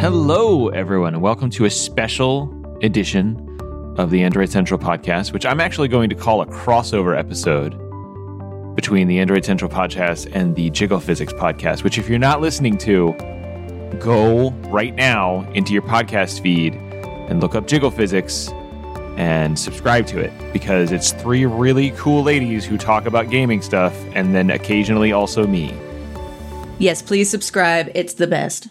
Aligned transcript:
Hello, 0.00 0.68
everyone, 0.68 1.12
and 1.12 1.22
welcome 1.22 1.50
to 1.50 1.66
a 1.66 1.70
special 1.70 2.48
edition 2.82 3.36
of 3.98 4.10
the 4.10 4.22
Android 4.22 4.48
Central 4.48 4.80
podcast, 4.80 5.34
which 5.34 5.44
I'm 5.44 5.60
actually 5.60 5.88
going 5.88 6.08
to 6.08 6.14
call 6.14 6.40
a 6.40 6.46
crossover 6.46 7.18
episode 7.18 7.72
between 8.74 9.08
the 9.08 9.18
Android 9.18 9.44
Central 9.44 9.70
podcast 9.70 10.30
and 10.32 10.56
the 10.56 10.70
Jiggle 10.70 11.00
Physics 11.00 11.34
podcast, 11.34 11.84
which, 11.84 11.98
if 11.98 12.08
you're 12.08 12.18
not 12.18 12.40
listening 12.40 12.78
to, 12.78 13.12
go 13.98 14.52
right 14.70 14.94
now 14.94 15.46
into 15.52 15.74
your 15.74 15.82
podcast 15.82 16.40
feed 16.40 16.76
and 17.28 17.42
look 17.42 17.54
up 17.54 17.66
Jiggle 17.66 17.90
Physics 17.90 18.48
and 19.18 19.58
subscribe 19.58 20.06
to 20.06 20.18
it 20.18 20.32
because 20.54 20.92
it's 20.92 21.12
three 21.12 21.44
really 21.44 21.90
cool 21.90 22.22
ladies 22.22 22.64
who 22.64 22.78
talk 22.78 23.04
about 23.04 23.28
gaming 23.28 23.60
stuff 23.60 23.94
and 24.14 24.34
then 24.34 24.48
occasionally 24.48 25.12
also 25.12 25.46
me. 25.46 25.78
Yes, 26.78 27.02
please 27.02 27.28
subscribe. 27.28 27.90
It's 27.94 28.14
the 28.14 28.26
best. 28.26 28.68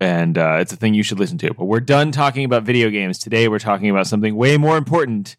And 0.00 0.36
uh, 0.36 0.58
it's 0.60 0.72
a 0.72 0.76
thing 0.76 0.94
you 0.94 1.02
should 1.02 1.18
listen 1.18 1.38
to. 1.38 1.54
But 1.54 1.64
we're 1.64 1.80
done 1.80 2.12
talking 2.12 2.44
about 2.44 2.64
video 2.64 2.90
games. 2.90 3.18
Today 3.18 3.48
we're 3.48 3.58
talking 3.58 3.90
about 3.90 4.06
something 4.06 4.34
way 4.36 4.56
more 4.56 4.76
important 4.76 5.36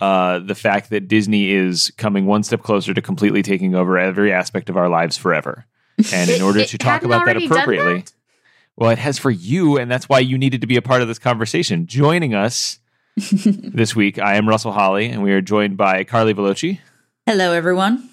uh, 0.00 0.40
the 0.40 0.54
fact 0.54 0.90
that 0.90 1.08
Disney 1.08 1.50
is 1.50 1.90
coming 1.96 2.26
one 2.26 2.42
step 2.42 2.62
closer 2.62 2.92
to 2.92 3.00
completely 3.00 3.42
taking 3.42 3.74
over 3.74 3.98
every 3.98 4.32
aspect 4.32 4.68
of 4.68 4.76
our 4.76 4.88
lives 4.88 5.16
forever. 5.16 5.66
And 6.12 6.28
in 6.30 6.42
order 6.42 6.64
to 6.66 6.78
talk 6.78 7.02
about 7.02 7.24
that 7.24 7.36
appropriately, 7.36 8.00
that? 8.00 8.12
well, 8.76 8.90
it 8.90 8.98
has 8.98 9.18
for 9.18 9.30
you, 9.30 9.78
and 9.78 9.90
that's 9.90 10.08
why 10.08 10.18
you 10.18 10.36
needed 10.36 10.60
to 10.60 10.66
be 10.66 10.76
a 10.76 10.82
part 10.82 11.00
of 11.00 11.08
this 11.08 11.18
conversation. 11.18 11.86
Joining 11.86 12.34
us 12.34 12.78
this 13.16 13.96
week, 13.96 14.18
I 14.18 14.36
am 14.36 14.48
Russell 14.48 14.72
Holly, 14.72 15.08
and 15.08 15.22
we 15.22 15.32
are 15.32 15.40
joined 15.40 15.78
by 15.78 16.04
Carli 16.04 16.34
Velocci. 16.34 16.80
Hello, 17.24 17.52
everyone. 17.52 18.10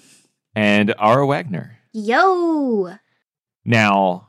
And 0.56 0.94
Ara 0.98 1.26
Wagoner. 1.26 1.78
Yo. 1.92 2.94
Now, 3.66 4.28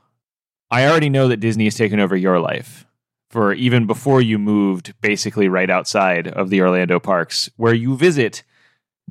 I 0.70 0.86
already 0.86 1.08
know 1.08 1.28
that 1.28 1.38
Disney 1.38 1.64
has 1.64 1.74
taken 1.74 2.00
over 2.00 2.16
your 2.16 2.40
life 2.40 2.86
for 3.30 3.52
even 3.52 3.86
before 3.86 4.22
you 4.22 4.38
moved 4.38 4.94
basically 5.00 5.48
right 5.48 5.70
outside 5.70 6.28
of 6.28 6.50
the 6.50 6.62
Orlando 6.62 6.98
parks, 6.98 7.50
where 7.56 7.74
you 7.74 7.96
visit 7.96 8.42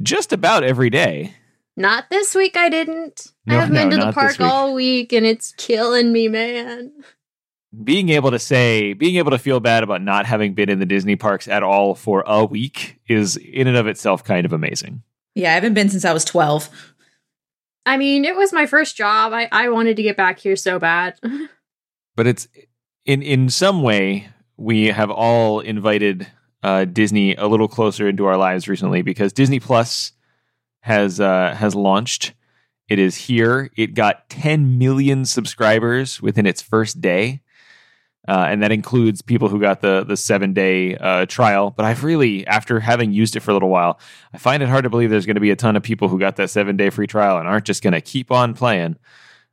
just 0.01 0.33
about 0.33 0.63
every 0.63 0.89
day. 0.89 1.35
Not 1.77 2.09
this 2.09 2.33
week, 2.33 2.55
I 2.55 2.69
didn't. 2.69 3.33
No, 3.45 3.57
I 3.57 3.59
haven't 3.59 3.75
no, 3.75 3.89
been 3.89 3.99
to 3.99 4.05
the 4.05 4.13
park 4.13 4.39
all 4.39 4.73
week 4.73 5.11
and 5.11 5.25
it's 5.25 5.53
killing 5.57 6.11
me, 6.11 6.27
man. 6.27 6.91
Being 7.83 8.09
able 8.09 8.31
to 8.31 8.39
say, 8.39 8.93
being 8.93 9.17
able 9.17 9.31
to 9.31 9.37
feel 9.37 9.59
bad 9.59 9.83
about 9.83 10.01
not 10.01 10.25
having 10.25 10.53
been 10.53 10.69
in 10.69 10.79
the 10.79 10.85
Disney 10.85 11.17
parks 11.17 11.49
at 11.49 11.63
all 11.63 11.93
for 11.93 12.23
a 12.25 12.45
week 12.45 13.01
is 13.07 13.35
in 13.35 13.67
and 13.67 13.75
of 13.75 13.87
itself 13.87 14.23
kind 14.23 14.45
of 14.45 14.53
amazing. 14.53 15.03
Yeah, 15.35 15.51
I 15.51 15.55
haven't 15.55 15.73
been 15.73 15.89
since 15.89 16.05
I 16.05 16.13
was 16.13 16.23
12. 16.23 16.94
I 17.85 17.97
mean, 17.97 18.25
it 18.25 18.35
was 18.35 18.51
my 18.51 18.65
first 18.65 18.97
job. 18.97 19.33
I, 19.33 19.47
I 19.51 19.69
wanted 19.69 19.95
to 19.97 20.03
get 20.03 20.17
back 20.17 20.39
here 20.39 20.55
so 20.55 20.79
bad. 20.79 21.19
but 22.15 22.27
it's 22.27 22.47
in 23.05 23.21
in 23.21 23.49
some 23.49 23.81
way 23.81 24.29
we 24.57 24.87
have 24.87 25.11
all 25.11 25.59
invited 25.59 26.27
uh, 26.63 26.85
Disney 26.85 27.35
a 27.35 27.47
little 27.47 27.67
closer 27.67 28.07
into 28.07 28.25
our 28.25 28.37
lives 28.37 28.67
recently 28.67 29.01
because 29.01 29.33
Disney 29.33 29.59
Plus 29.59 30.13
has 30.79 31.19
uh, 31.19 31.53
has 31.55 31.75
launched. 31.75 32.33
It 32.87 32.99
is 32.99 33.15
here. 33.15 33.71
It 33.75 33.95
got 33.95 34.29
10 34.29 34.77
million 34.77 35.25
subscribers 35.25 36.21
within 36.21 36.45
its 36.45 36.61
first 36.61 37.01
day. 37.01 37.41
Uh, 38.27 38.47
and 38.49 38.63
that 38.63 38.71
includes 38.71 39.21
people 39.21 39.49
who 39.49 39.59
got 39.59 39.81
the 39.81 40.03
the 40.03 40.17
seven 40.17 40.53
day 40.53 40.95
uh, 40.95 41.25
trial. 41.27 41.71
But 41.71 41.85
I've 41.85 42.03
really, 42.03 42.45
after 42.47 42.79
having 42.79 43.13
used 43.13 43.35
it 43.35 43.41
for 43.41 43.51
a 43.51 43.53
little 43.53 43.69
while, 43.69 43.99
I 44.33 44.37
find 44.37 44.63
it 44.63 44.69
hard 44.69 44.83
to 44.83 44.89
believe 44.89 45.09
there's 45.09 45.25
going 45.25 45.35
to 45.35 45.41
be 45.41 45.51
a 45.51 45.55
ton 45.55 45.75
of 45.75 45.83
people 45.83 46.07
who 46.07 46.19
got 46.19 46.35
that 46.37 46.49
seven 46.49 46.77
day 46.77 46.89
free 46.89 47.07
trial 47.07 47.37
and 47.37 47.47
aren't 47.47 47.65
just 47.65 47.83
going 47.83 47.93
to 47.93 48.01
keep 48.01 48.31
on 48.31 48.53
playing 48.53 48.97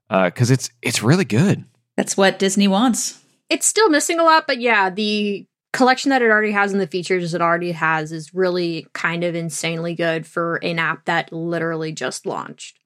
because 0.08 0.50
uh, 0.50 0.54
it's 0.54 0.70
it's 0.80 1.02
really 1.02 1.24
good. 1.24 1.64
That's 1.96 2.16
what 2.16 2.38
Disney 2.38 2.68
wants 2.68 3.22
it's 3.52 3.66
still 3.66 3.90
missing 3.90 4.18
a 4.18 4.24
lot, 4.24 4.46
but 4.46 4.60
yeah, 4.60 4.88
the 4.88 5.46
collection 5.74 6.08
that 6.08 6.22
it 6.22 6.30
already 6.30 6.52
has 6.52 6.72
and 6.72 6.80
the 6.80 6.86
features 6.86 7.34
it 7.34 7.42
already 7.42 7.72
has 7.72 8.10
is 8.10 8.34
really 8.34 8.86
kind 8.94 9.24
of 9.24 9.34
insanely 9.34 9.94
good 9.94 10.26
for 10.26 10.56
an 10.56 10.78
app 10.78 11.04
that 11.04 11.30
literally 11.32 11.92
just 11.92 12.24
launched. 12.24 12.78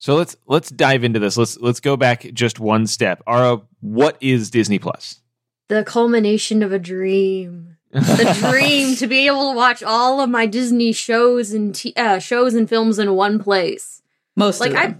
So 0.00 0.16
let's 0.16 0.36
let's 0.46 0.70
dive 0.70 1.04
into 1.04 1.20
this. 1.20 1.36
Let's 1.36 1.56
let's 1.58 1.78
go 1.78 1.96
back 1.96 2.26
just 2.34 2.58
one 2.58 2.88
step. 2.88 3.22
Ara, 3.28 3.60
what 3.80 4.16
is 4.20 4.50
Disney 4.50 4.80
Plus? 4.80 5.21
The 5.72 5.84
culmination 5.84 6.62
of 6.62 6.72
a 6.72 6.78
dream. 6.78 7.76
the 7.90 8.36
dream 8.50 8.96
to 8.96 9.06
be 9.06 9.26
able 9.26 9.50
to 9.50 9.56
watch 9.56 9.82
all 9.82 10.20
of 10.20 10.30
my 10.30 10.46
Disney 10.46 10.92
shows 10.92 11.52
and 11.52 11.74
t- 11.74 11.94
uh, 11.96 12.18
shows 12.18 12.54
and 12.54 12.68
films 12.68 12.98
in 12.98 13.14
one 13.14 13.38
place. 13.38 14.02
Most 14.36 14.60
like 14.60 14.74
I, 14.74 14.96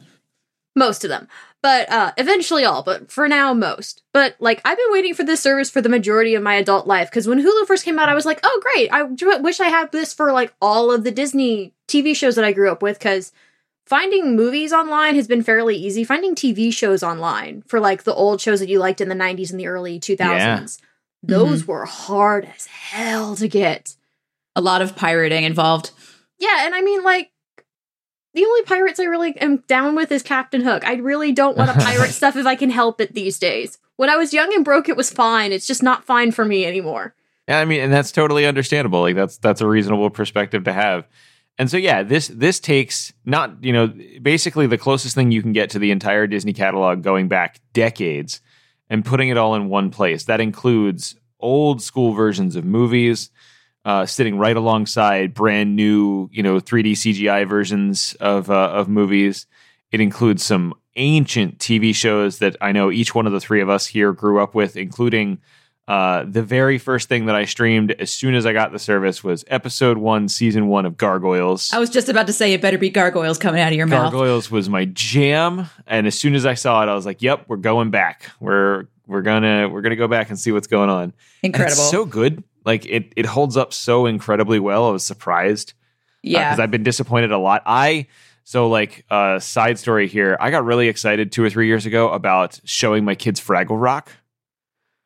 most 0.75 1.05
of 1.05 1.11
them 1.11 1.29
but 1.63 1.91
uh 1.91 2.13
eventually 2.17 2.65
all 2.65 2.83
but 2.83 3.11
for 3.11 3.29
now 3.29 3.55
most 3.55 4.03
but 4.13 4.35
like 4.41 4.61
i've 4.65 4.77
been 4.77 4.93
waiting 4.93 5.15
for 5.15 5.23
this 5.23 5.41
service 5.41 5.71
for 5.71 5.81
the 5.81 5.89
majority 5.89 6.35
of 6.35 6.43
my 6.43 6.55
adult 6.55 6.87
life 6.87 7.09
because 7.09 7.27
when 7.27 7.41
hulu 7.41 7.67
first 7.67 7.85
came 7.85 7.99
out 7.99 8.09
i 8.09 8.15
was 8.15 8.27
like 8.27 8.41
oh 8.43 8.61
great 8.63 8.91
i 8.93 9.03
wish 9.03 9.61
i 9.61 9.69
had 9.69 9.91
this 9.93 10.13
for 10.13 10.33
like 10.33 10.53
all 10.61 10.91
of 10.91 11.05
the 11.05 11.11
disney 11.11 11.73
tv 11.89 12.15
shows 12.15 12.35
that 12.37 12.45
i 12.45 12.53
grew 12.53 12.71
up 12.71 12.83
with 12.83 12.99
because 12.99 13.33
finding 13.87 14.37
movies 14.37 14.73
online 14.73 15.15
has 15.15 15.27
been 15.27 15.43
fairly 15.43 15.77
easy 15.77 16.05
finding 16.05 16.35
tv 16.35 16.73
shows 16.73 17.03
online 17.03 17.63
for 17.67 17.81
like 17.81 18.05
the 18.05 18.15
old 18.15 18.41
shows 18.41 18.61
that 18.61 18.69
you 18.69 18.79
liked 18.79 19.01
in 19.01 19.09
the 19.09 19.15
90s 19.15 19.51
and 19.51 19.59
the 19.59 19.67
early 19.67 19.99
2000s 19.99 20.19
yeah. 20.21 20.67
those 21.23 21.63
mm-hmm. 21.63 21.73
were 21.73 21.85
hard 21.85 22.45
as 22.57 22.67
hell 22.67 23.37
to 23.37 23.49
get 23.49 23.97
a 24.55 24.61
lot 24.61 24.83
of 24.83 24.97
pirating 24.97 25.45
involved 25.45 25.91
yeah 26.39 26.67
and 26.67 26.75
i 26.75 26.81
mean 26.81 27.03
like 27.03 27.33
the 28.35 28.45
only 28.45 28.63
pirates 28.63 28.99
I 28.99 29.05
really 29.05 29.37
am 29.39 29.59
down 29.69 29.95
with 29.95 30.11
is 30.11 30.23
Captain 30.23 30.63
Hook. 30.63 30.87
I 30.87 30.95
really 30.95 31.33
don't 31.33 31.57
want 31.57 31.71
to 31.71 31.85
pirate 31.85 32.11
stuff 32.13 32.37
if 32.37 32.47
I 32.47 32.55
can 32.55 32.71
help 32.71 33.01
it 33.01 33.15
these 33.15 33.39
days. 33.39 33.79
When 33.97 34.09
I 34.09 34.17
was 34.17 34.33
young 34.33 34.55
and 34.55 34.65
broke, 34.65 34.89
it 34.89 34.97
was 34.97 35.11
fine. 35.11 35.53
It's 35.53 35.67
just 35.67 35.83
not 35.83 36.05
fine 36.05 36.33
for 36.33 36.45
me 36.45 36.65
anymore. 36.65 37.15
Yeah, 37.47 37.59
I 37.59 37.65
mean, 37.65 37.81
and 37.81 37.93
that's 37.93 38.13
totally 38.13 38.47
understandable. 38.47 39.01
Like 39.01 39.17
that's 39.17 39.37
that's 39.37 39.61
a 39.61 39.67
reasonable 39.67 40.11
perspective 40.11 40.65
to 40.65 40.73
have. 40.73 41.07
And 41.59 41.71
so 41.71 41.77
yeah, 41.77 42.03
this 42.03 42.29
this 42.29 42.61
takes 42.61 43.13
not, 43.25 43.63
you 43.63 43.73
know, 43.73 43.93
basically 44.21 44.67
the 44.67 44.79
closest 44.79 45.15
thing 45.15 45.31
you 45.31 45.43
can 45.43 45.53
get 45.53 45.71
to 45.71 45.79
the 45.79 45.91
entire 45.91 46.27
Disney 46.27 46.53
catalog 46.53 47.03
going 47.03 47.29
back 47.29 47.61
decades 47.73 48.41
and 48.89 49.05
putting 49.05 49.29
it 49.29 49.37
all 49.37 49.55
in 49.55 49.69
one 49.69 49.91
place. 49.91 50.25
That 50.25 50.41
includes 50.41 51.15
old 51.41 51.83
school 51.83 52.15
versions 52.15 52.57
of 52.57 52.65
movies, 52.65 53.31
uh, 53.85 54.07
sitting 54.07 54.39
right 54.39 54.57
alongside 54.57 55.35
brand 55.35 55.77
new, 55.77 56.29
you 56.33 56.43
know, 56.43 56.57
3D 56.57 56.93
CGI 56.93 57.49
versions 57.49 58.15
of 58.21 58.51
uh, 58.51 58.71
of 58.71 58.89
movies. 58.89 59.47
It 59.91 60.01
includes 60.01 60.43
some 60.43 60.75
ancient 60.97 61.59
TV 61.59 61.95
shows 61.95 62.39
that 62.39 62.57
I 62.61 62.73
know 62.73 62.91
each 62.91 63.15
one 63.15 63.27
of 63.27 63.33
the 63.33 63.41
three 63.41 63.61
of 63.61 63.69
us 63.69 63.87
here 63.87 64.13
grew 64.13 64.43
up 64.43 64.55
with, 64.55 64.77
including 64.77 65.39
uh, 65.89 66.25
the 66.29 66.43
very 66.43 66.79
first 66.79 67.09
thing 67.09 67.27
that 67.27 67.35
I 67.35 67.45
streamed 67.45 67.91
as 67.93 68.11
soon 68.11 68.35
as 68.35 68.47
I 68.47 68.53
got 68.53 68.71
the 68.71 68.79
service 68.79 69.25
was 69.25 69.45
episode 69.49 69.99
one, 69.99 70.29
season 70.29 70.69
one 70.69 70.87
of 70.87 70.97
Gargoyles. 70.97 71.73
I 71.73 71.81
was 71.81 71.91
just 71.91 72.09
about 72.09 72.29
to 72.29 72.33
say 72.33 72.53
it 72.53 72.63
better 72.63 72.79
be 72.79 72.89
Gargoyles 72.89 73.39
coming 73.39 73.61
out 73.61 73.73
of 73.73 73.77
your 73.77 73.87
Gargoyles 73.87 74.05
mouth. 74.05 74.13
Gargoyles 74.13 74.51
was 74.51 74.69
my 74.69 74.85
jam, 74.85 75.69
and 75.87 76.07
as 76.07 76.17
soon 76.19 76.35
as 76.35 76.47
I 76.47 76.55
saw 76.55 76.83
it, 76.83 76.89
I 76.89 76.95
was 76.95 77.05
like, 77.05 77.21
"Yep, 77.21 77.47
we're 77.49 77.57
going 77.57 77.91
back. 77.91 78.31
We're 78.39 78.87
we're 79.09 79.23
gonna 79.23 79.69
we're 79.69 79.83
gonna 79.83 79.97
go 79.97 80.07
back 80.07 80.29
and 80.29 80.39
see 80.39 80.53
what's 80.53 80.69
going 80.69 80.89
on." 80.89 81.15
Incredible, 81.43 81.83
so 81.83 82.05
good. 82.05 82.45
Like 82.65 82.87
it 82.87 83.13
it 83.17 83.27
holds 83.27 83.57
up 83.57 83.73
so 83.73 84.07
incredibly 84.07 84.61
well. 84.61 84.87
I 84.87 84.91
was 84.93 85.05
surprised. 85.05 85.73
Uh, 85.73 86.19
yeah, 86.23 86.51
because 86.51 86.61
uh, 86.61 86.63
I've 86.63 86.71
been 86.71 86.85
disappointed 86.85 87.33
a 87.33 87.39
lot. 87.39 87.63
I 87.67 88.07
so 88.45 88.69
like 88.69 89.05
uh, 89.11 89.41
side 89.41 89.81
story 89.81 90.07
here. 90.07 90.37
I 90.39 90.53
got 90.53 90.65
really 90.65 90.87
excited 90.87 91.33
two 91.33 91.43
or 91.43 91.51
three 91.51 91.67
years 91.67 91.87
ago 91.87 92.11
about 92.11 92.61
showing 92.65 93.05
my 93.05 93.17
kids 93.17 93.41
Fraggle 93.41 93.81
Rock. 93.81 94.13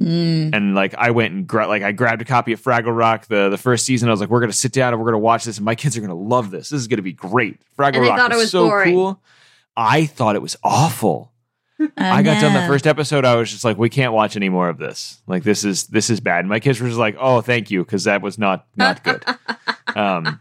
Mm. 0.00 0.54
And 0.54 0.74
like 0.74 0.94
I 0.94 1.10
went 1.10 1.32
and 1.32 1.46
gra- 1.46 1.68
like 1.68 1.82
I 1.82 1.92
grabbed 1.92 2.20
a 2.20 2.26
copy 2.26 2.52
of 2.52 2.60
Fraggle 2.60 2.96
Rock 2.96 3.26
the 3.26 3.48
the 3.48 3.56
first 3.56 3.86
season. 3.86 4.08
I 4.08 4.12
was 4.12 4.20
like, 4.20 4.28
we're 4.28 4.40
gonna 4.40 4.52
sit 4.52 4.72
down 4.72 4.92
and 4.92 5.00
we're 5.00 5.06
gonna 5.06 5.18
watch 5.18 5.44
this, 5.44 5.56
and 5.56 5.64
my 5.64 5.74
kids 5.74 5.96
are 5.96 6.02
gonna 6.02 6.14
love 6.14 6.50
this. 6.50 6.68
This 6.68 6.80
is 6.80 6.86
gonna 6.86 7.02
be 7.02 7.14
great. 7.14 7.60
Fraggle 7.78 7.96
and 7.96 8.08
Rock 8.08 8.28
was, 8.30 8.38
was, 8.38 8.50
so 8.50 8.68
boring. 8.68 8.94
cool. 8.94 9.22
I 9.76 10.06
thought 10.06 10.36
it 10.36 10.42
was 10.42 10.56
awful. 10.62 11.32
I 11.96 12.22
got 12.22 12.40
done 12.40 12.54
the 12.54 12.66
first 12.66 12.86
episode. 12.86 13.24
I 13.24 13.36
was 13.36 13.50
just 13.50 13.64
like, 13.64 13.76
we 13.76 13.90
can't 13.90 14.14
watch 14.14 14.36
any 14.36 14.48
more 14.48 14.68
of 14.68 14.78
this. 14.78 15.20
Like 15.26 15.42
this 15.42 15.64
is 15.64 15.86
this 15.86 16.10
is 16.10 16.20
bad. 16.20 16.40
And 16.40 16.48
my 16.48 16.60
kids 16.60 16.80
were 16.80 16.88
just 16.88 16.98
like, 16.98 17.16
oh, 17.18 17.40
thank 17.40 17.70
you, 17.70 17.84
because 17.84 18.04
that 18.04 18.22
was 18.22 18.38
not 18.38 18.66
not 18.76 19.02
good. 19.02 19.24
um, 19.96 20.40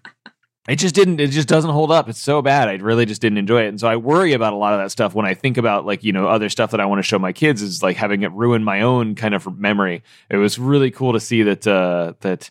it 0.67 0.77
just 0.77 0.95
didn't. 0.95 1.19
It 1.19 1.29
just 1.29 1.47
doesn't 1.47 1.69
hold 1.69 1.91
up. 1.91 2.09
It's 2.09 2.21
so 2.21 2.41
bad. 2.41 2.67
I 2.67 2.73
really 2.73 3.05
just 3.05 3.21
didn't 3.21 3.37
enjoy 3.37 3.65
it. 3.65 3.67
And 3.67 3.79
so 3.79 3.87
I 3.87 3.97
worry 3.97 4.33
about 4.33 4.53
a 4.53 4.55
lot 4.55 4.73
of 4.73 4.79
that 4.79 4.89
stuff 4.89 5.13
when 5.13 5.25
I 5.25 5.35
think 5.35 5.57
about 5.57 5.85
like 5.85 6.03
you 6.03 6.11
know 6.11 6.27
other 6.27 6.49
stuff 6.49 6.71
that 6.71 6.79
I 6.79 6.85
want 6.85 6.99
to 6.99 7.03
show 7.03 7.19
my 7.19 7.33
kids 7.33 7.61
is 7.61 7.83
like 7.83 7.97
having 7.97 8.23
it 8.23 8.31
ruin 8.31 8.63
my 8.63 8.81
own 8.81 9.13
kind 9.15 9.35
of 9.35 9.57
memory. 9.59 10.03
It 10.29 10.37
was 10.37 10.57
really 10.57 10.89
cool 10.89 11.13
to 11.13 11.19
see 11.19 11.43
that 11.43 11.67
uh, 11.67 12.13
that 12.21 12.49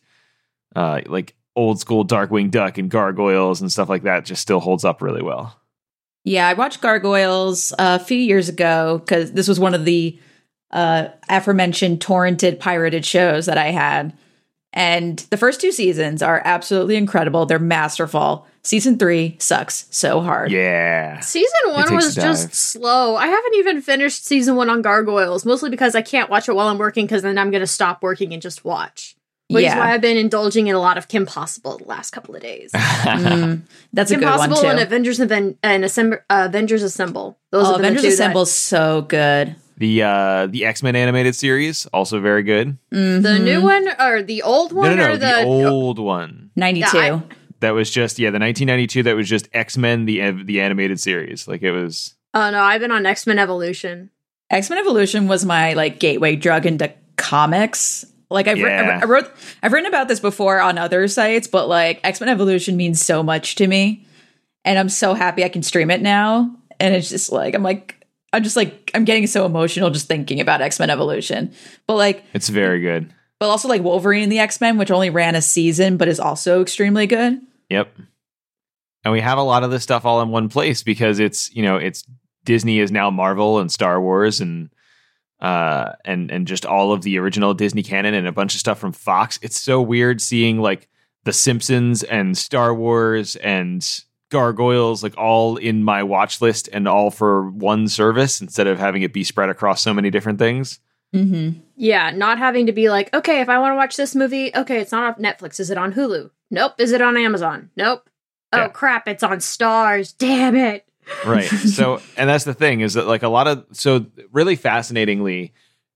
uh, 0.76 1.00
like 1.06 1.34
old 1.56 1.80
school 1.80 2.04
Darkwing 2.04 2.50
Duck 2.50 2.78
and 2.78 2.90
Gargoyles 2.90 3.60
and 3.60 3.70
stuff 3.70 3.88
like 3.88 4.04
that 4.04 4.24
just 4.24 4.42
still 4.42 4.60
holds 4.60 4.84
up 4.84 5.02
really 5.02 5.22
well. 5.22 5.60
Yeah, 6.24 6.48
I 6.48 6.54
watched 6.54 6.80
Gargoyles 6.80 7.72
uh, 7.72 7.98
a 8.00 8.04
few 8.04 8.18
years 8.18 8.48
ago 8.48 8.98
because 8.98 9.32
this 9.32 9.46
was 9.46 9.60
one 9.60 9.74
of 9.74 9.84
the 9.84 10.18
uh, 10.70 11.08
aforementioned 11.28 12.00
torrented 12.00 12.58
pirated 12.58 13.04
shows 13.04 13.46
that 13.46 13.58
I 13.58 13.70
had. 13.70 14.16
And 14.76 15.20
the 15.30 15.36
first 15.36 15.60
two 15.60 15.70
seasons 15.70 16.20
are 16.20 16.42
absolutely 16.44 16.96
incredible. 16.96 17.46
They're 17.46 17.60
masterful. 17.60 18.44
Season 18.64 18.98
three 18.98 19.36
sucks 19.38 19.86
so 19.90 20.20
hard. 20.20 20.50
Yeah. 20.50 21.20
Season 21.20 21.72
one 21.72 21.94
was 21.94 22.14
just 22.16 22.52
slow. 22.54 23.14
I 23.14 23.28
haven't 23.28 23.54
even 23.54 23.80
finished 23.80 24.24
season 24.26 24.56
one 24.56 24.68
on 24.68 24.82
Gargoyles, 24.82 25.44
mostly 25.46 25.70
because 25.70 25.94
I 25.94 26.02
can't 26.02 26.28
watch 26.28 26.48
it 26.48 26.56
while 26.56 26.66
I'm 26.66 26.78
working, 26.78 27.06
because 27.06 27.22
then 27.22 27.38
I'm 27.38 27.52
going 27.52 27.60
to 27.60 27.68
stop 27.68 28.02
working 28.02 28.32
and 28.32 28.42
just 28.42 28.64
watch. 28.64 29.14
Which 29.48 29.66
is 29.66 29.74
why 29.74 29.92
I've 29.92 30.00
been 30.00 30.16
indulging 30.16 30.66
in 30.66 30.74
a 30.74 30.80
lot 30.80 30.98
of 30.98 31.06
Kim 31.06 31.26
Possible 31.26 31.78
the 31.78 31.84
last 31.84 32.10
couple 32.10 32.34
of 32.34 32.42
days. 32.42 32.72
Mm, 33.04 33.60
that's 33.92 34.10
a 34.10 34.14
Kim 34.14 34.20
good 34.20 34.26
one 34.26 34.48
Possible 34.48 34.62
too. 34.62 34.66
and 34.66 34.80
Avengers 34.80 35.20
Aven- 35.20 35.58
and 35.62 35.84
Assemb- 35.84 36.20
uh, 36.30 36.46
Avengers 36.48 36.82
Assemble. 36.82 37.38
Those 37.52 37.66
oh, 37.66 37.72
have 37.72 37.76
been 37.76 37.92
Avengers 37.92 38.16
the 38.16 38.24
two 38.24 38.32
that- 38.34 38.46
so 38.46 39.02
good. 39.02 39.54
The 39.76 40.02
uh 40.02 40.46
the 40.46 40.64
X 40.64 40.82
Men 40.82 40.94
animated 40.96 41.34
series 41.34 41.86
also 41.86 42.20
very 42.20 42.42
good. 42.42 42.78
The 42.90 42.96
Mhm. 42.96 43.42
new 43.44 43.62
one 43.62 43.88
or 44.00 44.22
the 44.22 44.42
old 44.42 44.72
one 44.72 44.90
no, 44.90 44.96
no, 44.96 45.04
or 45.04 45.08
no, 45.08 45.16
the, 45.16 45.26
the, 45.26 45.64
old 45.68 45.98
one. 45.98 46.50
92. 46.56 46.96
Yeah, 46.96 47.20
That 47.60 47.70
was 47.72 47.90
just 47.90 48.18
yeah, 48.18 48.28
the 48.30 48.38
1992. 48.38 49.02
That 49.02 49.16
was 49.16 49.28
just 49.28 49.48
X 49.52 49.76
Men 49.76 50.04
the 50.04 50.30
the 50.44 50.60
animated 50.60 51.00
series. 51.00 51.48
Like 51.48 51.62
it 51.62 51.72
was. 51.72 52.14
Oh 52.34 52.50
no, 52.50 52.62
I've 52.62 52.80
been 52.80 52.92
on 52.92 53.04
X 53.06 53.26
Men 53.26 53.38
Evolution. 53.38 54.10
X 54.50 54.70
Men 54.70 54.78
Evolution 54.78 55.26
was 55.26 55.44
my 55.44 55.72
like 55.72 55.98
gateway 55.98 56.36
drug 56.36 56.66
into 56.66 56.92
comics. 57.16 58.04
Like 58.30 58.46
I've, 58.48 58.56
writ- 58.58 58.64
Yeah. 58.72 59.00
I 59.02 59.06
wrote, 59.06 59.30
I've 59.62 59.72
written 59.72 59.88
about 59.88 60.08
this 60.08 60.18
before 60.20 60.60
on 60.60 60.78
other 60.78 61.06
sites, 61.08 61.46
but 61.46 61.68
like 61.68 62.00
X 62.04 62.20
Men 62.20 62.28
Evolution 62.28 62.76
means 62.76 63.04
so 63.04 63.22
much 63.22 63.54
to 63.56 63.66
me, 63.66 64.06
and 64.64 64.78
I'm 64.78 64.88
so 64.88 65.14
happy 65.14 65.44
I 65.44 65.48
can 65.48 65.62
stream 65.62 65.90
it 65.90 66.00
now. 66.02 66.54
And 66.80 66.94
it's 66.94 67.08
just 67.10 67.30
like 67.32 67.54
I'm 67.54 67.62
like 67.62 68.03
I'm 68.34 68.42
just 68.42 68.56
like 68.56 68.90
I'm 68.94 69.04
getting 69.04 69.26
so 69.26 69.46
emotional 69.46 69.90
just 69.90 70.08
thinking 70.08 70.40
about 70.40 70.60
X 70.60 70.78
Men 70.78 70.90
Evolution. 70.90 71.52
But 71.86 71.94
like, 71.96 72.24
It's 72.34 72.48
very 72.48 72.80
good. 72.80 73.10
but 73.40 73.46
also 73.48 73.68
like 73.68 73.82
Wolverine 73.82 74.24
and 74.24 74.32
the 74.32 74.40
X 74.40 74.60
Men, 74.60 74.76
which 74.76 74.90
only 74.90 75.10
ran 75.10 75.34
a 75.34 75.42
season, 75.42 75.96
but 75.96 76.08
is 76.08 76.20
also 76.20 76.60
extremely 76.60 77.06
good. 77.06 77.40
Yep. 77.70 77.94
And 79.04 79.12
we 79.12 79.20
have 79.20 79.38
a 79.38 79.42
lot 79.42 79.64
of 79.64 79.70
this 79.70 79.82
stuff 79.82 80.04
all 80.04 80.20
in 80.22 80.30
one 80.30 80.48
place 80.48 80.82
because 80.82 81.18
it's 81.18 81.54
you 81.54 81.62
know 81.62 81.76
it's 81.76 82.04
Disney 82.44 82.78
is 82.80 82.90
now 82.92 83.10
Marvel 83.10 83.58
and 83.58 83.70
Star 83.72 84.00
Wars 84.00 84.40
and 84.40 84.70
uh 85.40 85.92
and 86.04 86.30
and 86.30 86.46
just 86.46 86.64
all 86.64 86.92
of 86.92 87.02
the 87.02 87.18
original 87.18 87.54
Disney 87.54 87.82
canon 87.82 88.14
and 88.14 88.26
a 88.26 88.32
bunch 88.32 88.54
of 88.54 88.60
stuff 88.60 88.78
from 88.78 88.92
Fox. 88.92 89.38
It's 89.42 89.60
so 89.60 89.80
weird 89.82 90.20
seeing 90.20 90.58
like 90.60 90.88
The 91.24 91.32
Simpsons 91.32 92.02
and 92.02 92.36
Star 92.36 92.74
Wars 92.74 93.36
and 93.36 93.86
Gargoyles 94.34 95.02
like 95.02 95.16
all 95.16 95.56
in 95.56 95.84
my 95.84 96.02
watch 96.02 96.40
list 96.42 96.68
and 96.72 96.86
all 96.88 97.10
for 97.10 97.48
one 97.50 97.86
service 97.88 98.40
instead 98.40 98.66
of 98.66 98.78
having 98.78 99.02
it 99.02 99.12
be 99.12 99.22
spread 99.24 99.48
across 99.48 99.80
so 99.80 99.94
many 99.94 100.10
different 100.10 100.38
things. 100.38 100.80
Mm-hmm. 101.14 101.60
Yeah, 101.76 102.10
not 102.10 102.38
having 102.38 102.66
to 102.66 102.72
be 102.72 102.90
like, 102.90 103.14
okay, 103.14 103.40
if 103.40 103.48
I 103.48 103.58
want 103.58 103.72
to 103.72 103.76
watch 103.76 103.96
this 103.96 104.14
movie, 104.16 104.50
okay, 104.54 104.80
it's 104.80 104.90
not 104.90 105.16
on 105.16 105.22
Netflix. 105.22 105.60
Is 105.60 105.70
it 105.70 105.78
on 105.78 105.92
Hulu? 105.94 106.30
Nope. 106.50 106.74
Is 106.78 106.90
it 106.92 107.00
on 107.00 107.16
Amazon? 107.16 107.70
Nope. 107.76 108.10
Oh 108.52 108.58
Yeah. 108.58 108.68
crap, 108.68 109.06
it's 109.08 109.22
on 109.22 109.38
Starz. 109.38 110.12
Damn 110.18 110.56
it. 110.56 110.86
right 111.24 111.44
so 111.78 112.00
and 112.16 112.28
that's 112.28 112.44
the 112.44 112.54
thing 112.54 112.80
is 112.80 112.94
that 112.94 113.06
like 113.06 113.22
a 113.22 113.28
lot 113.28 113.46
of 113.46 113.64
so 113.72 114.06
really 114.32 114.56
fascinatingly 114.56 115.52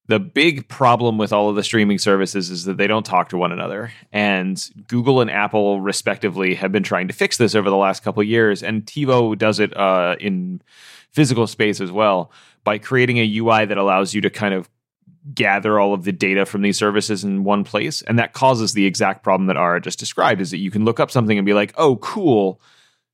the 0.08 0.18
big 0.18 0.68
problem 0.68 1.18
with 1.18 1.32
all 1.32 1.50
of 1.50 1.56
the 1.56 1.62
streaming 1.62 1.98
services 1.98 2.50
is 2.50 2.64
that 2.64 2.78
they 2.78 2.86
don't 2.86 3.04
talk 3.04 3.28
to 3.28 3.36
one 3.36 3.52
another. 3.52 3.92
And 4.10 4.58
google 4.88 5.20
and 5.20 5.30
apple 5.30 5.80
respectively 5.80 6.54
have 6.54 6.72
been 6.72 6.82
trying 6.82 7.08
to 7.08 7.14
fix 7.14 7.36
this 7.36 7.54
over 7.54 7.70
the 7.70 7.76
last 7.76 8.02
couple 8.02 8.22
of 8.22 8.26
years. 8.26 8.62
And 8.62 8.84
tivo 8.84 9.36
does 9.36 9.60
it 9.60 9.76
uh, 9.76 10.16
in 10.18 10.62
physical 11.10 11.46
space 11.46 11.80
as 11.80 11.92
well 11.92 12.32
by 12.64 12.78
creating 12.78 13.18
a 13.18 13.36
ui 13.38 13.66
that 13.66 13.78
allows 13.78 14.14
you 14.14 14.20
to 14.22 14.30
kind 14.30 14.54
of 14.54 14.68
gather 15.34 15.78
all 15.78 15.92
of 15.92 16.04
the 16.04 16.12
data 16.12 16.46
from 16.46 16.62
these 16.62 16.78
services 16.78 17.22
in 17.22 17.44
one 17.44 17.62
place. 17.62 18.00
And 18.02 18.18
that 18.18 18.32
causes 18.32 18.72
the 18.72 18.86
exact 18.86 19.22
problem 19.22 19.46
that 19.48 19.58
ara 19.58 19.80
just 19.80 19.98
described 19.98 20.40
is 20.40 20.50
that 20.52 20.58
you 20.58 20.70
can 20.70 20.86
look 20.86 21.00
up 21.00 21.10
something 21.10 21.36
and 21.36 21.46
be 21.46 21.54
like 21.54 21.74
oh 21.76 21.96
cool. 21.96 22.60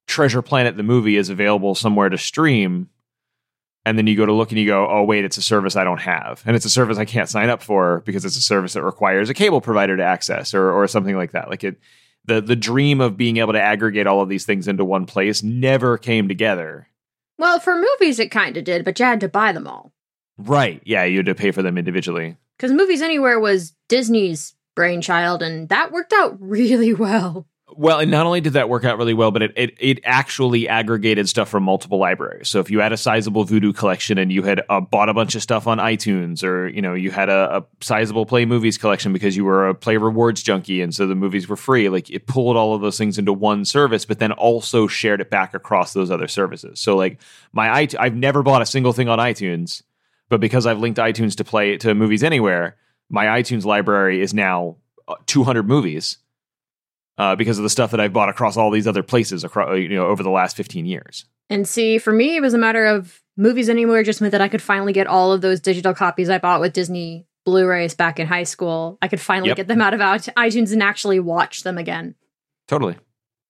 Treasure 0.07 0.43
Planet 0.43 0.77
the 0.77 0.85
movie 0.85 1.17
is 1.17 1.29
available 1.29 1.75
somewhere 1.75 2.09
to 2.09 2.19
stream. 2.19 2.89
And 3.87 3.99
then 3.99 4.07
you 4.07 4.17
go 4.17 4.25
to 4.25 4.33
look 4.33 4.51
and 4.51 4.59
you 4.59 4.67
go, 4.67 4.89
oh, 4.89 5.05
wait, 5.05 5.25
it's 5.25 5.37
a 5.37 5.43
service 5.43 5.77
I 5.77 5.85
don't 5.85 6.01
have. 6.01 6.43
And 6.47 6.57
it's 6.57 6.65
a 6.65 6.71
service 6.71 6.97
I 6.97 7.05
can't 7.05 7.29
sign 7.29 7.51
up 7.51 7.63
for 7.63 8.03
because 8.07 8.25
it's 8.25 8.37
a 8.37 8.43
service 8.43 8.73
that 8.73 8.83
requires 8.83 9.29
a 9.29 9.35
cable 9.35 9.61
provider 9.61 9.97
to 9.97 10.03
access 10.03 10.55
or, 10.55 10.73
or 10.73 10.89
something 10.89 11.17
like 11.17 11.33
that. 11.33 11.51
Like 11.51 11.65
it, 11.65 11.79
the, 12.25 12.41
the 12.41 12.57
dream 12.57 13.03
of 13.03 13.19
being 13.19 13.37
able 13.37 13.53
to 13.53 13.61
aggregate 13.61 14.07
all 14.07 14.23
of 14.23 14.31
these 14.31 14.47
things 14.47 14.69
into 14.69 14.85
one 14.85 15.05
place 15.05 15.43
never 15.43 15.99
came 15.99 16.29
together. 16.29 16.89
Well, 17.37 17.61
for 17.61 17.77
movies, 17.77 18.19
it 18.19 18.31
kind 18.31 18.57
of 18.57 18.65
did, 18.65 18.85
but 18.85 18.99
you 18.99 19.05
had 19.05 19.21
to 19.21 19.29
buy 19.29 19.53
them 19.53 19.67
all. 19.67 19.93
Right. 20.39 20.81
Yeah. 20.87 21.05
You 21.05 21.19
had 21.19 21.27
to 21.27 21.35
pay 21.35 21.51
for 21.51 21.63
them 21.63 21.77
individually. 21.77 22.39
Because 22.57 22.73
Movies 22.73 23.03
Anywhere 23.03 23.39
was 23.39 23.75
Disney's 23.89 24.55
brainchild, 24.75 25.43
and 25.43 25.69
that 25.69 25.93
worked 25.93 26.13
out 26.13 26.37
really 26.41 26.95
well. 26.95 27.47
Well, 27.77 27.99
and 27.99 28.11
not 28.11 28.25
only 28.25 28.41
did 28.41 28.53
that 28.53 28.69
work 28.69 28.85
out 28.85 28.99
really 28.99 29.15
well, 29.15 29.31
but 29.33 29.43
it, 29.43 29.53
it 29.57 29.75
it 29.79 30.01
actually 30.05 30.69
aggregated 30.69 31.29
stuff 31.29 31.49
from 31.49 31.65
multiple 31.65 31.99
libraries. 31.99 32.49
So 32.49 32.61
if 32.61 32.71
you 32.71 32.79
had 32.79 32.93
a 32.93 32.97
sizable 32.97 33.45
Vudu 33.45 33.75
collection 33.77 34.17
and 34.17 34.31
you 34.33 34.43
had 34.43 34.63
uh, 34.69 34.81
bought 34.81 35.09
a 35.09 35.15
bunch 35.15 35.35
of 35.35 35.43
stuff 35.43 35.67
on 35.67 35.79
iTunes, 35.79 36.45
or 36.45 36.69
you 36.69 36.81
know 36.81 36.95
you 36.95 37.11
had 37.11 37.29
a, 37.29 37.57
a 37.59 37.65
sizable 37.81 38.27
Play 38.27 38.45
Movies 38.45 38.79
collection 38.79 39.13
because 39.13 39.37
you 39.37 39.45
were 39.45 39.69
a 39.69 39.75
Play 39.75 39.97
Rewards 39.97 40.43
junkie, 40.43 40.81
and 40.83 40.95
so 40.95 41.07
the 41.07 41.17
movies 41.17 41.49
were 41.49 41.57
free, 41.57 41.89
like 41.89 42.11
it 42.11 42.27
pulled 42.27 42.57
all 42.57 42.75
of 42.75 42.81
those 42.81 42.97
things 42.97 43.19
into 43.19 43.33
one 43.33 43.65
service, 43.65 44.05
but 44.05 44.21
then 44.21 44.31
also 44.33 44.87
shared 44.87 45.21
it 45.21 45.29
back 45.31 45.53
across 45.53 45.93
those 45.95 46.11
other 46.13 46.29
services. 46.29 46.79
So 46.79 46.97
like 46.97 47.21
my 47.53 47.81
it- 47.81 47.95
I've 47.99 48.15
never 48.15 48.43
bought 48.45 48.63
a 48.63 48.67
single 48.67 48.93
thing 48.93 49.09
on 49.09 49.19
iTunes, 49.19 49.83
but 50.29 50.41
because 50.41 50.65
I've 50.67 50.79
linked 50.79 50.99
iTunes 51.01 51.37
to 51.37 51.45
Play 51.45 51.77
to 51.79 51.95
Movies 51.95 52.23
Anywhere, 52.23 52.77
my 53.11 53.27
iTunes 53.41 53.65
library 53.65 54.21
is 54.21 54.33
now 54.33 54.77
uh, 55.09 55.17
200 55.27 55.67
movies 55.67 56.19
uh, 57.19 57.37
because 57.37 57.59
of 57.59 57.63
the 57.63 57.71
stuff 57.71 57.91
that 57.93 58.01
I've 58.01 58.13
bought 58.13 58.29
across 58.29 58.57
all 58.57 58.71
these 58.71 58.87
other 58.87 59.03
places 59.03 59.45
across 59.45 59.79
you 59.79 59.89
know 59.91 60.07
over 60.07 60.23
the 60.23 60.31
last 60.31 60.57
15 60.57 60.87
years. 60.87 61.25
And 61.51 61.69
see, 61.69 61.99
for 61.99 62.13
me, 62.13 62.37
it 62.37 62.41
was 62.41 62.55
a 62.55 62.59
matter 62.59 62.87
of 62.87 63.21
Movies 63.37 63.69
Anywhere 63.69 64.03
just 64.03 64.21
meant 64.21 64.33
that 64.33 64.41
I 64.41 64.49
could 64.49 64.63
finally 64.63 64.93
get 64.93 65.07
all 65.07 65.33
of 65.33 65.41
those 65.41 65.61
digital 65.61 65.93
copies 65.95 66.31
I 66.31 66.39
bought 66.39 66.61
with 66.61 66.73
Disney 66.73 67.27
Blu-rays 67.45 67.95
back 67.95 68.19
in 68.19 68.27
high 68.27 68.45
school. 68.45 68.97
I 69.03 69.09
could 69.09 69.21
finally 69.21 69.49
Yep. 69.49 69.57
get 69.59 69.69
them 69.69 69.83
out 69.83 69.93
of 69.93 70.01
iTunes 70.01 70.73
and 70.73 70.83
actually 70.83 71.21
watch 71.21 71.63
them 71.63 71.77
again. 71.77 72.15
Totally. 72.69 72.97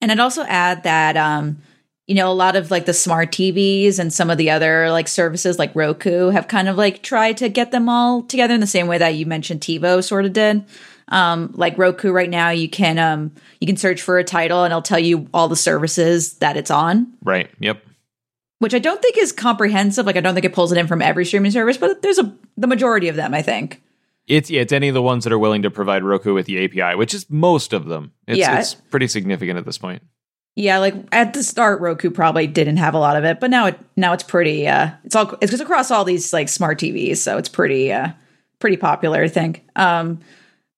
And 0.01 0.11
I'd 0.11 0.19
also 0.19 0.43
add 0.43 0.83
that 0.83 1.17
um, 1.17 1.59
you 2.07 2.15
know, 2.15 2.31
a 2.31 2.35
lot 2.35 2.57
of 2.57 2.71
like 2.71 2.87
the 2.87 2.93
smart 2.93 3.31
TVs 3.31 3.99
and 3.99 4.13
some 4.13 4.29
of 4.31 4.37
the 4.39 4.51
other 4.51 4.91
like 4.91 5.09
services 5.09 5.59
like 5.59 5.75
Roku 5.75 6.31
have 6.31 6.49
kind 6.49 6.69
of 6.69 6.77
like 6.77 7.03
tried 7.03 7.37
to 7.39 7.49
get 7.49 7.71
them 7.71 7.89
all 7.89 8.23
together 8.23 8.53
in 8.55 8.61
the 8.61 8.67
same 8.67 8.87
way 8.89 8.99
that 8.99 9.15
you 9.15 9.25
mentioned 9.27 9.61
TiVo 9.61 10.03
sort 10.05 10.25
of 10.27 10.33
did. 10.33 10.65
Um, 11.09 11.51
like 11.55 11.77
Roku 11.77 12.11
right 12.13 12.31
now, 12.31 12.51
you 12.51 12.69
can 12.69 12.99
um 12.99 13.33
you 13.61 13.67
can 13.67 13.77
search 13.77 14.01
for 14.03 14.19
a 14.19 14.25
title 14.25 14.65
and 14.65 14.73
it'll 14.73 14.83
tell 14.83 14.99
you 14.99 15.29
all 15.35 15.49
the 15.49 15.57
services 15.57 16.35
that 16.39 16.57
it's 16.57 16.71
on, 16.71 17.13
Right. 17.23 17.51
Yep. 17.61 17.83
which 18.61 18.73
I 18.75 18.79
don't 18.79 19.03
think 19.03 19.19
is 19.19 19.31
comprehensive. 19.33 20.07
Like 20.07 20.17
I 20.17 20.21
don't 20.21 20.35
think 20.35 20.47
it 20.47 20.55
pulls 20.55 20.73
it 20.73 20.79
in 20.79 20.87
from 20.87 21.03
every 21.03 21.25
streaming 21.27 21.51
service, 21.51 21.77
but 21.77 22.01
there's 22.03 22.19
a 22.19 22.35
the 22.57 22.67
majority 22.67 23.09
of 23.09 23.17
them, 23.17 23.35
I 23.35 23.43
think. 23.43 23.83
It's 24.27 24.49
yeah, 24.51 24.63
it's 24.63 24.73
any 24.73 24.89
of 24.89 24.95
the 24.95 25.03
ones 25.03 25.25
that 25.25 25.33
are 25.35 25.39
willing 25.39 25.63
to 25.63 25.71
provide 25.71 26.03
Roku 26.03 26.33
with 26.33 26.47
the 26.47 26.65
API, 26.65 26.97
which 26.97 27.13
is 27.13 27.29
most 27.29 27.75
of 27.75 27.85
them. 27.87 28.13
It's, 28.27 28.39
Yeah. 28.39 28.59
it's 28.59 28.73
pretty 28.75 29.07
significant 29.09 29.59
at 29.59 29.67
this 29.67 29.77
point. 29.77 30.03
Yeah, 30.57 30.79
like 30.79 30.95
at 31.13 31.35
the 31.35 31.43
start, 31.43 31.81
Roku 31.83 32.11
probably 32.11 32.47
didn't 32.47 32.77
have 32.79 32.95
a 32.95 32.99
lot 32.99 33.17
of 33.19 33.25
it, 33.25 33.41
but 33.41 33.51
now 33.51 33.67
it 33.67 33.79
now 33.97 34.15
it's 34.15 34.23
pretty. 34.23 34.67
uh 34.67 34.93
It's 35.05 35.15
all 35.15 35.35
it's 35.43 35.53
across 35.61 35.91
all 35.91 36.05
these 36.05 36.33
like 36.33 36.49
smart 36.49 36.79
TVs, 36.79 37.19
so 37.19 37.37
it's 37.37 37.49
pretty 37.51 37.93
uh 37.93 38.09
pretty 38.61 38.79
popular, 38.79 39.23
I 39.23 39.29
think. 39.29 39.63
Um, 39.77 40.21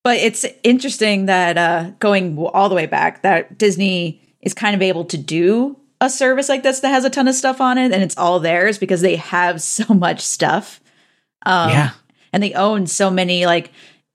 but 0.07 0.19
it's 0.19 0.47
interesting 0.63 1.27
that 1.27 1.59
uh 1.59 1.91
going 1.99 2.39
all 2.39 2.69
the 2.69 2.77
way 2.77 2.87
back, 2.87 3.23
that 3.23 3.59
Disney 3.59 4.21
is 4.41 4.55
kind 4.55 4.75
of 4.77 4.81
able 4.83 5.05
to 5.07 5.19
do 5.19 5.77
a 6.01 6.09
service 6.09 6.49
like 6.49 6.63
this 6.63 6.79
that 6.81 6.91
has 6.91 7.05
a 7.05 7.11
ton 7.11 7.27
of 7.27 7.35
stuff 7.35 7.61
on 7.61 7.77
it, 7.77 7.91
and 7.93 8.03
it's 8.05 8.17
all 8.17 8.39
theirs 8.39 8.79
because 8.79 9.01
they 9.01 9.17
have 9.17 9.61
so 9.61 9.93
much 10.07 10.21
stuff. 10.21 10.81
Um, 11.45 11.71
yeah. 11.71 11.91
and 12.33 12.43
they 12.43 12.53
own 12.55 12.87
so 12.87 13.11
many 13.11 13.47
like 13.47 13.73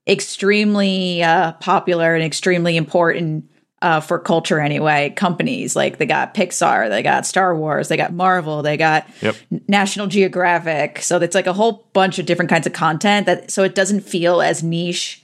extremely 0.07 1.24
uh, 1.24 1.51
popular 1.53 2.13
and 2.15 2.24
extremely 2.24 2.77
important 2.77 3.50
uh, 3.81 4.00
for 4.00 4.19
culture 4.19 4.60
anyway 4.60 5.12
companies 5.15 5.75
like 5.75 5.98
they 5.98 6.05
got 6.05 6.33
pixar 6.36 6.88
they 6.88 7.01
got 7.01 7.25
star 7.25 7.55
wars 7.55 7.88
they 7.88 7.98
got 7.98 8.13
marvel 8.13 8.62
they 8.62 8.77
got 8.77 9.07
Yep. 9.21 9.36
national 9.67 10.07
geographic 10.07 11.00
so 11.01 11.17
it's 11.17 11.33
like 11.33 11.48
a 11.48 11.53
whole 11.53 11.88
bunch 11.93 12.19
of 12.19 12.25
different 12.27 12.50
kinds 12.50 12.67
of 12.67 12.74
content 12.74 13.25
that 13.25 13.50
so 13.50 13.63
it 13.63 13.74
doesn't 13.74 14.01
feel 14.01 14.39
as 14.41 14.62
niche 14.62 15.21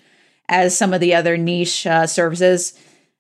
as 0.50 0.78
some 0.78 0.94
of 0.94 1.02
the 1.02 1.14
other 1.14 1.38
niche 1.38 1.86
uh, 1.86 2.08
services 2.08 2.74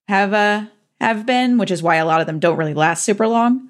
have 0.08 0.34
uh, 0.34 0.66
have 1.02 1.26
been 1.26 1.58
which 1.58 1.72
is 1.72 1.84
why 1.84 1.96
a 1.96 2.06
lot 2.06 2.22
of 2.22 2.28
them 2.28 2.40
don't 2.40 2.58
really 2.58 2.74
last 2.74 3.04
super 3.04 3.28
long 3.28 3.68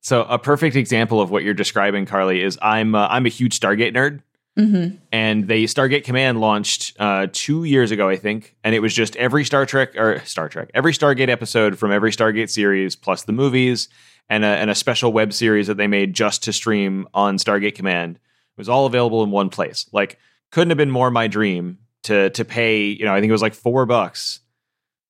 So 0.00 0.22
a 0.24 0.38
perfect 0.38 0.74
example 0.74 1.20
of 1.20 1.30
what 1.30 1.44
you're 1.44 1.54
describing, 1.54 2.06
Carli, 2.06 2.42
is 2.42 2.58
I'm 2.60 2.94
uh, 2.94 3.06
I'm 3.08 3.24
a 3.26 3.28
huge 3.28 3.58
Stargate 3.58 3.94
nerd. 3.94 4.20
mm-hmm. 4.58 4.96
and 5.12 5.46
they 5.48 5.64
Stargate 5.64 6.04
Command 6.04 6.40
launched 6.40 6.94
uh, 6.98 7.28
two 7.32 7.64
years 7.64 7.90
ago, 7.90 8.08
I 8.08 8.16
think, 8.16 8.54
and 8.64 8.74
it 8.74 8.80
was 8.80 8.92
just 8.92 9.16
every 9.16 9.44
Star 9.44 9.64
Trek 9.64 9.96
or 9.96 10.20
Star 10.24 10.48
Trek, 10.48 10.70
every 10.74 10.92
Stargate 10.92 11.28
episode 11.28 11.78
from 11.78 11.92
every 11.92 12.10
Stargate 12.10 12.50
series, 12.50 12.96
plus 12.96 13.22
the 13.22 13.32
movies 13.32 13.88
and 14.28 14.44
a, 14.44 14.48
and 14.48 14.70
a 14.70 14.74
special 14.74 15.12
web 15.12 15.32
series 15.32 15.68
that 15.68 15.76
they 15.76 15.86
made 15.86 16.14
just 16.14 16.42
to 16.44 16.52
stream 16.52 17.06
on 17.14 17.36
Stargate 17.38 17.74
Command 17.74 18.18
was 18.56 18.68
all 18.68 18.86
available 18.86 19.22
in 19.22 19.30
one 19.30 19.50
place. 19.50 19.86
Like, 19.92 20.18
couldn't 20.50 20.70
have 20.70 20.78
been 20.78 20.90
more 20.90 21.10
my 21.10 21.28
dream 21.28 21.78
to 22.04 22.30
to 22.30 22.44
pay. 22.44 22.84
You 22.86 23.04
know, 23.04 23.14
I 23.14 23.20
think 23.20 23.28
it 23.28 23.32
was 23.32 23.42
like 23.42 23.54
four 23.54 23.86
bucks 23.86 24.40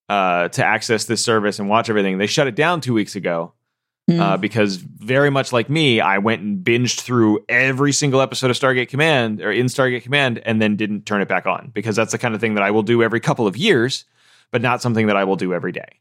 uh, 0.09 0.49
to 0.49 0.65
access 0.65 1.05
this 1.05 1.25
service 1.25 1.59
and 1.59 1.69
watch 1.69 1.89
everything. 1.89 2.19
They 2.19 2.27
shut 2.27 2.47
it 2.47 2.55
down 2.55 2.81
two 2.81 2.95
weeks 2.95 3.17
ago 3.17 3.53
Mm. 4.11 4.19
uh, 4.19 4.37
because 4.37 4.79
very 4.79 5.31
much 5.31 5.53
like 5.53 5.71
me, 5.71 6.01
I 6.01 6.19
went 6.19 6.43
and 6.43 6.59
binged 6.65 7.03
through 7.03 7.45
every 7.49 7.93
single 7.93 8.21
episode 8.21 8.51
of 8.51 8.57
Stargate 8.57 8.89
Command 8.89 9.41
or 9.41 9.53
in 9.53 9.67
Stargate 9.67 10.03
Command 10.03 10.43
and 10.45 10.61
then 10.61 10.75
didn't 10.75 11.07
turn 11.07 11.23
it 11.23 11.29
back 11.29 11.47
on 11.47 11.71
because 11.73 11.95
that's 11.95 12.11
the 12.11 12.19
kind 12.19 12.35
of 12.35 12.41
thing 12.41 12.55
that 12.57 12.65
I 12.65 12.73
will 12.73 12.83
do 12.83 13.01
every 13.05 13.21
couple 13.21 13.47
of 13.47 13.57
years, 13.57 14.05
but 14.51 14.61
not 14.61 14.83
something 14.83 15.07
that 15.07 15.17
I 15.17 15.23
will 15.23 15.37
do 15.37 15.55
every 15.55 15.71
day. 15.71 16.01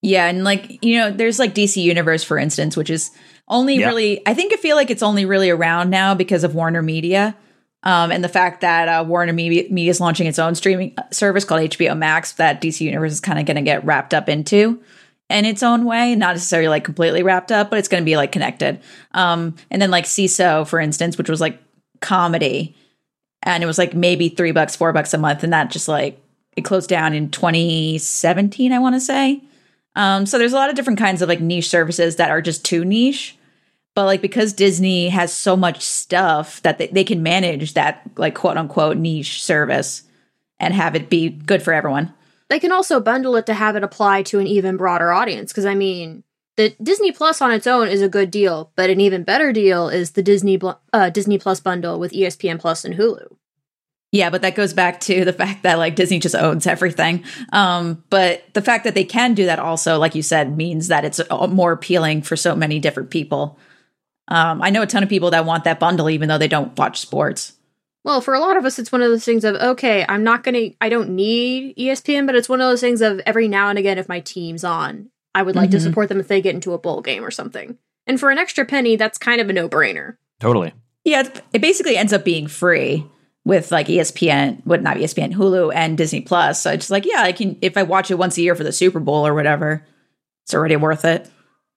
Yeah, 0.00 0.24
and 0.26 0.42
like 0.42 0.82
you 0.82 0.96
know, 0.96 1.10
there's 1.10 1.38
like 1.38 1.54
DC 1.54 1.82
Universe, 1.82 2.24
for 2.24 2.38
instance, 2.38 2.78
which 2.78 2.88
is 2.88 3.10
only 3.46 3.76
Yeah. 3.76 3.88
really. 3.88 4.26
I 4.26 4.32
think 4.32 4.54
I 4.54 4.56
feel 4.56 4.74
like 4.76 4.88
it's 4.90 5.02
only 5.02 5.26
really 5.26 5.50
around 5.50 5.90
now 5.90 6.14
because 6.14 6.44
of 6.44 6.54
Warner 6.54 6.80
Media, 6.82 7.36
um, 7.82 8.10
and 8.10 8.24
the 8.24 8.28
fact 8.28 8.60
that 8.62 8.88
uh, 8.88 9.04
Warner 9.06 9.32
Media, 9.32 9.64
is 9.90 10.00
launching 10.00 10.26
its 10.26 10.38
own 10.38 10.54
streaming 10.54 10.94
uh, 10.98 11.02
service 11.10 11.44
called 11.44 11.62
HBO 11.62 11.96
Max 11.96 12.32
that 12.32 12.60
DC 12.60 12.80
Universe 12.80 13.12
is 13.12 13.20
kind 13.20 13.38
of 13.38 13.46
going 13.46 13.56
to 13.56 13.62
get 13.62 13.84
wrapped 13.84 14.14
up 14.14 14.28
into 14.28 14.82
in 15.30 15.44
its 15.44 15.62
own 15.62 15.84
way, 15.84 16.14
not 16.14 16.34
necessarily 16.34 16.68
like 16.68 16.84
completely 16.84 17.22
wrapped 17.22 17.52
up, 17.52 17.70
but 17.70 17.78
it's 17.78 17.88
going 17.88 18.02
to 18.02 18.06
be 18.06 18.16
like 18.16 18.32
connected. 18.32 18.80
Um, 19.12 19.54
and 19.70 19.80
then 19.80 19.90
like 19.90 20.06
Seeso, 20.06 20.66
for 20.66 20.80
instance, 20.80 21.18
which 21.18 21.28
was 21.28 21.40
like 21.40 21.60
comedy, 22.00 22.74
and 23.42 23.62
it 23.62 23.66
was 23.66 23.78
like 23.78 23.94
maybe 23.94 24.28
three 24.28 24.52
bucks, 24.52 24.74
four 24.74 24.92
bucks 24.92 25.14
a 25.14 25.18
month, 25.18 25.44
and 25.44 25.52
that 25.52 25.70
just 25.70 25.86
like 25.86 26.20
it 26.56 26.62
closed 26.62 26.88
down 26.88 27.14
in 27.14 27.30
2017, 27.30 28.72
I 28.72 28.78
want 28.80 28.96
to 28.96 29.00
say. 29.00 29.42
Um, 29.94 30.26
so 30.26 30.38
there's 30.38 30.52
a 30.52 30.56
lot 30.56 30.70
of 30.70 30.76
different 30.76 30.98
kinds 30.98 31.22
of 31.22 31.28
like 31.28 31.40
niche 31.40 31.68
services 31.68 32.16
that 32.16 32.30
are 32.30 32.42
just 32.42 32.64
too 32.64 32.84
niche. 32.84 33.37
But 33.98 34.04
like 34.04 34.22
because 34.22 34.52
Disney 34.52 35.08
has 35.08 35.32
so 35.32 35.56
much 35.56 35.82
stuff 35.82 36.62
that 36.62 36.78
they, 36.78 36.86
they 36.86 37.02
can 37.02 37.20
manage 37.20 37.74
that 37.74 38.08
like 38.14 38.36
quote 38.36 38.56
unquote 38.56 38.96
niche 38.96 39.42
service 39.42 40.04
and 40.60 40.72
have 40.72 40.94
it 40.94 41.10
be 41.10 41.30
good 41.30 41.64
for 41.64 41.72
everyone. 41.72 42.14
They 42.48 42.60
can 42.60 42.70
also 42.70 43.00
bundle 43.00 43.34
it 43.34 43.44
to 43.46 43.54
have 43.54 43.74
it 43.74 43.82
apply 43.82 44.22
to 44.22 44.38
an 44.38 44.46
even 44.46 44.76
broader 44.76 45.10
audience. 45.10 45.50
Because 45.50 45.66
I 45.66 45.74
mean, 45.74 46.22
the 46.56 46.76
Disney 46.80 47.10
Plus 47.10 47.42
on 47.42 47.50
its 47.50 47.66
own 47.66 47.88
is 47.88 48.00
a 48.00 48.08
good 48.08 48.30
deal, 48.30 48.70
but 48.76 48.88
an 48.88 49.00
even 49.00 49.24
better 49.24 49.52
deal 49.52 49.88
is 49.88 50.12
the 50.12 50.22
Disney 50.22 50.60
uh, 50.92 51.10
Disney 51.10 51.36
Plus 51.36 51.58
bundle 51.58 51.98
with 51.98 52.12
ESPN 52.12 52.60
Plus 52.60 52.84
and 52.84 52.94
Hulu. 52.94 53.34
Yeah, 54.12 54.30
but 54.30 54.42
that 54.42 54.54
goes 54.54 54.72
back 54.72 55.00
to 55.00 55.24
the 55.24 55.32
fact 55.32 55.64
that 55.64 55.76
like 55.76 55.96
Disney 55.96 56.20
just 56.20 56.36
owns 56.36 56.68
everything. 56.68 57.24
Um, 57.52 58.04
but 58.10 58.44
the 58.54 58.62
fact 58.62 58.84
that 58.84 58.94
they 58.94 59.02
can 59.02 59.34
do 59.34 59.46
that 59.46 59.58
also, 59.58 59.98
like 59.98 60.14
you 60.14 60.22
said, 60.22 60.56
means 60.56 60.86
that 60.86 61.04
it's 61.04 61.20
uh, 61.28 61.48
more 61.48 61.72
appealing 61.72 62.22
for 62.22 62.36
so 62.36 62.54
many 62.54 62.78
different 62.78 63.10
people. 63.10 63.58
Um, 64.28 64.60
I 64.62 64.70
know 64.70 64.82
a 64.82 64.86
ton 64.86 65.02
of 65.02 65.08
people 65.08 65.30
that 65.30 65.44
want 65.46 65.64
that 65.64 65.80
bundle, 65.80 66.10
even 66.10 66.28
though 66.28 66.38
they 66.38 66.48
don't 66.48 66.76
watch 66.78 67.00
sports. 67.00 67.54
Well, 68.04 68.20
for 68.20 68.34
a 68.34 68.40
lot 68.40 68.56
of 68.56 68.64
us, 68.64 68.78
it's 68.78 68.92
one 68.92 69.02
of 69.02 69.10
those 69.10 69.24
things 69.24 69.44
of 69.44 69.56
okay, 69.56 70.04
I'm 70.08 70.22
not 70.24 70.44
gonna, 70.44 70.70
I 70.80 70.88
don't 70.88 71.10
need 71.10 71.76
ESPN, 71.76 72.26
but 72.26 72.34
it's 72.34 72.48
one 72.48 72.60
of 72.60 72.68
those 72.68 72.80
things 72.80 73.00
of 73.00 73.20
every 73.26 73.48
now 73.48 73.68
and 73.68 73.78
again, 73.78 73.98
if 73.98 74.08
my 74.08 74.20
team's 74.20 74.64
on, 74.64 75.10
I 75.34 75.42
would 75.42 75.56
like 75.56 75.70
to 75.72 75.78
Mhm. 75.78 75.82
support 75.82 76.08
them 76.08 76.20
if 76.20 76.28
they 76.28 76.40
get 76.40 76.54
into 76.54 76.72
a 76.72 76.78
bowl 76.78 77.00
game 77.02 77.24
or 77.24 77.30
something. 77.30 77.76
And 78.06 78.18
for 78.20 78.30
an 78.30 78.38
extra 78.38 78.64
penny, 78.64 78.96
that's 78.96 79.18
kind 79.18 79.40
of 79.40 79.50
a 79.50 79.52
no 79.52 79.68
brainer. 79.68 80.16
Totally. 80.40 80.72
Yeah, 81.04 81.20
it- 81.20 81.42
it 81.54 81.60
basically 81.60 81.96
ends 81.96 82.12
up 82.12 82.24
being 82.24 82.46
free 82.46 83.04
with 83.44 83.70
like 83.72 83.88
ESPN, 83.88 84.60
what 84.64 84.82
not 84.82 84.96
ESPN, 84.98 85.34
Hulu 85.34 85.72
and 85.74 85.96
Disney 85.98 86.20
Plus. 86.20 86.62
So 86.62 86.70
it's 86.72 86.82
just 86.84 86.90
like, 86.90 87.06
yeah, 87.06 87.22
I 87.22 87.32
can 87.32 87.56
if 87.60 87.76
I 87.76 87.82
watch 87.82 88.10
it 88.10 88.18
once 88.18 88.36
a 88.38 88.42
year 88.42 88.54
for 88.54 88.64
the 88.64 88.72
Super 88.72 89.00
Bowl 89.00 89.26
or 89.26 89.34
whatever, 89.34 89.84
it's 90.44 90.54
already 90.54 90.76
worth 90.76 91.04
it. 91.04 91.28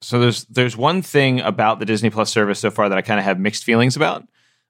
So 0.01 0.19
there's 0.19 0.45
there's 0.45 0.75
one 0.75 1.01
thing 1.01 1.41
about 1.41 1.79
the 1.79 1.85
Disney 1.85 2.09
Plus 2.09 2.31
service 2.31 2.59
so 2.59 2.71
far 2.71 2.89
that 2.89 2.97
I 2.97 3.01
kind 3.01 3.19
of 3.19 3.23
have 3.23 3.39
mixed 3.39 3.63
feelings 3.63 3.95
about, 3.95 4.27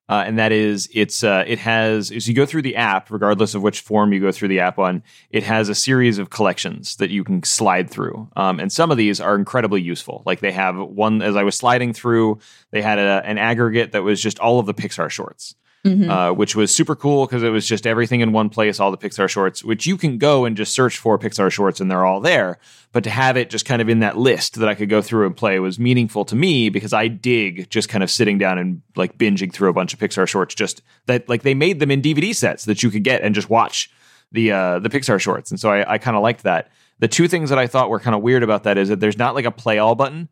uh, 0.10 0.24
and 0.26 0.38
that 0.38 0.52
is 0.52 0.90
it's 0.94 1.24
uh, 1.24 1.46
it 1.48 1.58
has 1.60 2.12
as 2.12 2.28
you 2.28 2.34
go 2.34 2.46
through 2.46 2.64
the 2.64 2.76
app, 2.76 3.10
regardless 3.10 3.56
of 3.56 3.62
which 3.62 3.80
form 3.80 4.12
you 4.12 4.20
go 4.20 4.34
through 4.34 4.50
the 4.50 4.60
app 4.60 4.78
on, 4.78 5.04
it 5.30 5.44
has 5.44 5.70
a 5.70 5.76
series 5.76 6.18
of 6.18 6.30
collections 6.32 6.98
that 6.98 7.12
you 7.12 7.24
can 7.24 7.44
slide 7.44 7.90
through, 7.90 8.30
um, 8.36 8.60
and 8.60 8.74
some 8.74 8.92
of 8.92 8.98
these 8.98 9.22
are 9.22 9.36
incredibly 9.36 9.82
useful. 9.82 10.22
Like 10.26 10.42
they 10.42 10.52
have 10.52 10.78
one 10.78 11.22
as 11.22 11.38
I 11.38 11.44
was 11.44 11.56
sliding 11.56 11.94
through, 11.94 12.40
they 12.72 12.82
had 12.82 13.00
a, 13.00 13.22
an 13.26 13.38
aggregate 13.38 13.94
that 13.94 14.04
was 14.04 14.22
just 14.22 14.38
all 14.40 14.60
of 14.60 14.66
the 14.66 14.74
Pixar 14.74 15.10
shorts. 15.10 15.56
Mhm. 15.86 16.10
uh, 16.10 16.32
which 16.34 16.56
was 16.56 16.76
super 16.76 16.96
cool 16.96 17.26
because 17.26 17.42
it 17.42 17.50
was 17.50 17.66
just 17.68 17.88
everything 17.88 18.22
in 18.22 18.32
one 18.34 18.50
place, 18.50 18.80
all 18.80 18.92
the 18.92 18.98
Pixar 18.98 19.28
shorts, 19.28 19.64
which 19.64 19.88
you 19.88 19.98
can 19.98 20.20
go 20.20 20.46
and 20.46 20.56
just 20.56 20.76
search 20.76 20.98
for 21.00 21.18
Pixar 21.18 21.50
shorts 21.52 21.82
and 21.82 21.90
they're 21.90 22.06
all 22.06 22.20
there. 22.20 22.60
But 22.92 23.04
to 23.06 23.10
have 23.10 23.36
it 23.36 23.50
just 23.50 23.66
kind 23.66 23.82
of 23.82 23.90
in 23.90 24.00
that 24.02 24.16
list 24.16 24.60
that 24.60 24.70
I 24.70 24.76
could 24.76 24.90
go 24.90 25.02
through 25.02 25.26
and 25.26 25.36
play 25.36 25.58
was 25.60 25.80
meaningful 25.80 26.24
to 26.26 26.36
me 26.36 26.70
because 26.70 26.94
I 26.94 27.08
dig 27.08 27.68
just 27.72 27.90
kind 27.90 28.04
of 28.04 28.12
sitting 28.12 28.38
down 28.38 28.60
and 28.60 28.82
like 28.96 29.18
binging 29.18 29.52
through 29.52 29.70
a 29.70 29.74
bunch 29.74 29.92
of 29.94 30.00
Pixar 30.00 30.28
shorts. 30.28 30.54
Just 30.54 30.84
that, 31.08 31.28
like 31.28 31.42
they 31.42 31.56
made 31.56 31.80
them 31.80 31.90
in 31.90 32.00
DVD 32.02 32.36
sets 32.36 32.66
that 32.66 32.84
you 32.84 32.92
could 32.92 33.04
get 33.04 33.24
and 33.24 33.34
just 33.34 33.50
watch 33.50 33.90
the 34.32 34.52
uh, 34.52 34.78
the 34.80 34.90
Pixar 34.90 35.20
shorts, 35.20 35.50
and 35.52 35.60
so 35.60 35.72
I, 35.72 35.94
I 35.94 35.98
kind 35.98 36.16
of 36.16 36.22
liked 36.24 36.44
that. 36.44 36.70
The 37.00 37.08
two 37.08 37.28
things 37.28 37.50
that 37.50 37.58
I 37.58 37.66
thought 37.68 37.90
were 37.90 38.00
kind 38.00 38.16
of 38.16 38.22
weird 38.22 38.44
about 38.44 38.64
that 38.64 38.78
is 38.78 38.90
that 38.90 39.00
there's 39.00 39.18
not 39.18 39.34
like 39.36 39.46
a 39.46 39.52
play 39.52 39.80
all 39.80 39.96
button 39.96 40.30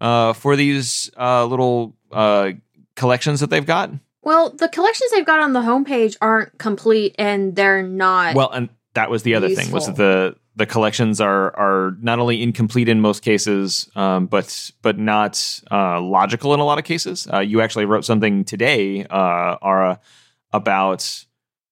uh, 0.00 0.32
for 0.34 0.56
these 0.56 1.08
uh, 1.16 1.44
little 1.46 1.94
uh, 2.10 2.50
collections 2.96 3.40
that 3.40 3.48
they've 3.50 3.64
got. 3.64 3.92
Well, 4.28 4.50
the 4.50 4.68
collections 4.68 5.10
they've 5.12 5.24
got 5.24 5.40
on 5.40 5.54
the 5.54 5.62
homepage 5.62 6.18
aren't 6.20 6.58
complete 6.58 7.14
and 7.18 7.56
they're 7.56 7.82
not. 7.82 8.34
Well, 8.34 8.50
and 8.50 8.68
that 8.92 9.08
was 9.08 9.22
the 9.22 9.34
other 9.34 9.48
thing 9.48 9.70
was 9.70 9.86
that 9.86 9.96
the 9.96 10.36
the 10.54 10.66
collections 10.66 11.18
are 11.18 11.56
are 11.56 11.96
not 12.02 12.18
only 12.18 12.42
incomplete 12.42 12.90
in 12.90 13.00
most 13.00 13.22
cases, 13.22 13.88
um, 13.96 14.26
but 14.26 14.70
but 14.82 14.98
not 14.98 15.62
uh, 15.70 15.98
logical 16.02 16.52
in 16.52 16.60
a 16.60 16.64
lot 16.66 16.76
of 16.76 16.84
cases. 16.84 17.26
Uh, 17.32 17.40
you 17.40 17.62
actually 17.62 17.86
wrote 17.86 18.04
something 18.04 18.44
today, 18.44 19.06
uh, 19.06 19.56
Ara, 19.62 19.98
about 20.52 21.24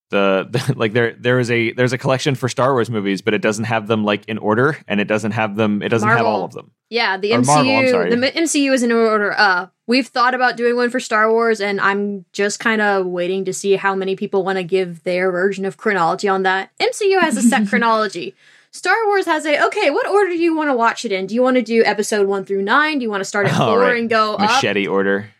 the, 0.09 0.47
the 0.49 0.73
like 0.77 0.93
there 0.93 1.13
there 1.13 1.39
is 1.39 1.51
a 1.51 1.73
there's 1.73 1.93
a 1.93 1.97
collection 1.97 2.35
for 2.35 2.49
Star 2.49 2.73
Wars 2.73 2.89
movies, 2.89 3.21
but 3.21 3.33
it 3.33 3.41
doesn't 3.41 3.65
have 3.65 3.87
them 3.87 4.03
like 4.03 4.25
in 4.25 4.37
order, 4.37 4.77
and 4.87 4.99
it 4.99 5.07
doesn't 5.07 5.31
have 5.31 5.55
them. 5.55 5.81
It 5.81 5.89
doesn't 5.89 6.07
have 6.07 6.25
all 6.25 6.43
of 6.43 6.53
them. 6.53 6.71
yeah, 6.89 7.17
the 7.17 7.33
or 7.33 7.41
MCU, 7.41 7.45
Marvel, 7.45 8.09
the 8.09 8.31
MCU 8.31 8.73
is 8.73 8.83
in 8.83 8.91
order. 8.91 9.33
Uh, 9.37 9.67
we've 9.85 10.07
thought 10.07 10.33
about 10.33 10.57
doing 10.57 10.75
one 10.75 10.89
for 10.89 10.99
Star 10.99 11.31
Wars, 11.31 11.59
and 11.59 11.81
I'm 11.81 12.25
just 12.33 12.59
kind 12.59 12.81
of 12.81 13.05
waiting 13.05 13.45
to 13.45 13.53
see 13.53 13.75
how 13.75 13.95
many 13.95 14.15
people 14.15 14.43
want 14.43 14.57
to 14.57 14.63
give 14.63 15.03
their 15.03 15.31
version 15.31 15.65
of 15.65 15.77
chronology 15.77 16.27
on 16.27 16.43
that. 16.43 16.71
MCU 16.79 17.19
has 17.19 17.37
a 17.37 17.41
set 17.41 17.67
chronology. 17.69 18.35
Star 18.71 18.95
Wars 19.07 19.25
has 19.25 19.45
a 19.45 19.65
okay. 19.67 19.89
What 19.89 20.07
order 20.07 20.29
do 20.31 20.37
you 20.37 20.55
want 20.55 20.69
to 20.69 20.75
watch 20.75 21.03
it 21.03 21.11
in? 21.11 21.25
Do 21.25 21.33
you 21.35 21.41
want 21.41 21.55
to 21.55 21.63
do 21.63 21.83
episode 21.83 22.27
one 22.27 22.45
through 22.45 22.61
nine? 22.61 22.99
Do 22.99 23.03
you 23.03 23.09
want 23.09 23.21
to 23.21 23.25
start 23.25 23.47
at 23.47 23.59
All 23.59 23.71
four 23.71 23.79
right. 23.81 23.97
and 23.97 24.09
go 24.09 24.35
up? 24.35 24.41
Machete 24.41 24.87
order. 24.87 25.31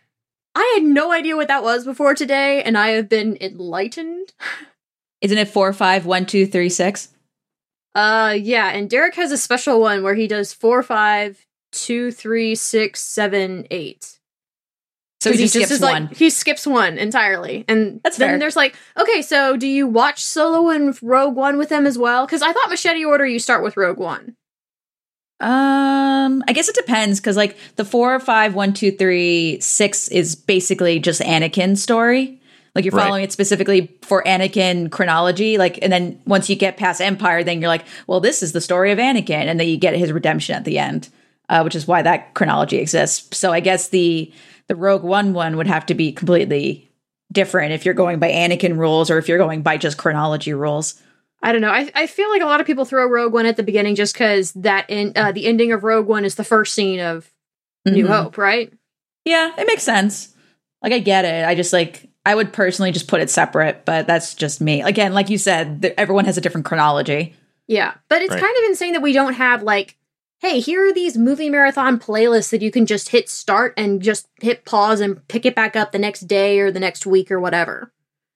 I 0.58 0.74
had 0.74 0.82
no 0.82 1.12
idea 1.12 1.36
what 1.36 1.46
that 1.46 1.62
was 1.62 1.84
before 1.84 2.16
today, 2.16 2.64
and 2.64 2.76
I 2.76 2.88
have 2.88 3.08
been 3.08 3.38
enlightened. 3.40 4.32
Isn't 5.20 5.38
it 5.38 5.46
four, 5.46 5.72
five, 5.72 6.04
one, 6.04 6.26
two, 6.26 6.46
three, 6.46 6.68
six? 6.68 7.10
Uh, 7.94 8.34
yeah, 8.36 8.70
and 8.70 8.90
Derek 8.90 9.14
has 9.14 9.30
a 9.30 9.38
special 9.38 9.80
one 9.80 10.02
where 10.02 10.16
he 10.16 10.26
does 10.26 10.52
four, 10.52 10.82
five, 10.82 11.46
two, 11.70 12.10
three, 12.10 12.56
six, 12.56 13.00
seven, 13.00 13.68
eight. 13.70 14.18
So 15.20 15.30
he 15.30 15.38
just 15.38 15.54
skips 15.54 15.80
one. 15.80 16.06
Like, 16.06 16.16
he 16.16 16.28
skips 16.28 16.66
one 16.66 16.98
entirely, 16.98 17.64
and 17.68 18.00
That's 18.02 18.16
then 18.16 18.30
fair. 18.30 18.38
there's 18.40 18.56
like, 18.56 18.74
okay, 18.96 19.22
so 19.22 19.56
do 19.56 19.68
you 19.68 19.86
watch 19.86 20.24
Solo 20.24 20.70
and 20.70 21.00
Rogue 21.00 21.36
One 21.36 21.56
with 21.56 21.68
them 21.68 21.86
as 21.86 21.96
well? 21.96 22.26
Because 22.26 22.42
I 22.42 22.52
thought 22.52 22.68
Machete 22.68 23.04
Order 23.04 23.26
you 23.26 23.38
start 23.38 23.62
with 23.62 23.76
Rogue 23.76 23.98
One. 23.98 24.34
Um, 25.40 26.42
I 26.48 26.52
guess 26.52 26.68
it 26.68 26.74
depends 26.74 27.20
because 27.20 27.36
like 27.36 27.56
the 27.76 27.84
four, 27.84 28.18
five, 28.18 28.54
one, 28.54 28.72
two, 28.72 28.90
three, 28.90 29.60
six 29.60 30.08
is 30.08 30.34
basically 30.34 30.98
just 30.98 31.20
Anakin's 31.20 31.82
story. 31.82 32.40
Like 32.74 32.84
you're 32.84 32.94
Right. 32.94 33.04
following 33.04 33.24
it 33.24 33.32
specifically 33.32 33.96
for 34.02 34.22
Anakin 34.24 34.90
chronology. 34.90 35.56
Like, 35.58 35.78
and 35.82 35.92
then 35.92 36.20
once 36.26 36.50
you 36.50 36.56
get 36.56 36.76
past 36.76 37.00
Empire, 37.00 37.42
then 37.44 37.60
you're 37.60 37.68
like, 37.68 37.84
well, 38.06 38.20
this 38.20 38.42
is 38.42 38.52
the 38.52 38.60
story 38.60 38.92
of 38.92 38.98
Anakin, 38.98 39.46
and 39.46 39.58
then 39.58 39.68
you 39.68 39.76
get 39.76 39.94
his 39.94 40.12
redemption 40.12 40.54
at 40.54 40.64
the 40.64 40.78
end, 40.78 41.08
uh, 41.48 41.62
which 41.62 41.74
is 41.76 41.86
why 41.88 42.02
that 42.02 42.34
chronology 42.34 42.78
exists. 42.78 43.36
So 43.36 43.52
I 43.52 43.60
guess 43.60 43.88
the 43.88 44.32
the 44.66 44.76
Rogue 44.76 45.02
One 45.02 45.32
one 45.34 45.56
would 45.56 45.66
have 45.66 45.86
to 45.86 45.94
be 45.94 46.12
completely 46.12 46.90
different 47.32 47.72
if 47.72 47.84
you're 47.84 47.94
going 47.94 48.18
by 48.18 48.30
Anakin 48.30 48.76
rules 48.76 49.10
or 49.10 49.18
if 49.18 49.28
you're 49.28 49.38
going 49.38 49.62
by 49.62 49.76
just 49.76 49.98
chronology 49.98 50.52
rules. 50.52 51.00
I 51.42 51.52
don't 51.52 51.60
know. 51.60 51.70
I, 51.70 51.88
I 51.94 52.06
feel 52.06 52.28
like 52.30 52.42
a 52.42 52.46
lot 52.46 52.60
of 52.60 52.66
people 52.66 52.84
throw 52.84 53.06
Rogue 53.06 53.32
One 53.32 53.46
at 53.46 53.56
the 53.56 53.62
beginning 53.62 53.94
just 53.94 54.12
because 54.14 54.52
that 54.52 54.90
in 54.90 55.12
uh, 55.16 55.32
the 55.32 55.46
ending 55.46 55.72
of 55.72 55.84
Rogue 55.84 56.06
One 56.06 56.24
is 56.24 56.34
the 56.34 56.44
first 56.44 56.74
scene 56.74 57.00
of 57.00 57.30
New 57.86 58.06
Mhm. 58.06 58.08
Hope, 58.08 58.38
right? 58.38 58.72
Yeah, 59.24 59.52
it 59.56 59.66
makes 59.66 59.82
sense. 59.82 60.34
Like 60.82 60.92
I 60.92 60.98
get 60.98 61.24
it. 61.24 61.44
I 61.46 61.54
just 61.54 61.72
like 61.72 62.08
I 62.26 62.34
would 62.34 62.52
personally 62.52 62.90
just 62.92 63.08
put 63.08 63.20
it 63.20 63.30
separate, 63.30 63.84
but 63.84 64.06
that's 64.06 64.34
just 64.34 64.60
me. 64.60 64.82
Again, 64.82 65.14
like 65.14 65.30
you 65.30 65.38
said, 65.38 65.82
th- 65.82 65.94
everyone 65.96 66.24
has 66.26 66.36
a 66.36 66.40
different 66.40 66.66
chronology. 66.66 67.34
Yeah, 67.66 67.94
but 68.08 68.20
it's 68.22 68.32
Right. 68.32 68.40
kind 68.42 68.56
of 68.58 68.64
insane 68.64 68.92
that 68.94 69.02
we 69.02 69.12
don't 69.12 69.34
have 69.34 69.62
like, 69.62 69.96
hey, 70.40 70.60
here 70.60 70.88
are 70.88 70.92
these 70.92 71.16
movie 71.16 71.50
marathon 71.50 71.98
playlists 71.98 72.50
that 72.50 72.62
you 72.62 72.70
can 72.70 72.86
just 72.86 73.10
hit 73.10 73.28
start 73.28 73.74
and 73.76 74.02
just 74.02 74.26
hit 74.40 74.64
pause 74.64 75.00
and 75.00 75.26
pick 75.28 75.44
it 75.46 75.54
back 75.54 75.76
up 75.76 75.92
the 75.92 75.98
next 75.98 76.22
day 76.22 76.58
or 76.60 76.70
the 76.70 76.80
next 76.80 77.06
week 77.06 77.30
or 77.30 77.40
whatever. 77.40 77.92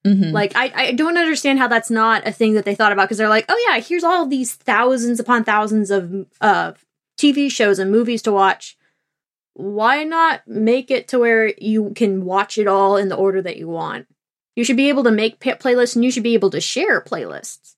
Mhm. 0.06 0.32
Like, 0.32 0.52
I, 0.56 0.73
I 0.75 0.92
don't 0.92 1.16
understand 1.16 1.59
how 1.61 1.68
that's 1.68 1.90
not 1.90 2.26
a 2.26 2.32
thing 2.32 2.54
that 2.54 2.64
they 2.64 2.75
thought 2.75 2.90
about 2.92 3.04
because 3.04 3.18
they're 3.18 3.28
like, 3.28 3.44
oh 3.49 3.66
yeah, 3.68 3.80
here's 3.80 4.02
all 4.04 4.26
these 4.26 4.54
thousands 4.54 5.21
upon 5.21 5.44
thousands 5.44 5.90
of 5.90 6.26
uh, 6.40 6.73
TV 7.18 7.50
shows 7.50 7.78
and 7.78 7.90
movies 7.90 8.23
to 8.23 8.32
watch. 8.32 8.76
Why 9.54 10.02
not 10.02 10.47
make 10.49 10.90
it 10.90 11.09
to 11.09 11.18
where 11.18 11.52
you 11.59 11.92
can 11.94 12.25
watch 12.25 12.59
it 12.59 12.66
all 12.66 12.97
in 12.97 13.09
the 13.11 13.16
order 13.16 13.40
that 13.42 13.59
you 13.59 13.68
want? 13.68 14.06
You 14.56 14.64
should 14.64 14.76
be 14.76 14.88
able 14.88 15.04
to 15.04 15.11
make 15.11 15.38
playlists 15.40 15.94
and 15.94 16.04
you 16.04 16.11
should 16.11 16.23
be 16.23 16.35
able 16.35 16.50
to 16.50 16.61
share 16.61 17.00
playlists. 17.00 17.75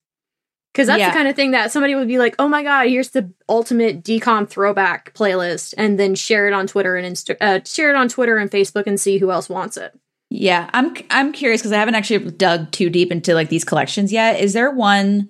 Because 0.73 0.87
that's 0.89 0.99
Yeah. 1.01 1.11
the 1.11 1.15
kind 1.17 1.29
of 1.29 1.37
thing 1.37 1.51
that 1.53 1.71
somebody 1.71 1.95
would 1.95 2.09
be 2.09 2.19
like, 2.19 2.35
"Oh 2.39 2.49
my 2.49 2.63
god, 2.65 2.89
here's 2.89 3.11
the 3.11 3.31
ultimate 3.49 4.03
DCOM 4.03 4.49
throwback 4.49 5.15
playlist," 5.15 5.75
and 5.79 6.01
then 6.01 6.15
share 6.17 6.49
it 6.49 6.53
on 6.53 6.67
Twitter 6.67 6.97
and 6.97 7.15
Insta- 7.15 7.37
uh, 7.41 7.61
share 7.65 7.91
it 7.91 7.97
on 7.97 8.09
Twitter 8.09 8.39
and 8.39 8.51
Facebook 8.51 8.87
and 8.89 8.99
see 9.01 9.19
who 9.19 9.31
else 9.31 9.49
wants 9.49 9.77
it. 9.77 9.97
Yeah, 10.37 10.69
I'm 10.73 10.97
I'm 11.11 11.33
curious 11.33 11.61
because 11.61 11.71
I 11.71 11.79
haven't 11.79 11.95
actually 11.95 12.31
dug 12.33 12.73
too 12.73 12.91
deep 12.91 13.13
into 13.13 13.35
like 13.35 13.51
these 13.51 13.63
collections 13.65 14.13
yet. 14.13 14.41
Is 14.41 14.53
there 14.53 14.71
one? 14.73 15.29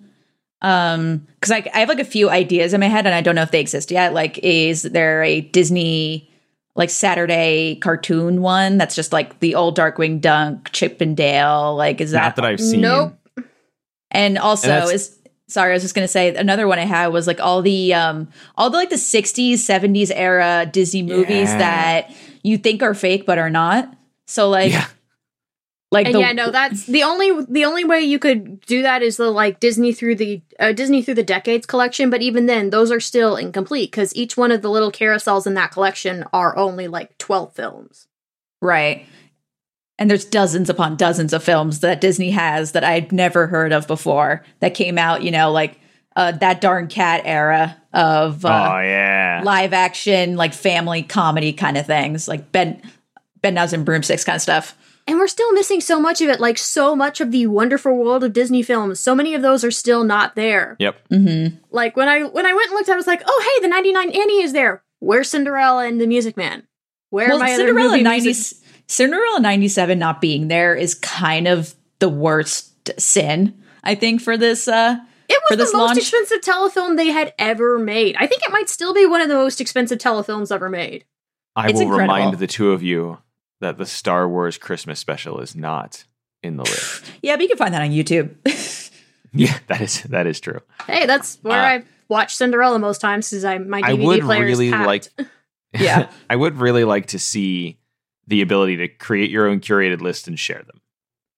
Um, 0.63 1.27
because 1.35 1.51
I 1.53 1.71
I 1.75 1.81
have 1.81 1.91
like 1.91 1.99
a 2.01 2.05
few 2.05 2.31
ideas 2.31 2.73
in 2.73 2.81
my 2.81 2.87
head 2.89 3.05
and 3.05 3.15
I 3.15 3.21
don't 3.21 3.35
know 3.35 3.43
if 3.43 3.51
they 3.51 3.61
exist 3.61 3.91
yet. 3.91 4.15
Like, 4.15 4.39
is 4.39 4.81
there 4.83 5.23
a 5.23 5.43
Disney 5.43 6.31
like 6.75 6.89
Saturday 6.89 7.77
cartoon 7.83 8.41
one 8.41 8.79
that's 8.79 8.95
just 8.95 9.13
like 9.13 9.41
the 9.41 9.55
old 9.57 9.77
Darkwing 9.77 10.23
Duck, 10.23 10.71
Chip 10.73 11.03
and 11.03 11.15
Dale? 11.15 11.77
Like, 11.77 12.01
is 12.01 12.13
that? 12.13 12.23
Not 12.23 12.37
that 12.37 12.45
I've 12.47 12.61
seen. 12.61 12.81
Nope. 12.81 13.19
and 14.11 14.39
also 14.39 14.71
And 14.71 14.91
is 14.91 15.19
sorry, 15.49 15.73
I 15.73 15.75
was 15.75 15.83
just 15.83 15.95
gonna 15.95 16.09
say 16.09 16.35
another 16.35 16.67
one 16.67 16.79
I 16.79 16.87
had 16.87 17.09
was 17.09 17.27
like 17.27 17.41
all 17.41 17.61
the 17.61 17.93
um 17.93 18.29
all 18.57 18.71
the 18.71 18.79
like 18.79 18.89
the 18.89 18.97
'60s, 18.97 19.55
'70s 19.57 20.11
era 20.15 20.65
Disney 20.73 21.03
movies 21.03 21.51
Yeah. 21.51 21.59
that 21.59 22.15
you 22.43 22.57
think 22.57 22.83
are 22.83 22.95
fake 22.95 23.27
but 23.27 23.37
are 23.37 23.51
not. 23.51 23.95
So 24.27 24.49
like. 24.49 24.73
Yeah. 24.73 24.87
Like 25.93 26.07
And 26.07 26.15
the, 26.17 26.21
yeah, 26.21 26.33
no, 26.33 26.51
that's 26.51 26.87
the 26.87 27.05
only 27.05 27.45
the 27.49 27.65
only 27.65 27.85
way 27.85 28.01
you 28.01 28.19
could 28.19 28.61
do 28.63 28.83
that 28.83 29.01
is 29.01 29.17
the 29.17 29.31
like 29.31 29.61
Disney 29.61 29.93
through 29.93 30.17
the 30.17 30.43
uh, 30.59 30.73
Disney 30.73 31.03
through 31.03 31.15
the 31.15 31.23
decades 31.23 31.67
collection. 31.67 32.11
But 32.11 32.21
even 32.21 32.47
then, 32.47 32.71
those 32.71 32.91
are 32.91 32.99
still 32.99 33.37
incomplete 33.37 33.93
because 33.93 34.13
each 34.17 34.37
one 34.37 34.51
of 34.51 34.61
the 34.61 34.71
little 34.71 34.91
carousels 34.91 35.47
in 35.47 35.55
that 35.55 35.71
collection 35.71 36.25
are 36.33 36.57
only 36.57 36.89
like 36.89 37.17
twelve 37.19 37.53
films. 37.53 38.09
Right. 38.61 39.07
And 39.97 40.11
there's 40.11 40.25
dozens 40.25 40.69
upon 40.69 40.97
dozens 40.97 41.33
of 41.33 41.45
films 41.45 41.79
that 41.81 42.01
Disney 42.01 42.31
has 42.33 42.73
that 42.73 42.83
I'd 42.83 43.13
never 43.13 43.47
heard 43.47 43.73
of 43.73 43.87
before 43.87 44.45
that 44.59 44.75
came 44.75 44.99
out, 44.99 45.23
you 45.23 45.31
know, 45.31 45.53
like 45.53 45.79
uh, 46.17 46.33
that 46.33 46.61
darn 46.61 46.89
cat 46.89 47.23
era 47.25 47.81
of 47.93 48.45
oh 48.45 48.49
uh, 48.49 48.81
yeah. 48.83 49.43
live 49.45 49.73
action, 49.73 50.35
like 50.35 50.55
family 50.55 51.05
comedy 51.05 51.53
kind 51.53 51.77
of 51.77 51.87
things, 51.87 52.27
like 52.27 52.51
Ben 52.51 52.83
Bedknobs 53.45 53.73
and 53.73 53.85
Broomsticks 53.85 54.25
kind 54.25 54.37
of 54.37 54.43
stuff. 54.43 54.77
And 55.07 55.19
we're 55.19 55.27
still 55.29 55.53
missing 55.53 55.83
so 55.83 56.01
much 56.01 56.23
of 56.23 56.31
it, 56.31 56.41
like 56.41 56.57
so 56.57 56.97
much 56.97 57.21
of 57.21 57.31
the 57.31 57.47
wonderful 57.47 57.95
world 57.95 58.25
of 58.25 58.33
Disney 58.33 58.63
films. 58.63 58.99
So 59.01 59.15
many 59.15 59.35
of 59.35 59.43
those 59.43 59.63
are 59.63 59.71
still 59.71 60.03
not 60.03 60.35
there. 60.35 60.77
Yep. 60.79 61.09
Mm-hmm. 61.11 61.57
Like 61.71 61.95
when 61.97 62.09
I 62.09 62.23
when 62.23 62.47
I 62.47 62.55
went 62.55 62.69
and 62.69 62.75
looked, 62.77 62.89
I 62.89 62.97
was 62.97 63.07
like, 63.07 63.23
oh 63.27 63.53
hey, 63.55 63.63
the 63.63 63.69
ninety 63.69 63.93
nine 63.93 64.09
Annie 64.11 64.43
is 64.43 64.55
there. 64.55 64.83
Where's 65.01 65.29
Cinderella 65.29 65.87
and 65.87 66.01
the 66.01 66.07
Music 66.07 66.37
Man? 66.39 66.67
Where 67.11 67.29
Well, 67.29 67.39
my 67.39 67.55
Cinderella 67.55 67.89
other 67.95 68.03
90, 68.03 68.25
music- 68.27 68.59
Cinderella 68.87 69.41
97 69.41 69.99
not 69.99 70.21
being 70.23 70.49
there 70.49 70.75
is 70.75 70.95
kind 70.95 71.47
of 71.49 71.75
the 71.99 72.09
worst 72.09 72.99
sin, 73.01 73.63
I 73.83 73.95
think, 73.95 74.21
for 74.23 74.37
this. 74.39 74.67
Uh, 74.67 74.97
It 75.29 75.35
for 75.49 75.55
was 75.55 75.59
the 75.59 75.65
this 75.65 75.73
most 75.75 75.89
launch? 75.89 75.99
expensive 75.99 76.41
telefilm 76.41 76.97
they 76.97 77.09
had 77.09 77.35
ever 77.39 77.79
made. 77.79 78.17
I 78.19 78.27
think 78.27 78.43
it 78.43 78.51
might 78.53 78.69
still 78.71 78.95
be 78.95 79.05
one 79.07 79.21
of 79.21 79.29
the 79.29 79.35
most 79.35 79.61
expensive 79.61 79.99
telefilms 79.99 80.51
ever 80.51 80.69
made. 80.71 81.05
I 81.55 81.67
It's 81.69 81.75
will 81.75 81.83
incredible. 81.83 82.15
remind 82.15 82.39
the 82.39 82.47
two 82.47 82.73
of 82.73 82.83
you 82.83 83.19
that 83.65 83.79
the 83.79 83.87
Star 83.87 84.29
Wars 84.29 84.57
Christmas 84.59 85.01
special 85.01 85.41
is 85.41 85.57
not 85.57 86.05
in 86.43 86.57
the 86.57 86.63
list. 86.65 87.05
yeah, 87.23 87.35
but 87.37 87.43
you 87.43 87.49
can 87.49 87.57
find 87.57 87.75
that 87.75 87.83
on 87.83 87.91
YouTube. 87.91 88.35
yeah, 89.33 89.59
that 89.69 89.81
is 89.81 90.03
that 90.05 90.27
is 90.27 90.39
true. 90.41 90.61
Hey, 90.87 91.07
that's 91.07 91.39
where 91.43 91.59
Uh, 91.61 91.65
I 91.79 91.83
watch 92.09 92.37
Cinderella 92.37 92.79
most 92.79 93.01
times 93.01 93.31
because 93.31 93.45
I 93.45 93.59
my 93.59 93.81
DVD 93.83 93.85
I 93.89 93.93
would 93.95 94.21
player 94.23 94.45
really 94.45 94.67
is 94.69 94.73
packed. 94.73 94.87
like 95.19 95.29
Yeah. 95.81 96.11
I 96.31 96.37
would 96.37 96.59
really 96.59 96.85
like 96.85 97.07
to 97.07 97.19
see 97.19 97.79
the 98.29 98.43
ability 98.43 98.77
to 98.77 98.89
create 98.89 99.31
your 99.31 99.49
own 99.49 99.61
curated 99.61 100.01
list 100.01 100.29
and 100.29 100.39
share 100.39 100.63
them. 100.63 100.81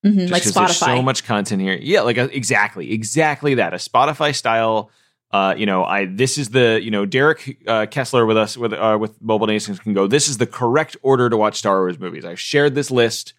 Mhm, 0.04 0.18
Just 0.21 0.33
like 0.33 0.42
'cause 0.42 0.52
there's 0.54 0.71
Spotify. 0.78 0.97
so 0.97 1.02
much 1.02 1.25
content 1.25 1.62
here. 1.62 1.78
Yeah, 1.80 2.02
like 2.02 2.18
a, 2.18 2.25
exactly, 2.37 2.92
exactly 2.92 3.54
that. 3.54 3.73
A 3.73 3.78
Spotify 3.78 4.35
style. 4.35 4.90
Uh, 5.37 5.55
you 5.55 5.66
know, 5.66 5.85
I 5.85 6.07
this 6.07 6.38
is 6.38 6.49
the 6.49 6.81
you 6.83 6.90
know 6.90 7.05
Derek 7.05 7.59
uh, 7.66 7.85
Kessler 7.90 8.25
with 8.25 8.38
us 8.38 8.57
with 8.57 8.73
uh, 8.73 8.97
with 8.99 9.21
Mobile 9.21 9.47
Nations 9.47 9.78
can 9.78 9.93
go. 9.93 10.07
This 10.07 10.28
is 10.28 10.38
the 10.38 10.47
correct 10.47 10.97
order 11.02 11.28
to 11.28 11.37
watch 11.37 11.59
Star 11.59 11.81
Wars 11.81 11.99
movies. 11.99 12.25
I've 12.25 12.40
shared 12.40 12.75
this 12.75 12.90
list. 12.90 13.35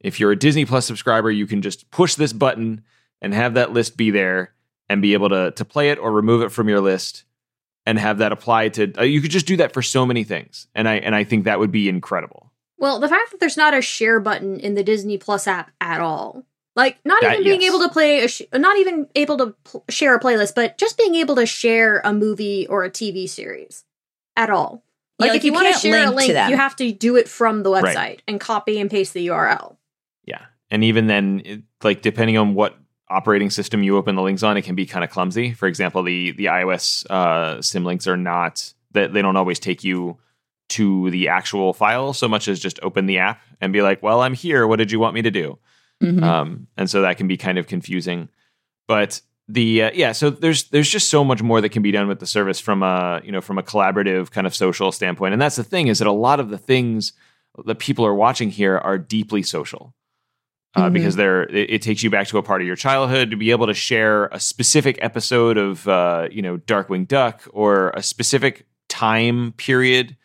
If 0.00 0.18
you're 0.18 0.32
a 0.32 0.36
Disney 0.36 0.64
Plus 0.64 0.86
subscriber, 0.86 1.30
you 1.30 1.46
can 1.46 1.62
just 1.62 1.88
push 1.92 2.16
this 2.16 2.32
button 2.32 2.82
and 3.22 3.32
have 3.32 3.54
that 3.54 3.72
list 3.72 3.96
be 3.96 4.10
there 4.10 4.54
and 4.88 5.00
be 5.00 5.12
able 5.12 5.28
to 5.28 5.52
to 5.52 5.64
play 5.64 5.90
it 5.90 5.98
or 5.98 6.10
remove 6.10 6.42
it 6.42 6.50
from 6.50 6.68
your 6.68 6.80
list 6.80 7.22
and 7.86 7.96
have 7.96 8.18
that 8.18 8.32
apply 8.32 8.70
to. 8.70 8.92
Uh, 8.98 9.04
you 9.04 9.20
could 9.20 9.30
just 9.30 9.46
do 9.46 9.56
that 9.58 9.72
for 9.72 9.82
so 9.82 10.04
many 10.04 10.24
things, 10.24 10.66
and 10.74 10.88
I 10.88 10.96
and 10.96 11.14
I 11.14 11.22
think 11.22 11.44
that 11.44 11.60
would 11.60 11.70
be 11.70 11.88
incredible. 11.88 12.50
Well, 12.76 12.98
the 12.98 13.08
fact 13.08 13.30
that 13.30 13.38
there's 13.38 13.56
not 13.56 13.72
a 13.72 13.82
share 13.82 14.18
button 14.18 14.58
in 14.58 14.74
the 14.74 14.82
Disney 14.82 15.16
Plus 15.16 15.46
app 15.46 15.70
at 15.80 16.00
all. 16.00 16.44
Like 16.80 16.98
not 17.04 17.20
That- 17.22 17.32
even 17.32 17.44
being 17.44 17.60
yes. 17.62 17.70
able 17.74 17.80
to 17.86 17.88
play 17.92 18.24
a 18.24 18.28
sh- 18.28 18.42
not 18.54 18.76
even 18.78 19.06
able 19.14 19.36
to 19.38 19.54
pl- 19.64 19.84
share 19.88 20.14
a 20.14 20.20
playlist, 20.20 20.54
but 20.54 20.78
just 20.78 20.96
being 20.98 21.14
able 21.14 21.36
to 21.36 21.46
share 21.46 22.00
a 22.04 22.12
movie 22.12 22.66
or 22.68 22.84
a 22.84 22.90
TV 22.90 23.28
series 23.28 23.84
at 24.36 24.48
all. 24.50 24.82
Yeah, 25.18 25.24
Like, 25.26 25.28
like 25.32 25.36
if 25.38 25.44
you, 25.44 25.50
you 25.52 25.54
want 25.54 25.74
to 25.74 25.78
share 25.80 26.06
a 26.06 26.10
link 26.10 26.30
to 26.32 26.34
link, 26.38 26.50
you 26.50 26.56
have 26.56 26.74
to 26.76 26.90
do 26.92 27.16
it 27.16 27.28
from 27.28 27.62
the 27.62 27.70
website 27.70 27.94
Right. 27.94 28.22
and 28.26 28.40
copy 28.40 28.80
and 28.80 28.90
paste 28.90 29.12
the 29.14 29.26
URL. 29.28 29.76
Yeah. 30.24 30.40
And 30.70 30.82
even 30.82 31.06
then, 31.06 31.42
it, 31.44 31.62
like 31.82 32.00
depending 32.02 32.38
on 32.38 32.54
what 32.54 32.76
operating 33.10 33.50
system 33.50 33.82
you 33.82 33.96
open 33.98 34.14
the 34.14 34.22
links 34.22 34.42
on, 34.42 34.56
it 34.56 34.62
can 34.62 34.74
be 34.74 34.86
kind 34.86 35.04
of 35.04 35.10
clumsy. 35.10 35.52
For 35.52 35.66
example, 35.68 36.02
the 36.02 36.30
the 36.32 36.46
iOS 36.46 37.04
uh, 37.10 37.60
sim 37.60 37.84
links 37.84 38.06
are 38.06 38.16
not 38.16 38.72
that 38.92 39.12
they 39.12 39.20
don't 39.20 39.36
always 39.36 39.58
take 39.58 39.84
you 39.84 40.16
to 40.70 41.10
the 41.10 41.28
actual 41.28 41.72
file 41.72 42.12
so 42.12 42.28
much 42.28 42.46
as 42.48 42.60
just 42.60 42.78
open 42.82 43.06
the 43.06 43.18
app 43.18 43.40
and 43.60 43.72
be 43.72 43.82
like, 43.82 44.02
"Well, 44.02 44.20
I'm 44.22 44.34
here. 44.34 44.66
What 44.66 44.76
did 44.76 44.90
you 44.92 45.00
want 45.00 45.14
me 45.14 45.22
to 45.22 45.30
do?" 45.30 45.58
Mhm. 46.02 46.22
um, 46.22 46.66
and 46.76 46.88
so 46.88 47.02
that 47.02 47.16
can 47.18 47.28
be 47.28 47.36
kind 47.36 47.58
of 47.58 47.66
confusing. 47.66 48.28
But 48.88 49.20
the 49.48 49.82
uh, 49.84 49.90
yeah, 49.94 50.12
so 50.12 50.30
there's 50.30 50.64
there's 50.70 50.88
just 50.88 51.10
so 51.10 51.24
much 51.24 51.42
more 51.42 51.60
that 51.60 51.70
can 51.70 51.82
be 51.82 51.90
done 51.90 52.08
with 52.08 52.20
the 52.20 52.26
service 52.26 52.58
from 52.60 52.82
a 52.82 53.20
you 53.24 53.32
know 53.32 53.40
from 53.40 53.58
a 53.58 53.62
collaborative 53.62 54.30
kind 54.30 54.46
of 54.46 54.54
social 54.54 54.92
standpoint, 54.92 55.32
and 55.32 55.42
that's 55.42 55.56
the 55.56 55.64
thing 55.64 55.88
is 55.88 55.98
that 55.98 56.06
a 56.08 56.12
lot 56.12 56.40
of 56.40 56.50
the 56.50 56.58
things 56.58 57.12
that 57.66 57.78
people 57.80 58.06
are 58.06 58.14
watching 58.14 58.50
here 58.50 58.78
are 58.78 58.96
deeply 58.98 59.42
social. 59.42 59.94
Uh, 60.76 60.88
Mhm. 60.88 60.92
Because 60.92 61.16
they're, 61.16 61.42
it, 61.48 61.68
it 61.70 61.82
takes 61.82 62.04
you 62.04 62.10
back 62.10 62.28
to 62.28 62.38
a 62.38 62.44
part 62.44 62.60
of 62.60 62.66
your 62.66 62.76
childhood 62.76 63.32
to 63.32 63.36
be 63.36 63.50
able 63.50 63.66
to 63.66 63.74
share 63.74 64.26
a 64.26 64.38
specific 64.38 64.96
episode 65.02 65.58
of, 65.58 65.88
uh, 65.88 66.28
you 66.30 66.42
know, 66.42 66.58
Darkwing 66.58 67.08
Duck 67.08 67.42
or 67.52 67.90
a 67.90 68.04
specific 68.04 68.66
time 68.88 69.50
period 69.56 70.16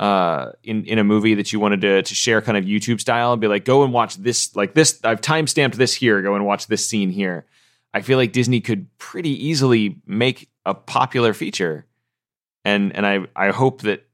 uh 0.00 0.50
in 0.64 0.84
in 0.86 0.98
a 0.98 1.04
movie 1.04 1.34
that 1.34 1.52
you 1.52 1.60
wanted 1.60 1.80
to 1.82 2.02
to 2.02 2.14
share 2.14 2.42
kind 2.42 2.58
of 2.58 2.64
YouTube 2.64 3.00
style 3.00 3.32
and 3.32 3.40
be 3.40 3.46
like 3.46 3.64
go 3.64 3.84
and 3.84 3.92
watch 3.92 4.16
this 4.16 4.54
like 4.56 4.74
this 4.74 4.98
I've 5.04 5.20
time 5.20 5.46
stamped 5.46 5.76
this 5.78 5.94
here 5.94 6.20
go 6.22 6.34
and 6.34 6.44
watch 6.44 6.66
this 6.66 6.84
scene 6.88 7.10
here. 7.10 7.46
I 7.92 8.00
feel 8.02 8.18
like 8.18 8.32
Disney 8.32 8.60
could 8.60 8.88
pretty 8.98 9.30
easily 9.46 10.00
make 10.04 10.50
a 10.66 10.74
popular 10.74 11.32
feature. 11.32 11.86
And 12.64 12.94
and 12.96 13.06
I 13.06 13.20
I 13.36 13.50
hope 13.50 13.82
that 13.82 14.04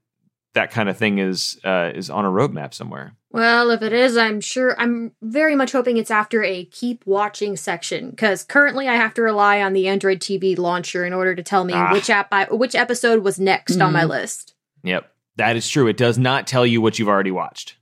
that 0.53 0.69
kind 0.71 0.87
of 0.89 0.97
thing 0.97 1.17
is 1.17 1.59
uh 1.63 1.91
is 1.95 2.09
on 2.09 2.25
a 2.25 2.29
roadmap 2.29 2.73
somewhere. 2.75 3.15
Well, 3.31 3.71
if 3.71 3.81
it 3.81 3.93
is, 3.93 4.17
I'm 4.17 4.41
sure 4.41 4.75
I'm 4.79 5.13
very 5.21 5.55
much 5.55 5.71
hoping 5.71 5.95
it's 5.97 6.11
after 6.11 6.43
a 6.43 6.65
keep 6.65 7.01
watching 7.07 7.55
section 7.57 8.09
because 8.11 8.43
currently 8.43 8.87
I 8.89 8.95
have 8.95 9.13
to 9.15 9.21
rely 9.21 9.61
on 9.61 9.71
the 9.73 9.87
Android 9.87 10.19
TV 10.19 10.57
launcher 10.59 11.05
in 11.05 11.13
order 11.13 11.33
to 11.33 11.41
tell 11.41 11.63
me 11.63 11.73
Ah. 11.73 11.91
which 11.93 12.09
app 12.09 12.27
I, 12.31 12.45
which 12.51 12.75
episode 12.75 13.23
was 13.23 13.39
next 13.39 13.79
on 13.81 13.93
my 13.93 14.03
Mhm. 14.03 14.09
list. 14.09 14.53
Yep. 14.83 15.10
That 15.37 15.55
is 15.55 15.67
true. 15.67 15.87
It 15.87 15.97
does 15.97 16.17
not 16.17 16.47
tell 16.47 16.65
you 16.65 16.81
what 16.81 16.99
you've 16.99 17.07
already 17.07 17.31
watched. 17.31 17.75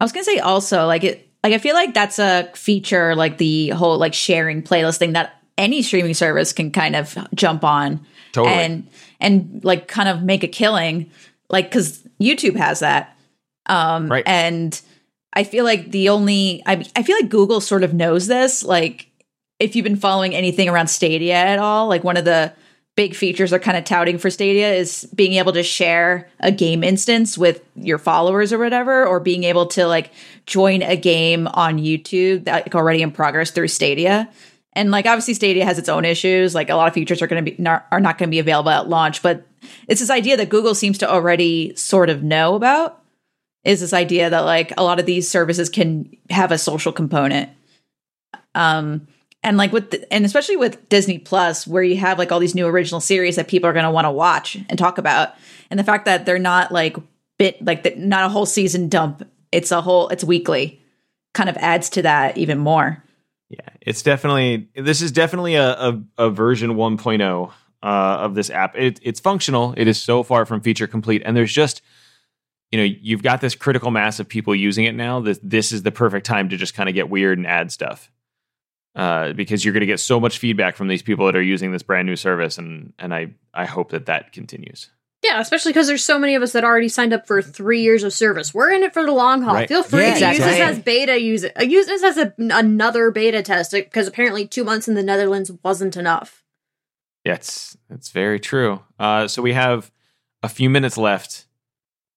I 0.00 0.04
was 0.04 0.12
gonna 0.12 0.24
say 0.24 0.38
also 0.38 0.86
like 0.86 1.04
it 1.04 1.28
like 1.42 1.52
I 1.52 1.58
feel 1.58 1.74
like 1.74 1.94
that's 1.94 2.18
a 2.18 2.50
feature 2.54 3.14
like 3.14 3.38
the 3.38 3.70
whole 3.70 3.98
like 3.98 4.14
sharing 4.14 4.62
playlist 4.62 4.98
thing 4.98 5.12
that 5.12 5.40
any 5.56 5.82
streaming 5.82 6.14
service 6.14 6.52
can 6.52 6.70
kind 6.72 6.96
of 6.96 7.16
jump 7.34 7.62
on 7.64 8.04
Totally. 8.32 8.54
and 8.54 8.88
and 9.20 9.60
like 9.64 9.86
kind 9.88 10.08
of 10.08 10.22
make 10.22 10.42
a 10.42 10.48
killing 10.48 11.10
like 11.50 11.66
because 11.70 12.06
YouTube 12.20 12.56
has 12.56 12.80
that 12.80 13.16
um 13.66 14.08
Right. 14.10 14.24
and 14.26 14.80
I 15.32 15.44
feel 15.44 15.64
like 15.64 15.90
the 15.90 16.08
only 16.08 16.62
I 16.66 16.84
I 16.96 17.02
feel 17.02 17.16
like 17.20 17.28
Google 17.30 17.60
sort 17.60 17.84
of 17.84 17.94
knows 17.94 18.26
this 18.26 18.62
like 18.64 19.10
if 19.60 19.76
you've 19.76 19.84
been 19.84 19.96
following 19.96 20.34
anything 20.34 20.68
around 20.68 20.88
Stadia 20.88 21.34
at 21.34 21.58
all 21.58 21.86
like 21.88 22.02
one 22.04 22.16
of 22.16 22.24
the 22.24 22.52
big 22.96 23.14
features 23.14 23.50
they're 23.50 23.58
kind 23.58 23.76
of 23.76 23.84
touting 23.84 24.18
for 24.18 24.30
Stadia 24.30 24.72
is 24.72 25.08
being 25.14 25.34
able 25.34 25.52
to 25.52 25.62
share 25.62 26.28
a 26.40 26.52
game 26.52 26.84
instance 26.84 27.36
with 27.36 27.62
your 27.74 27.98
followers 27.98 28.52
or 28.52 28.58
whatever, 28.58 29.04
or 29.04 29.18
being 29.18 29.44
able 29.44 29.66
to 29.66 29.86
like 29.86 30.12
join 30.46 30.82
a 30.82 30.96
game 30.96 31.48
on 31.48 31.78
YouTube 31.78 32.44
that 32.44 32.66
like, 32.66 32.74
already 32.74 33.02
in 33.02 33.10
progress 33.10 33.50
through 33.50 33.68
Stadia. 33.68 34.28
And 34.74 34.90
like 34.90 35.06
obviously 35.06 35.34
Stadia 35.34 35.64
has 35.64 35.78
its 35.78 35.88
own 35.88 36.04
issues. 36.04 36.54
Like 36.54 36.70
a 36.70 36.76
lot 36.76 36.88
of 36.88 36.94
features 36.94 37.20
are 37.20 37.26
going 37.26 37.44
to 37.44 37.50
be 37.50 37.60
not, 37.60 37.86
are 37.90 38.00
not 38.00 38.18
going 38.18 38.28
to 38.28 38.34
be 38.34 38.38
available 38.38 38.70
at 38.70 38.88
launch, 38.88 39.22
but 39.22 39.46
it's 39.88 40.00
this 40.00 40.10
idea 40.10 40.36
that 40.36 40.48
Google 40.48 40.74
seems 40.74 40.98
to 40.98 41.10
already 41.10 41.74
sort 41.74 42.10
of 42.10 42.22
know 42.22 42.54
about. 42.54 43.00
Is 43.64 43.80
this 43.80 43.92
idea 43.92 44.30
that 44.30 44.40
like 44.40 44.72
a 44.76 44.84
lot 44.84 45.00
of 45.00 45.06
these 45.06 45.28
services 45.28 45.68
can 45.68 46.16
have 46.30 46.52
a 46.52 46.58
social 46.58 46.92
component. 46.92 47.50
Um, 48.54 49.08
and 49.44 49.58
like 49.58 49.72
with 49.72 49.90
the, 49.90 50.12
and 50.12 50.24
especially 50.24 50.56
with 50.56 50.88
Disney 50.88 51.18
Plus, 51.18 51.66
where 51.66 51.82
you 51.82 51.98
have 51.98 52.18
like 52.18 52.32
all 52.32 52.40
these 52.40 52.54
new 52.54 52.66
original 52.66 53.00
series 53.00 53.36
that 53.36 53.46
people 53.46 53.68
are 53.68 53.74
going 53.74 53.84
to 53.84 53.90
want 53.90 54.06
to 54.06 54.10
watch 54.10 54.56
and 54.68 54.78
talk 54.78 54.98
about, 54.98 55.34
and 55.70 55.78
the 55.78 55.84
fact 55.84 56.06
that 56.06 56.26
they're 56.26 56.38
not 56.38 56.72
like 56.72 56.96
bit 57.38 57.62
like 57.64 57.82
the, 57.82 57.94
not 57.94 58.24
a 58.24 58.28
whole 58.30 58.46
season 58.46 58.88
dump, 58.88 59.28
it's 59.52 59.70
a 59.70 59.82
whole 59.82 60.08
it's 60.08 60.24
weekly, 60.24 60.80
kind 61.34 61.50
of 61.50 61.56
adds 61.58 61.90
to 61.90 62.02
that 62.02 62.38
even 62.38 62.58
more. 62.58 63.04
Yeah, 63.50 63.68
it's 63.82 64.02
definitely 64.02 64.68
this 64.74 65.02
is 65.02 65.12
definitely 65.12 65.56
a 65.56 65.72
a, 65.72 66.02
a 66.16 66.30
version 66.30 66.72
1.0 66.72 67.52
uh, 67.82 67.86
of 67.86 68.34
this 68.34 68.48
app. 68.48 68.76
It, 68.76 68.98
it's 69.02 69.20
functional. 69.20 69.74
It 69.76 69.86
is 69.86 70.00
so 70.00 70.22
far 70.22 70.46
from 70.46 70.62
feature 70.62 70.86
complete, 70.86 71.22
and 71.24 71.36
there's 71.36 71.52
just 71.52 71.82
you 72.72 72.78
know 72.78 72.84
you've 72.84 73.22
got 73.22 73.42
this 73.42 73.54
critical 73.54 73.90
mass 73.90 74.18
of 74.20 74.26
people 74.26 74.54
using 74.54 74.86
it 74.86 74.94
now 74.94 75.20
that 75.20 75.38
this 75.42 75.70
is 75.70 75.82
the 75.82 75.92
perfect 75.92 76.24
time 76.24 76.48
to 76.48 76.56
just 76.56 76.72
kind 76.72 76.88
of 76.88 76.94
get 76.94 77.10
weird 77.10 77.36
and 77.36 77.46
add 77.46 77.70
stuff 77.70 78.10
uh, 78.94 79.32
because 79.32 79.64
you're 79.64 79.72
going 79.72 79.80
to 79.80 79.86
get 79.86 80.00
so 80.00 80.20
much 80.20 80.38
feedback 80.38 80.76
from 80.76 80.88
these 80.88 81.02
people 81.02 81.26
that 81.26 81.36
are 81.36 81.42
using 81.42 81.72
this 81.72 81.82
brand 81.82 82.06
new 82.06 82.16
service, 82.16 82.58
and 82.58 82.92
and 82.98 83.14
I 83.14 83.34
I 83.52 83.64
hope 83.64 83.90
that 83.90 84.06
that 84.06 84.32
continues. 84.32 84.90
Yeah, 85.24 85.40
especially 85.40 85.72
because 85.72 85.86
there's 85.86 86.04
so 86.04 86.18
many 86.18 86.34
of 86.34 86.42
us 86.42 86.52
that 86.52 86.64
already 86.64 86.90
signed 86.90 87.14
up 87.14 87.26
for 87.26 87.40
three 87.40 87.80
years 87.80 88.02
of 88.02 88.12
service. 88.12 88.52
We're 88.52 88.70
in 88.72 88.82
it 88.82 88.92
for 88.92 89.06
the 89.06 89.12
long 89.12 89.40
haul. 89.40 89.54
Right. 89.54 89.66
Feel 89.66 89.82
free 89.82 90.02
Yeah, 90.02 90.18
to 90.18 90.28
use 90.28 90.38
this 90.38 90.60
as 90.60 90.78
beta. 90.80 91.18
Use 91.18 91.44
it. 91.44 91.52
Uh, 91.58 91.62
use 91.62 91.86
this 91.86 92.04
as 92.04 92.18
a, 92.18 92.34
another 92.38 93.10
beta 93.10 93.42
test 93.42 93.72
because 93.72 94.06
apparently 94.06 94.46
two 94.46 94.64
months 94.64 94.86
in 94.86 94.94
the 94.94 95.02
Netherlands 95.02 95.50
wasn't 95.62 95.96
enough. 95.96 96.44
Yeah, 97.24 97.34
it's 97.34 97.74
it's 97.88 98.10
very 98.10 98.38
true. 98.38 98.82
Uh, 98.98 99.26
so 99.26 99.40
we 99.40 99.54
have 99.54 99.90
a 100.42 100.48
few 100.48 100.68
minutes 100.68 100.98
left. 100.98 101.46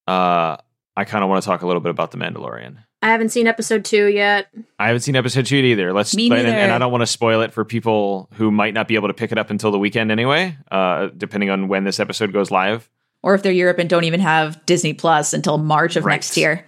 Uh, 0.05 0.57
I 0.97 1.05
kind 1.05 1.23
of 1.23 1.29
want 1.29 1.41
to 1.41 1.47
talk 1.47 1.61
a 1.61 1.67
little 1.67 1.81
bit 1.81 1.91
about 1.91 2.11
the 2.11 2.17
Mandalorian. 2.17 2.83
I 3.01 3.09
haven't 3.11 3.29
seen 3.29 3.45
episode 3.45 3.85
two 3.85 4.07
yet. 4.07 4.47
I 4.79 4.87
haven't 4.87 5.01
seen 5.01 5.15
episode 5.15 5.45
two 5.45 5.57
either. 5.57 5.93
Let's 5.93 6.15
Me 6.15 6.31
and, 6.31 6.47
and. 6.47 6.71
I 6.71 6.77
don't 6.79 6.91
want 6.91 7.03
to 7.03 7.07
spoil 7.07 7.41
it 7.41 7.53
for 7.53 7.63
people 7.63 8.27
who 8.33 8.49
might 8.49 8.73
not 8.73 8.87
be 8.87 8.95
able 8.95 9.07
to 9.09 9.13
pick 9.13 9.31
it 9.31 9.37
up 9.37 9.49
until 9.51 9.71
the 9.71 9.77
weekend 9.79 10.11
anyway, 10.11 10.57
uh, 10.71 11.09
depending 11.15 11.49
on 11.51 11.67
when 11.67 11.83
this 11.83 11.99
episode 11.99 12.33
goes 12.33 12.49
live. 12.49 12.89
Or 13.21 13.35
if 13.35 13.43
they're 13.43 13.51
Europe 13.51 13.77
and 13.79 13.89
don't 13.89 14.03
even 14.05 14.19
have 14.19 14.65
Disney 14.65 14.93
Plus 14.93 15.33
until 15.33 15.57
March 15.57 15.95
of 15.95 16.05
Right. 16.05 16.13
next 16.15 16.37
year. 16.37 16.65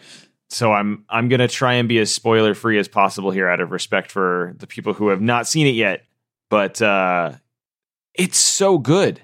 So 0.50 0.72
I'm 0.72 1.06
I'm 1.10 1.30
gonna 1.30 1.48
try 1.48 1.74
and 1.74 1.88
be 1.88 2.00
as 2.00 2.14
spoiler 2.14 2.54
free 2.54 2.78
as 2.80 2.88
possible 2.88 3.32
here, 3.32 3.48
out 3.48 3.60
of 3.60 3.72
respect 3.72 4.12
for 4.12 4.56
the 4.58 4.68
people 4.68 4.94
who 4.94 5.10
have 5.10 5.22
not 5.22 5.48
seen 5.48 5.68
it 5.68 5.76
yet. 5.76 6.06
But 6.50 6.82
uh, 6.82 7.34
it's 8.16 8.38
so 8.38 8.78
good. 8.80 9.22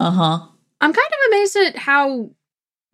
Uh 0.00 0.10
huh. 0.10 0.46
I'm 0.80 0.92
kind 0.92 0.96
of 1.06 1.28
amazed 1.28 1.56
at 1.56 1.76
how 1.76 2.30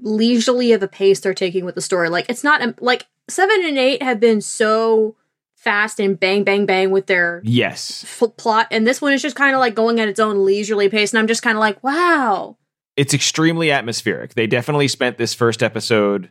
leisurely 0.00 0.72
of 0.72 0.82
a 0.82 0.88
pace 0.88 1.20
they're 1.20 1.34
taking 1.34 1.64
with 1.64 1.74
the 1.74 1.80
story. 1.80 2.08
Like 2.08 2.26
it's 2.28 2.44
not 2.44 2.62
um, 2.62 2.74
like 2.80 3.06
seven 3.28 3.64
and 3.64 3.78
eight 3.78 4.02
have 4.02 4.20
been 4.20 4.40
so 4.40 5.16
fast 5.54 5.98
and 5.98 6.18
bang 6.18 6.44
bang 6.44 6.66
bang 6.66 6.90
with 6.90 7.06
their 7.06 7.40
Yes, 7.44 8.04
f- 8.04 8.36
plot, 8.36 8.68
and 8.70 8.86
this 8.86 9.02
one 9.02 9.12
is 9.12 9.22
just 9.22 9.36
kind 9.36 9.54
of 9.54 9.60
like 9.60 9.74
going 9.74 10.00
at 10.00 10.08
its 10.08 10.20
own 10.20 10.44
leisurely 10.44 10.88
pace. 10.88 11.12
And 11.12 11.18
I'm 11.18 11.26
just 11.26 11.42
kind 11.42 11.56
of 11.56 11.60
like, 11.60 11.82
wow. 11.82 12.56
it's 12.96 13.14
extremely 13.14 13.70
atmospheric. 13.70 14.34
They 14.34 14.46
definitely 14.46 14.88
spent 14.88 15.18
this 15.18 15.32
first 15.32 15.62
episode. 15.62 16.30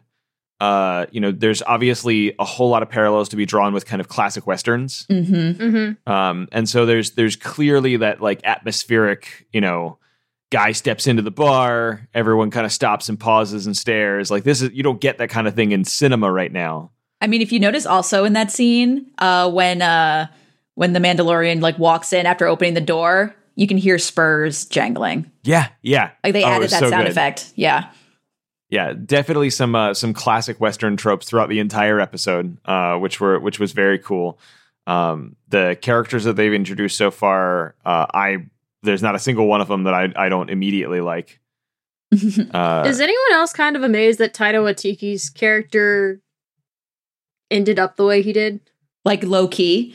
Uh, 0.59 1.05
you 1.11 1.21
know, 1.21 1.31
there's 1.31 1.61
obviously 1.61 2.33
a 2.39 2.45
whole 2.45 2.69
lot 2.69 2.83
of 2.83 2.89
parallels 2.89 3.29
to 3.29 3.35
be 3.35 3.45
drawn 3.45 3.73
with 3.73 3.85
kind 3.85 3.99
of 3.99 4.07
classic 4.07 4.47
westerns. 4.47 5.05
Mm-hmm. 5.09 5.63
Mm-hmm. 5.63 6.11
Um, 6.11 6.47
and 6.51 6.67
so 6.67 6.85
there's 6.85 7.11
there's 7.11 7.35
clearly 7.35 7.97
that 7.97 8.21
like 8.21 8.41
atmospheric, 8.43 9.47
you 9.53 9.61
know, 9.61 9.99
guy 10.51 10.71
steps 10.71 11.07
into 11.07 11.21
the 11.21 11.31
bar, 11.31 12.07
everyone 12.13 12.51
kind 12.51 12.65
of 12.65 12.71
stops 12.71 13.09
and 13.09 13.19
pauses 13.19 13.65
and 13.65 13.75
stares. 13.75 14.31
Like 14.31 14.43
this 14.43 14.61
is 14.61 14.71
you 14.71 14.83
don't 14.83 15.01
get 15.01 15.17
that 15.17 15.29
kind 15.29 15.47
of 15.47 15.55
thing 15.55 15.71
in 15.71 15.83
cinema 15.83 16.31
right 16.31 16.51
now. 16.51 16.91
I 17.19 17.27
mean, 17.27 17.41
if 17.41 17.51
you 17.51 17.59
notice 17.59 17.85
also 17.85 18.23
in 18.25 18.33
that 18.33 18.51
scene, 18.51 19.11
uh, 19.17 19.49
when 19.51 19.81
uh 19.81 20.27
when 20.75 20.93
the 20.93 20.99
Mandalorian 20.99 21.61
like 21.61 21.77
walks 21.79 22.13
in 22.13 22.25
after 22.25 22.45
opening 22.47 22.75
the 22.75 22.81
door, 22.81 23.35
you 23.55 23.67
can 23.67 23.77
hear 23.77 23.97
spurs 23.97 24.65
jangling. 24.65 25.31
Yeah, 25.43 25.69
yeah. 25.81 26.11
Like 26.23 26.33
they 26.33 26.43
Oh, 26.43 26.47
added 26.49 26.69
that 26.69 26.79
so 26.79 26.89
sound 26.89 27.03
good. 27.05 27.11
effect. 27.11 27.51
Yeah. 27.55 27.89
Yeah, 28.69 28.93
definitely 28.93 29.49
some 29.49 29.75
uh, 29.75 29.93
some 29.93 30.13
classic 30.13 30.59
western 30.59 30.97
tropes 30.97 31.25
throughout 31.27 31.47
the 31.49 31.59
entire 31.59 31.99
episode, 32.01 32.57
uh, 32.65 32.97
which 32.97 33.19
were 33.21 33.39
which 33.39 33.59
was 33.59 33.71
very 33.71 33.97
cool. 33.97 34.39
Um, 34.85 35.35
the 35.47 35.77
characters 35.81 36.25
that 36.25 36.35
they've 36.35 36.53
introduced 36.53 36.97
so 36.97 37.09
far, 37.09 37.75
uh, 37.85 38.07
I 38.13 38.45
there's 38.83 39.01
not 39.03 39.15
a 39.15 39.19
single 39.19 39.47
one 39.47 39.61
of 39.61 39.67
them 39.67 39.83
that 39.83 39.93
I 39.93 40.11
I 40.15 40.29
don't 40.29 40.49
immediately 40.49 41.01
like. 41.01 41.39
Uh, 42.13 42.83
Is 42.87 43.01
anyone 43.01 43.33
else 43.33 43.51
kind 43.51 43.75
of 43.75 43.83
amazed 43.83 44.19
that 44.19 44.33
Taika 44.33 44.61
Waititi's 44.61 45.29
character 45.29 46.21
ended 47.51 47.79
up 47.79 47.95
the 47.97 48.05
way 48.05 48.21
he 48.21 48.33
did? 48.33 48.61
like 49.05 49.23
low 49.23 49.47
key. 49.47 49.93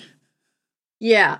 Yeah. 1.01 1.39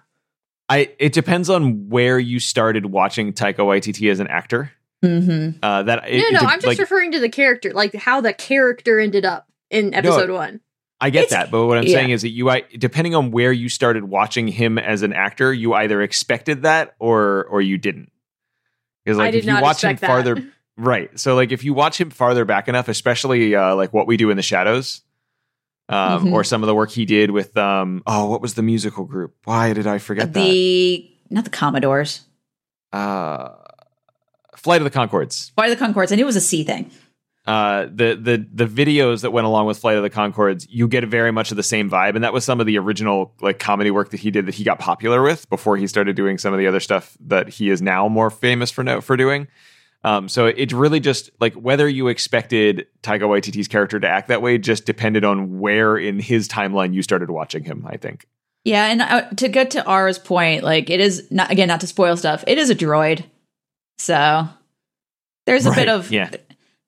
I 0.69 0.91
it 0.99 1.13
depends 1.13 1.49
on 1.51 1.89
where 1.89 2.19
you 2.19 2.39
started 2.39 2.87
watching 2.87 3.33
Taika 3.33 3.59
Waititi 3.59 4.11
as 4.11 4.21
an 4.21 4.27
actor. 4.29 4.71
Mm-hmm. 5.05 5.59
Uh, 5.63 5.83
that 5.85 6.03
No, 6.05 6.09
it, 6.09 6.33
no, 6.33 6.39
it- 6.41 6.45
I'm 6.45 6.59
just 6.59 6.67
like, 6.67 6.79
referring 6.79 7.13
to 7.13 7.21
the 7.21 7.29
character, 7.29 7.73
like 7.73 7.95
how 7.95 8.21
the 8.21 8.33
character 8.33 8.99
ended 9.01 9.25
up 9.25 9.47
in 9.71 9.93
episode 9.95 10.31
one. 10.31 10.61
I 11.05 11.11
get 11.11 11.25
It's- 11.25 11.31
that, 11.39 11.51
but 11.51 11.67
what 11.67 11.77
I'm 11.79 11.85
yeah. 11.85 11.95
saying 11.99 12.11
is 12.11 12.23
that 12.23 12.29
you, 12.29 12.49
I, 12.49 12.63
depending 12.79 13.15
on 13.17 13.33
where 13.33 13.51
you 13.53 13.69
started 13.69 14.05
watching 14.05 14.47
him 14.47 14.79
as 14.79 15.03
an 15.03 15.13
actor, 15.13 15.53
you 15.53 15.75
either 15.75 16.01
expected 16.01 16.63
that 16.63 16.95
or 17.01 17.45
or 17.51 17.61
you 17.61 17.77
didn't. 17.77 18.13
Because 19.05 19.19
like 19.19 19.33
did 19.33 19.39
if 19.39 19.45
you 19.47 19.61
watch 19.61 19.83
him 19.83 19.97
that. 19.97 20.07
farther, 20.07 20.37
right? 20.77 21.11
So 21.19 21.35
like 21.35 21.51
if 21.51 21.65
you 21.65 21.75
watch 21.75 22.01
him 22.01 22.11
farther 22.11 22.45
back 22.45 22.69
enough, 22.69 22.89
especially 22.89 23.55
uh, 23.57 23.75
like 23.75 23.93
what 23.93 24.07
we 24.07 24.17
do 24.17 24.31
in 24.31 24.37
the 24.37 24.43
shadows, 24.45 25.03
um, 25.89 26.27
Mhm. 26.27 26.33
or 26.33 26.45
some 26.45 26.63
of 26.63 26.69
the 26.69 26.75
work 26.75 26.91
he 26.93 27.05
did 27.05 27.33
with 27.33 27.57
um, 27.57 28.05
oh, 28.07 28.31
what 28.31 28.41
was 28.41 28.55
the 28.55 28.63
musical 28.63 29.05
group? 29.05 29.35
Why 29.45 29.73
did 29.73 29.89
I 29.89 29.99
forget 29.99 30.33
that? 30.33 30.41
The 30.41 31.11
not 31.31 31.43
the 31.45 31.51
Commodores. 31.51 32.21
Uh, 32.93 33.49
Flight 34.57 34.81
of 34.81 34.85
the 34.85 34.97
Conchords. 34.97 35.51
Why 35.57 35.69
the 35.69 35.77
Conchords? 35.77 36.13
I 36.13 36.15
knew 36.15 36.23
it 36.23 36.27
was 36.27 36.37
a 36.37 36.41
C 36.41 36.63
thing. 36.63 36.91
Uh, 37.45 37.87
the 37.87 38.15
the 38.15 38.47
the 38.53 38.67
videos 38.67 39.23
that 39.23 39.33
went 39.33 39.47
along 39.47 39.67
with 39.67 39.77
Flight 39.79 39.97
of 39.97 40.03
the 40.05 40.11
Conchords, 40.11 40.65
you 40.71 40.87
get 40.87 41.05
very 41.05 41.33
much 41.33 41.51
of 41.51 41.57
the 41.57 41.63
same 41.65 41.91
vibe, 41.91 42.15
and 42.15 42.23
that 42.23 42.33
was 42.33 42.45
some 42.45 42.61
of 42.61 42.67
the 42.67 42.79
original 42.79 43.35
like 43.41 43.59
comedy 43.59 43.91
work 43.91 44.11
that 44.11 44.21
he 44.21 44.31
did 44.31 44.47
that 44.47 44.55
he 44.55 44.63
got 44.63 44.79
popular 44.79 45.23
with 45.23 45.51
before 45.51 45.77
he 45.77 45.89
started 45.89 46.15
doing 46.15 46.39
some 46.39 46.53
of 46.53 46.61
the 46.61 46.69
other 46.69 46.79
stuff 46.79 47.17
that 47.21 47.49
he 47.49 47.69
is 47.69 47.83
now 47.83 48.07
more 48.07 48.31
famous 48.31 48.71
for 48.71 48.85
no, 48.85 49.01
for 49.01 49.17
doing. 49.17 49.49
Um, 50.05 50.29
so 50.29 50.47
it's 50.47 50.73
really 50.73 51.01
just 51.01 51.31
like 51.41 51.55
whether 51.55 51.89
you 51.89 52.09
expected 52.09 52.87
Taika 53.03 53.23
Waititi's 53.23 53.69
character 53.69 53.99
to 53.99 54.09
act 54.09 54.29
that 54.29 54.41
way 54.43 54.59
just 54.59 54.85
depended 54.85 55.25
on 55.25 55.59
where 55.59 55.97
in 55.97 56.21
his 56.21 56.49
timeline 56.49 56.95
you 56.95 57.03
started 57.03 57.31
watching 57.31 57.65
him. 57.65 57.85
I 57.89 57.97
think. 57.97 58.27
Yeah, 58.65 58.87
and 58.87 59.03
uh, 59.03 59.23
to 59.31 59.49
get 59.49 59.73
to 59.73 59.85
Ara's 59.85 60.21
point, 60.21 60.63
like 60.63 60.91
it 60.91 61.01
is 61.01 61.27
not 61.33 61.51
again 61.51 61.67
not 61.67 61.81
to 61.81 61.89
spoil 61.89 62.17
stuff. 62.17 62.45
It 62.47 62.59
is 62.59 62.71
a 62.71 62.75
droid, 62.77 63.25
so 63.99 64.49
there's 65.47 65.67
a 65.67 65.71
Right, 65.71 65.77
bit 65.77 65.89
of 65.89 66.13
yeah. 66.13 66.31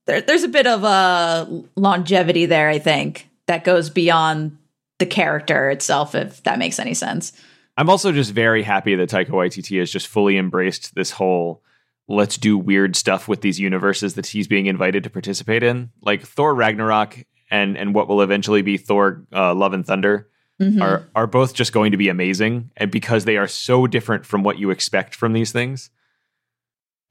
There, 0.07 0.21
there's 0.21 0.43
a 0.43 0.49
bit 0.49 0.67
of 0.67 0.85
uh, 0.85 1.47
longevity 1.77 2.47
there. 2.47 2.69
I 2.69 2.79
think 2.79 3.29
that 3.47 3.64
goes 3.64 3.90
beyond 3.90 4.57
the 4.99 5.07
character 5.07 5.71
itself, 5.71 6.14
if 6.14 6.43
that 6.45 6.59
makes 6.59 6.79
any 6.79 6.95
sense. 6.95 7.33
I'm 7.77 7.90
also 7.90 8.12
just 8.12 8.31
very 8.33 8.62
happy 8.62 8.95
that 8.95 9.11
Taika 9.11 9.31
Waititi 9.31 9.79
has 9.81 9.90
just 9.90 10.07
fully 10.07 10.37
embraced 10.38 10.95
this 10.95 11.11
whole 11.12 11.62
let's 12.07 12.37
do 12.37 12.59
weird 12.59 12.95
stuff 12.95 13.27
with 13.29 13.40
these 13.40 13.59
universes 13.59 14.14
that 14.14 14.27
he's 14.27 14.47
being 14.47 14.67
invited 14.67 15.03
to 15.05 15.11
participate 15.11 15.62
in. 15.62 15.90
Like 16.03 16.23
Thor 16.23 16.55
Ragnarok 16.55 17.25
and 17.51 17.77
and 17.79 17.95
what 17.95 18.09
will 18.09 18.21
eventually 18.21 18.62
be 18.62 18.77
Thor 18.77 19.25
uh, 19.33 19.55
Love 19.55 19.73
and 19.73 19.87
Thunder 19.87 20.29
Mhm. 20.61 20.81
are 20.81 21.09
are 21.17 21.27
both 21.27 21.53
just 21.53 21.73
going 21.73 21.90
to 21.90 21.97
be 21.97 22.09
amazing 22.09 22.71
and 22.77 22.88
because 22.88 23.25
they 23.25 23.37
are 23.37 23.49
so 23.49 23.88
different 23.88 24.25
from 24.25 24.45
what 24.45 24.57
you 24.57 24.71
expect 24.71 25.14
from 25.17 25.33
these 25.33 25.51
things. 25.51 25.90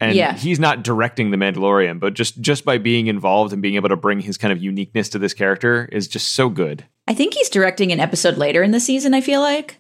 And 0.04 0.16
Yeah. 0.16 0.36
he's 0.36 0.60
not 0.60 0.84
directing 0.84 1.32
the 1.32 1.38
Mandalorian, 1.38 2.00
but 2.00 2.14
just 2.14 2.40
just 2.42 2.66
by 2.66 2.78
being 2.78 3.08
involved 3.08 3.54
and 3.54 3.62
being 3.62 3.76
able 3.76 3.90
to 3.90 3.96
bring 3.98 4.20
his 4.20 4.38
kind 4.38 4.52
of 4.52 4.62
uniqueness 4.62 5.10
to 5.10 5.20
this 5.20 5.34
character 5.34 5.88
is 5.92 6.08
just 6.08 6.34
so 6.34 6.50
good. 6.50 6.84
I 7.08 7.14
think 7.14 7.34
he's 7.34 7.50
directing 7.50 7.92
an 7.92 8.00
episode 8.00 8.38
later 8.38 8.64
in 8.64 8.72
the 8.72 8.80
season. 8.80 9.14
I 9.14 9.22
feel 9.22 9.42
like 9.42 9.78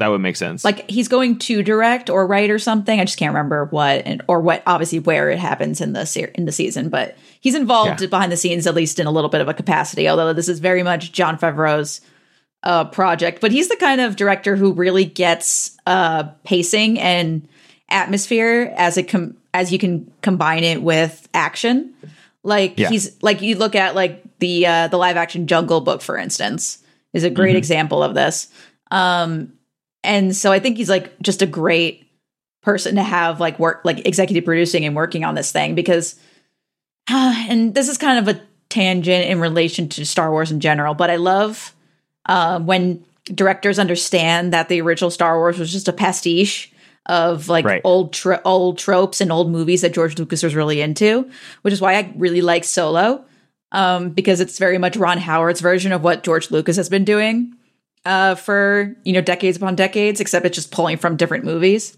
That 0.00 0.08
would 0.08 0.20
make 0.20 0.36
sense. 0.36 0.64
like 0.64 0.90
he's 0.90 1.08
going 1.08 1.38
to 1.40 1.62
direct 1.62 2.10
or 2.10 2.26
write 2.26 2.50
or 2.50 2.58
something. 2.58 2.98
I 3.00 3.04
just 3.04 3.18
can't 3.18 3.32
remember 3.34 3.66
what 3.66 4.02
and 4.06 4.22
or 4.28 4.40
what 4.40 4.62
obviously 4.66 4.98
where 4.98 5.30
it 5.30 5.38
happens 5.38 5.80
in 5.80 5.92
the 5.92 6.04
ser- 6.04 6.32
in 6.34 6.44
the 6.46 6.52
season, 6.52 6.88
but 6.88 7.16
he's 7.40 7.54
involved 7.54 8.00
Yeah. 8.00 8.08
behind 8.08 8.32
the 8.32 8.36
scenes 8.36 8.66
at 8.66 8.74
least 8.74 8.98
in 8.98 9.06
a 9.06 9.10
little 9.12 9.30
bit 9.30 9.40
of 9.40 9.48
a 9.48 9.54
capacity. 9.54 10.08
Although 10.08 10.32
this 10.32 10.48
is 10.48 10.58
very 10.58 10.82
much 10.82 11.12
Jon 11.12 11.38
Favreau's 11.38 12.00
uh, 12.64 12.84
project, 12.86 13.40
but 13.42 13.52
he's 13.52 13.68
the 13.68 13.76
kind 13.76 14.00
of 14.00 14.16
director 14.16 14.56
who 14.56 14.72
really 14.72 15.04
gets 15.04 15.76
uh, 15.86 16.22
pacing 16.44 16.98
and 16.98 17.46
atmosphere 17.90 18.72
as 18.76 18.96
it 18.96 19.08
com- 19.08 19.36
as 19.54 19.72
you 19.72 19.78
can 19.78 20.12
combine 20.20 20.64
it 20.64 20.82
with 20.82 21.26
action. 21.32 21.94
Like 22.42 22.78
Yeah. 22.78 22.90
he's 22.90 23.16
like 23.22 23.40
you 23.40 23.56
look 23.56 23.74
at 23.74 23.94
like 23.94 24.22
the 24.40 24.66
uh, 24.66 24.88
the 24.88 24.98
live 24.98 25.16
action 25.16 25.46
Jungle 25.46 25.80
Book, 25.80 26.02
for 26.02 26.18
instance, 26.18 26.78
is 27.14 27.24
a 27.24 27.30
great 27.30 27.54
Mhm. 27.54 27.58
example 27.58 28.02
of 28.02 28.14
this. 28.14 28.48
Um, 28.90 29.54
and 30.02 30.36
so 30.36 30.52
I 30.52 30.58
think 30.58 30.76
he's 30.76 30.90
like 30.90 31.18
just 31.22 31.40
a 31.40 31.46
great 31.46 32.06
person 32.62 32.96
to 32.96 33.02
have 33.02 33.40
like 33.40 33.58
work 33.58 33.80
like 33.84 34.06
executive 34.06 34.44
producing 34.44 34.84
and 34.84 34.94
working 34.96 35.24
on 35.24 35.34
this 35.34 35.52
thing 35.52 35.74
because 35.74 36.16
uh, 37.10 37.34
and 37.48 37.74
this 37.74 37.88
is 37.88 37.96
kind 37.96 38.18
of 38.28 38.36
a 38.36 38.40
tangent 38.68 39.26
in 39.26 39.40
relation 39.40 39.88
to 39.88 40.04
Star 40.04 40.30
Wars 40.32 40.50
in 40.50 40.58
general, 40.60 40.94
but 40.94 41.08
I 41.10 41.16
love 41.16 41.74
uh, 42.26 42.58
when 42.58 43.04
directors 43.26 43.78
understand 43.78 44.52
that 44.52 44.68
the 44.68 44.80
original 44.80 45.10
Star 45.10 45.38
Wars 45.38 45.58
was 45.58 45.70
just 45.72 45.88
a 45.88 45.92
pastiche 45.92 46.70
of 47.06 47.48
like 47.48 47.64
Right. 47.64 47.80
old 47.84 48.12
tro- 48.12 48.40
old 48.44 48.78
tropes 48.78 49.20
and 49.20 49.30
old 49.32 49.50
movies 49.50 49.82
that 49.82 49.92
George 49.94 50.18
Lucas 50.18 50.42
was 50.42 50.54
really 50.54 50.80
into, 50.80 51.28
which 51.62 51.72
is 51.74 51.80
why 51.80 51.94
I 51.96 52.12
really 52.16 52.40
like 52.40 52.64
Solo 52.64 53.24
um, 53.72 54.10
because 54.10 54.40
it's 54.40 54.58
very 54.58 54.78
much 54.78 54.96
Ron 54.96 55.18
Howard's 55.18 55.60
version 55.60 55.92
of 55.92 56.02
what 56.02 56.22
George 56.22 56.50
Lucas 56.50 56.76
has 56.76 56.88
been 56.88 57.04
doing. 57.04 57.54
uh, 58.06 58.34
for 58.34 58.94
you 59.04 59.12
know 59.14 59.20
decades 59.22 59.56
upon 59.56 59.74
decades, 59.74 60.20
except 60.20 60.44
it's 60.46 60.54
just 60.56 60.70
pulling 60.70 60.96
from 60.98 61.16
different 61.16 61.44
movies. 61.44 61.96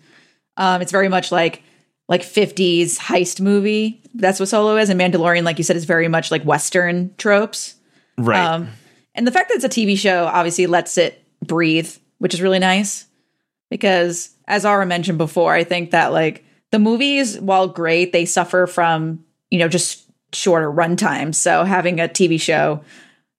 Um, 0.56 0.80
it's 0.80 0.92
very 0.92 1.08
much 1.08 1.30
like 1.32 1.62
like 2.08 2.22
50s 2.22 2.96
heist 2.98 3.40
movie. 3.40 4.00
That's 4.14 4.38
what 4.38 4.48
Solo 4.48 4.76
is. 4.76 4.88
And 4.88 5.00
Mandalorian, 5.00 5.42
like 5.42 5.58
you 5.58 5.64
said, 5.64 5.74
is 5.76 5.84
very 5.84 6.06
much 6.08 6.30
like 6.30 6.44
Western 6.44 7.12
tropes. 7.18 7.74
Right. 8.16 8.38
Um, 8.38 8.68
and 9.16 9.26
the 9.26 9.32
fact 9.32 9.48
that 9.48 9.56
it's 9.56 9.64
a 9.64 9.68
TV 9.68 9.98
show 9.98 10.26
obviously 10.26 10.66
lets 10.68 10.96
it 10.96 11.20
breathe, 11.44 11.90
which 12.18 12.32
is 12.34 12.40
really 12.40 12.60
nice. 12.60 13.06
Because 13.70 14.30
as 14.46 14.64
Ara 14.64 14.86
mentioned 14.86 15.18
before, 15.18 15.52
I 15.54 15.64
think 15.64 15.90
that 15.90 16.12
like 16.12 16.44
the 16.70 16.78
movies, 16.78 17.40
while 17.40 17.68
great, 17.68 18.12
they 18.12 18.24
suffer 18.24 18.66
from, 18.66 19.24
you 19.50 19.58
know, 19.58 19.68
just 19.68 20.04
shorter 20.32 20.70
runtimes. 20.70 21.36
So 21.36 21.64
having 21.64 22.00
a 22.00 22.08
TV 22.08 22.40
show 22.40 22.82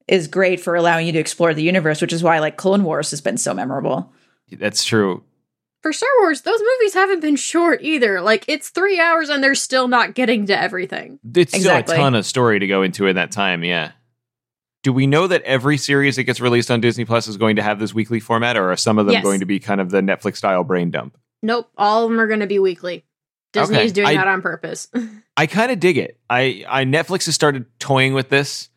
is 0.07 0.27
great 0.27 0.59
for 0.59 0.75
allowing 0.75 1.05
you 1.05 1.13
to 1.13 1.19
explore 1.19 1.53
the 1.53 1.63
universe, 1.63 2.01
which 2.01 2.13
is 2.13 2.23
why 2.23 2.39
like 2.39 2.57
Clone 2.57 2.83
Wars 2.83 3.11
has 3.11 3.21
been 3.21 3.37
so 3.37 3.53
memorable. 3.53 4.11
That's 4.51 4.83
true. 4.83 5.23
For 5.83 5.93
Star 5.93 6.09
Wars, 6.19 6.41
those 6.41 6.59
movies 6.59 6.93
haven't 6.93 7.19
been 7.19 7.35
short 7.35 7.81
either. 7.83 8.21
Like 8.21 8.45
it's 8.47 8.69
three 8.69 8.99
hours 8.99 9.29
and 9.29 9.43
they're 9.43 9.55
still 9.55 9.87
not 9.87 10.15
getting 10.15 10.45
to 10.47 10.59
everything. 10.59 11.19
It's 11.35 11.53
Exactly. 11.53 11.93
still 11.93 12.01
a 12.01 12.05
ton 12.05 12.15
of 12.15 12.25
story 12.25 12.59
to 12.59 12.67
go 12.67 12.81
into 12.81 13.05
in 13.07 13.15
that 13.17 13.31
time, 13.31 13.63
yeah. 13.63 13.91
Do 14.87 14.93
we 14.93 15.05
know 15.05 15.27
that 15.27 15.41
every 15.43 15.77
series 15.77 16.15
that 16.15 16.23
gets 16.23 16.39
released 16.39 16.71
on 16.71 16.79
Disney 16.79 17.03
Plus 17.03 17.27
is 17.27 17.35
going 17.35 17.57
to 17.57 17.61
have 17.61 17.77
this 17.77 17.93
weekly 17.93 18.21
format, 18.21 18.55
or 18.55 18.71
are 18.71 18.77
some 18.77 18.97
of 18.97 19.05
them 19.05 19.15
Yes. 19.15 19.23
going 19.23 19.41
to 19.41 19.45
be 19.45 19.59
kind 19.59 19.81
of 19.81 19.89
the 19.89 19.99
Netflix 19.99 20.37
style 20.37 20.63
brain 20.63 20.91
dump? 20.91 21.17
Nope, 21.43 21.69
all 21.77 22.05
of 22.05 22.09
them 22.09 22.21
are 22.21 22.27
going 22.27 22.39
to 22.39 22.47
be 22.47 22.57
weekly. 22.57 23.03
Disney 23.51 23.75
Okay, 23.75 23.85
is 23.87 23.91
doing 23.91 24.07
I- 24.07 24.13
that 24.13 24.29
on 24.29 24.41
purpose. 24.41 24.87
I 25.35 25.45
kind 25.45 25.73
of 25.73 25.81
dig 25.81 25.97
it. 25.97 26.17
I, 26.29 26.63
I 26.69 26.85
Netflix 26.85 27.25
has 27.25 27.35
started 27.35 27.65
toying 27.79 28.13
with 28.13 28.29
this 28.29 28.69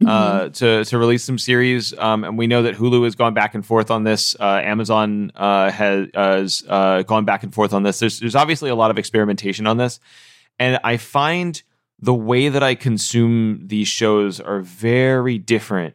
Mm-hmm. 0.00 0.08
uh, 0.10 0.48
to 0.50 0.84
to 0.84 0.98
release 0.98 1.24
some 1.24 1.38
series, 1.38 1.98
um, 1.98 2.22
and 2.22 2.36
we 2.38 2.46
know 2.46 2.62
that 2.64 2.76
Hulu 2.76 3.02
has 3.04 3.14
gone 3.16 3.32
back 3.34 3.54
and 3.56 3.64
forth 3.66 3.90
on 3.90 4.04
this. 4.04 4.36
Uh, 4.38 4.60
Amazon 4.62 5.32
uh, 5.34 5.70
has 5.72 6.08
has 6.14 6.62
uh, 6.68 7.02
gone 7.02 7.24
back 7.24 7.42
and 7.44 7.52
forth 7.54 7.72
on 7.72 7.82
this. 7.82 7.98
There's 7.98 8.20
there's 8.20 8.36
obviously 8.36 8.68
a 8.70 8.74
lot 8.76 8.90
of 8.92 8.98
experimentation 8.98 9.66
on 9.66 9.78
this, 9.78 9.98
and 10.60 10.78
I 10.84 10.98
find 10.98 11.60
the 11.98 12.14
way 12.14 12.48
that 12.48 12.62
I 12.62 12.74
consume 12.74 13.62
these 13.66 13.88
shows 13.88 14.40
are 14.40 14.60
very 14.60 15.38
different. 15.38 15.94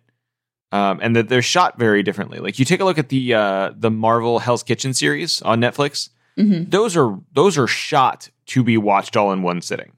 Um, 0.73 0.99
and 1.01 1.15
that 1.17 1.27
they're 1.27 1.41
shot 1.41 1.77
very 1.77 2.01
differently. 2.01 2.39
Like 2.39 2.57
you 2.57 2.63
take 2.63 2.79
a 2.79 2.85
look 2.85 2.97
at 2.97 3.09
the 3.09 3.33
uh, 3.33 3.71
the 3.77 3.91
Marvel 3.91 4.39
Hell's 4.39 4.63
Kitchen 4.63 4.93
series 4.93 5.41
on 5.41 5.59
Netflix; 5.59 6.09
Mhm. 6.39 6.71
those 6.71 6.95
are 6.95 7.19
those 7.33 7.57
are 7.57 7.67
shot 7.67 8.29
to 8.47 8.63
be 8.63 8.77
watched 8.77 9.17
all 9.17 9.33
in 9.33 9.41
one 9.43 9.61
sitting. 9.61 9.91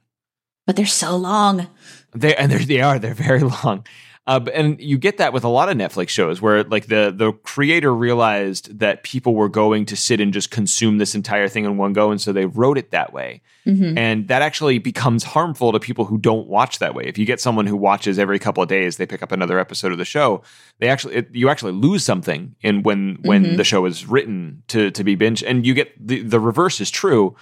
But 0.65 0.75
they're 0.75 0.87
so 0.87 1.15
long. 1.15 1.67
They 2.15 2.35
and 2.35 2.51
they're, 2.51 2.65
they 2.65 2.81
are 2.81 2.97
they're 2.97 3.13
very 3.13 3.41
long, 3.63 3.85
uh, 4.25 4.39
and 4.53 4.79
you 4.79 4.97
get 4.97 5.17
that 5.17 5.33
with 5.33 5.43
a 5.43 5.49
lot 5.49 5.67
of 5.67 5.75
Netflix 5.77 6.09
shows 6.09 6.41
where 6.41 6.63
like 6.63 6.86
the 6.88 7.13
the 7.15 7.33
creator 7.43 7.93
realized 7.93 8.79
that 8.79 9.03
people 9.03 9.36
were 9.36 9.49
going 9.49 9.86
to 9.88 9.95
sit 9.97 10.21
and 10.21 10.31
just 10.31 10.49
consume 10.49 10.97
this 10.97 11.13
entire 11.15 11.49
thing 11.49 11.65
in 11.65 11.77
one 11.77 11.91
go, 11.93 12.09
and 12.12 12.21
so 12.21 12.31
they 12.31 12.45
wrote 12.45 12.77
it 12.77 12.91
that 12.91 13.12
way, 13.12 13.41
Mhm. 13.67 13.97
and 13.97 14.27
that 14.29 14.41
actually 14.41 14.79
becomes 14.79 15.23
harmful 15.25 15.73
to 15.73 15.79
people 15.79 16.05
who 16.05 16.17
don't 16.17 16.47
watch 16.47 16.79
that 16.79 16.95
way. 16.95 17.03
If 17.05 17.17
you 17.17 17.25
get 17.25 17.41
someone 17.41 17.67
who 17.67 17.75
watches 17.75 18.17
every 18.17 18.39
couple 18.39 18.63
of 18.63 18.69
days, 18.69 18.95
they 18.97 19.05
pick 19.05 19.21
up 19.23 19.31
another 19.33 19.59
episode 19.59 19.91
of 19.91 19.97
the 19.97 20.05
show. 20.05 20.41
They 20.79 20.88
actually 20.88 21.15
it, 21.15 21.29
you 21.33 21.49
actually 21.49 21.73
lose 21.73 22.03
something 22.05 22.55
in 22.62 22.83
when 22.83 23.17
when 23.23 23.43
Mhm. 23.45 23.57
the 23.57 23.63
show 23.65 23.86
is 23.86 24.07
written 24.07 24.63
to 24.69 24.89
to 24.91 25.03
be 25.03 25.15
binge, 25.15 25.43
and 25.43 25.65
you 25.67 25.73
get 25.73 25.89
the 25.99 26.21
the 26.23 26.39
reverse 26.39 26.79
is 26.79 26.89
true. 26.89 27.36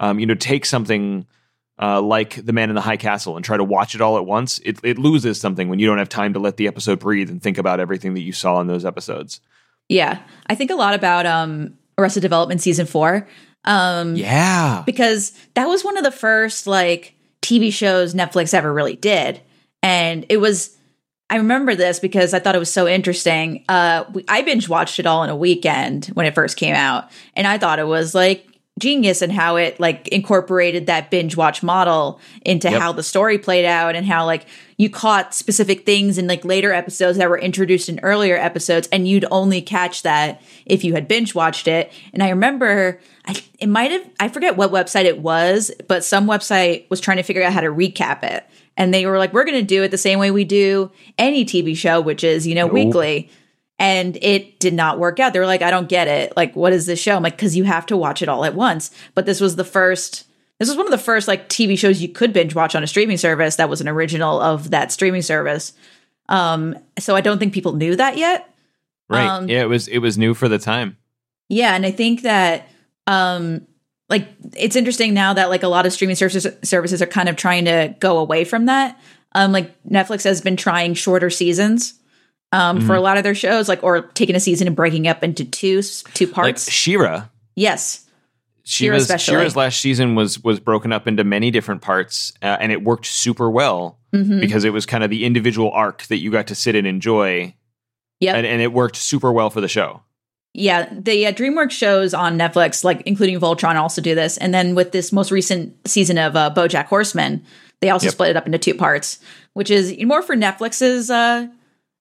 Um, 0.00 0.20
you 0.20 0.26
know, 0.26 0.34
take 0.36 0.64
something 0.64 1.26
uh, 1.80 2.00
like 2.02 2.44
The 2.44 2.52
Man 2.52 2.68
in 2.70 2.74
the 2.74 2.80
High 2.80 2.96
Castle 2.96 3.36
and 3.36 3.44
try 3.44 3.56
to 3.56 3.64
watch 3.64 3.94
it 3.94 4.00
all 4.00 4.16
at 4.18 4.26
once, 4.26 4.58
it, 4.64 4.78
it 4.82 4.98
loses 4.98 5.40
something 5.40 5.68
when 5.68 5.78
you 5.78 5.86
don't 5.86 5.98
have 5.98 6.08
time 6.08 6.32
to 6.32 6.38
let 6.40 6.56
the 6.56 6.66
episode 6.66 6.98
breathe 6.98 7.30
and 7.30 7.42
think 7.42 7.56
about 7.58 7.78
everything 7.80 8.14
that 8.14 8.22
you 8.22 8.32
saw 8.32 8.60
in 8.60 8.66
those 8.66 8.84
episodes. 8.84 9.40
Yeah. 9.88 10.20
I 10.46 10.54
think 10.54 10.70
a 10.70 10.74
lot 10.74 10.94
about 10.94 11.24
um 11.26 11.78
Arrested 11.96 12.20
Development 12.20 12.60
season 12.60 12.86
four. 12.86 13.28
Um 13.64 14.16
Yeah. 14.16 14.82
because 14.86 15.32
that 15.54 15.66
was 15.66 15.84
one 15.84 15.96
of 15.96 16.04
the 16.04 16.10
first 16.10 16.66
like 16.66 17.14
TV 17.42 17.72
shows 17.72 18.12
Netflix 18.14 18.52
ever 18.54 18.72
really 18.72 18.96
did. 18.96 19.40
And 19.82 20.26
it 20.28 20.38
was 20.38 20.76
I 21.30 21.36
remember 21.36 21.74
this 21.74 22.00
because 22.00 22.34
I 22.34 22.38
thought 22.38 22.56
it 22.56 22.58
was 22.58 22.72
so 22.72 22.88
interesting. 22.88 23.64
Uh 23.68 24.04
we, 24.12 24.24
I 24.28 24.42
binge 24.42 24.68
watched 24.68 24.98
it 24.98 25.06
all 25.06 25.22
in 25.22 25.30
a 25.30 25.36
weekend 25.36 26.06
when 26.06 26.26
it 26.26 26.34
first 26.34 26.56
came 26.56 26.74
out 26.74 27.10
and 27.34 27.46
I 27.46 27.56
thought 27.58 27.78
it 27.78 27.86
was 27.86 28.14
like 28.14 28.46
genius 28.78 29.22
and 29.22 29.32
how 29.32 29.56
it 29.56 29.78
like 29.80 30.08
incorporated 30.08 30.86
that 30.86 31.10
binge 31.10 31.36
watch 31.36 31.62
model 31.62 32.20
into 32.44 32.70
Yep. 32.70 32.80
how 32.80 32.92
the 32.92 33.02
story 33.02 33.38
played 33.38 33.64
out 33.64 33.94
and 33.96 34.06
how 34.06 34.24
like 34.26 34.46
you 34.76 34.88
caught 34.88 35.34
specific 35.34 35.84
things 35.84 36.18
in 36.18 36.26
like 36.28 36.44
later 36.44 36.72
episodes 36.72 37.18
that 37.18 37.28
were 37.28 37.38
introduced 37.38 37.88
in 37.88 37.98
earlier 38.00 38.36
episodes 38.36 38.88
and 38.92 39.08
you'd 39.08 39.24
only 39.30 39.60
catch 39.60 40.02
that 40.02 40.40
if 40.66 40.84
you 40.84 40.94
had 40.94 41.08
binge 41.08 41.34
watched 41.34 41.66
it 41.68 41.92
and 42.12 42.22
i 42.22 42.28
remember 42.30 43.00
I, 43.26 43.42
it 43.58 43.68
might 43.68 43.90
have 43.90 44.08
i 44.20 44.28
forget 44.28 44.56
what 44.56 44.70
website 44.70 45.04
it 45.04 45.18
was 45.20 45.70
but 45.88 46.04
some 46.04 46.26
website 46.26 46.88
was 46.90 47.00
trying 47.00 47.16
to 47.18 47.22
figure 47.22 47.42
out 47.42 47.52
how 47.52 47.60
to 47.60 47.68
recap 47.68 48.22
it 48.22 48.44
and 48.76 48.94
they 48.94 49.04
were 49.06 49.18
like 49.18 49.32
we're 49.32 49.44
going 49.44 49.58
to 49.58 49.62
do 49.66 49.82
it 49.82 49.90
the 49.90 49.98
same 49.98 50.18
way 50.18 50.30
we 50.30 50.44
do 50.44 50.90
any 51.18 51.44
tv 51.44 51.76
show 51.76 52.00
which 52.00 52.22
is 52.22 52.46
you 52.46 52.54
know 52.54 52.66
Nope. 52.66 52.72
weekly 52.74 53.30
and 53.78 54.16
it 54.20 54.58
did 54.58 54.74
not 54.74 54.98
work 54.98 55.20
out. 55.20 55.32
They 55.32 55.38
were 55.38 55.46
like, 55.46 55.62
I 55.62 55.70
don't 55.70 55.88
get 55.88 56.08
it. 56.08 56.36
Like, 56.36 56.56
what 56.56 56.72
is 56.72 56.86
this 56.86 57.00
show? 57.00 57.14
I'm 57.14 57.22
like, 57.22 57.36
because 57.36 57.56
you 57.56 57.64
have 57.64 57.86
to 57.86 57.96
watch 57.96 58.22
it 58.22 58.28
all 58.28 58.44
at 58.44 58.54
once. 58.54 58.90
But 59.14 59.24
this 59.24 59.40
was 59.40 59.56
the 59.56 59.64
first, 59.64 60.26
this 60.58 60.68
was 60.68 60.76
one 60.76 60.86
of 60.86 60.90
the 60.90 60.98
first 60.98 61.28
like 61.28 61.48
TV 61.48 61.78
shows 61.78 62.02
you 62.02 62.08
could 62.08 62.32
binge 62.32 62.54
watch 62.54 62.74
on 62.74 62.82
a 62.82 62.88
streaming 62.88 63.16
service 63.16 63.56
that 63.56 63.68
was 63.68 63.80
an 63.80 63.88
original 63.88 64.40
of 64.40 64.70
that 64.70 64.90
streaming 64.90 65.22
service. 65.22 65.72
Um, 66.28 66.76
so 66.98 67.14
I 67.14 67.20
don't 67.20 67.38
think 67.38 67.54
people 67.54 67.74
knew 67.74 67.94
that 67.96 68.16
yet. 68.16 68.52
Right. 69.08 69.26
Um, 69.26 69.48
yeah, 69.48 69.62
it 69.62 69.68
was 69.68 69.88
it 69.88 69.98
was 69.98 70.18
new 70.18 70.34
for 70.34 70.48
the 70.48 70.58
time. 70.58 70.98
Yeah, 71.48 71.74
and 71.74 71.86
I 71.86 71.90
think 71.90 72.22
that 72.22 72.68
um 73.06 73.66
like 74.10 74.28
it's 74.54 74.76
interesting 74.76 75.14
now 75.14 75.32
that 75.32 75.48
like 75.48 75.62
a 75.62 75.68
lot 75.68 75.86
of 75.86 75.94
streaming 75.94 76.16
services 76.16 76.46
services 76.62 77.00
are 77.00 77.06
kind 77.06 77.30
of 77.30 77.36
trying 77.36 77.64
to 77.64 77.94
go 78.00 78.18
away 78.18 78.44
from 78.44 78.66
that. 78.66 79.00
Um 79.34 79.52
like 79.52 79.82
Netflix 79.84 80.24
has 80.24 80.42
been 80.42 80.56
trying 80.56 80.92
shorter 80.92 81.30
seasons 81.30 81.94
um 82.52 82.80
for 82.80 82.94
a 82.94 83.00
lot 83.00 83.16
of 83.18 83.22
their 83.24 83.34
shows 83.34 83.68
like 83.68 83.82
or 83.82 84.02
taking 84.02 84.34
a 84.36 84.40
season 84.40 84.66
and 84.66 84.74
breaking 84.76 85.06
up 85.06 85.22
into 85.22 85.44
two 85.44 85.82
two 85.82 86.26
Like 86.26 86.34
parts. 86.34 86.70
She-Ra. 86.70 87.26
yes. 87.56 88.04
She-Ra 88.64 88.96
She-Ra's, 88.96 89.02
especially. 89.04 89.32
She-Ra's 89.32 89.56
last 89.56 89.80
season 89.80 90.14
was 90.14 90.42
was 90.44 90.60
broken 90.60 90.92
up 90.92 91.06
into 91.08 91.24
many 91.24 91.50
different 91.50 91.80
parts, 91.80 92.32
uh, 92.42 92.56
and 92.60 92.70
it 92.70 92.82
worked 92.82 93.06
super 93.06 93.50
well 93.50 93.98
Mhm. 94.14 94.40
because 94.40 94.64
it 94.64 94.72
was 94.74 94.84
kind 94.86 95.02
of 95.02 95.08
the 95.10 95.24
individual 95.24 95.70
arc 95.70 96.02
that 96.04 96.18
you 96.18 96.30
got 96.30 96.46
to 96.48 96.54
sit 96.54 96.74
and 96.74 96.86
enjoy, 96.86 97.54
Yep. 98.20 98.36
and, 98.36 98.46
and 98.46 98.60
it 98.62 98.72
worked 98.72 98.96
super 98.96 99.32
well 99.32 99.48
for 99.50 99.60
the 99.62 99.68
show. 99.68 100.02
Yeah, 100.54 100.88
the 100.92 101.26
uh, 101.26 101.32
DreamWorks 101.32 101.70
shows 101.72 102.12
on 102.14 102.38
Netflix, 102.38 102.82
like 102.84 103.02
including 103.06 103.38
Voltron, 103.40 103.76
also 103.76 104.00
do 104.02 104.14
this. 104.14 104.36
And 104.38 104.52
then 104.52 104.74
with 104.74 104.92
this 104.92 105.12
most 105.12 105.30
recent 105.30 105.74
season 105.88 106.18
of 106.18 106.36
uh, 106.36 106.52
BoJack 106.54 106.86
Horseman, 106.86 107.42
they 107.80 107.90
also 107.90 108.06
Yep. 108.06 108.12
split 108.12 108.30
it 108.30 108.36
up 108.36 108.46
into 108.46 108.58
two 108.58 108.74
parts, 108.74 109.18
which 109.54 109.70
is 109.70 109.94
more 110.04 110.20
for 110.22 110.34
Netflix's 110.36 111.10
uh, 111.10 111.46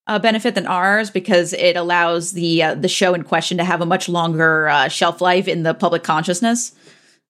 uh, 0.08 0.18
benefit 0.20 0.56
than 0.56 0.66
ours 0.66 1.10
because 1.10 1.54
it 1.54 1.76
allows 1.76 2.32
the 2.32 2.64
uh, 2.64 2.76
the 2.76 2.88
show 2.88 3.14
in 3.14 3.24
question 3.24 3.58
to 3.58 3.64
have 3.64 3.82
a 3.82 3.86
much 3.86 4.08
longer 4.10 4.70
uh, 4.70 4.88
shelf 4.88 5.22
life 5.22 5.48
in 5.48 5.64
the 5.64 5.74
public 5.74 6.04
consciousness, 6.04 6.74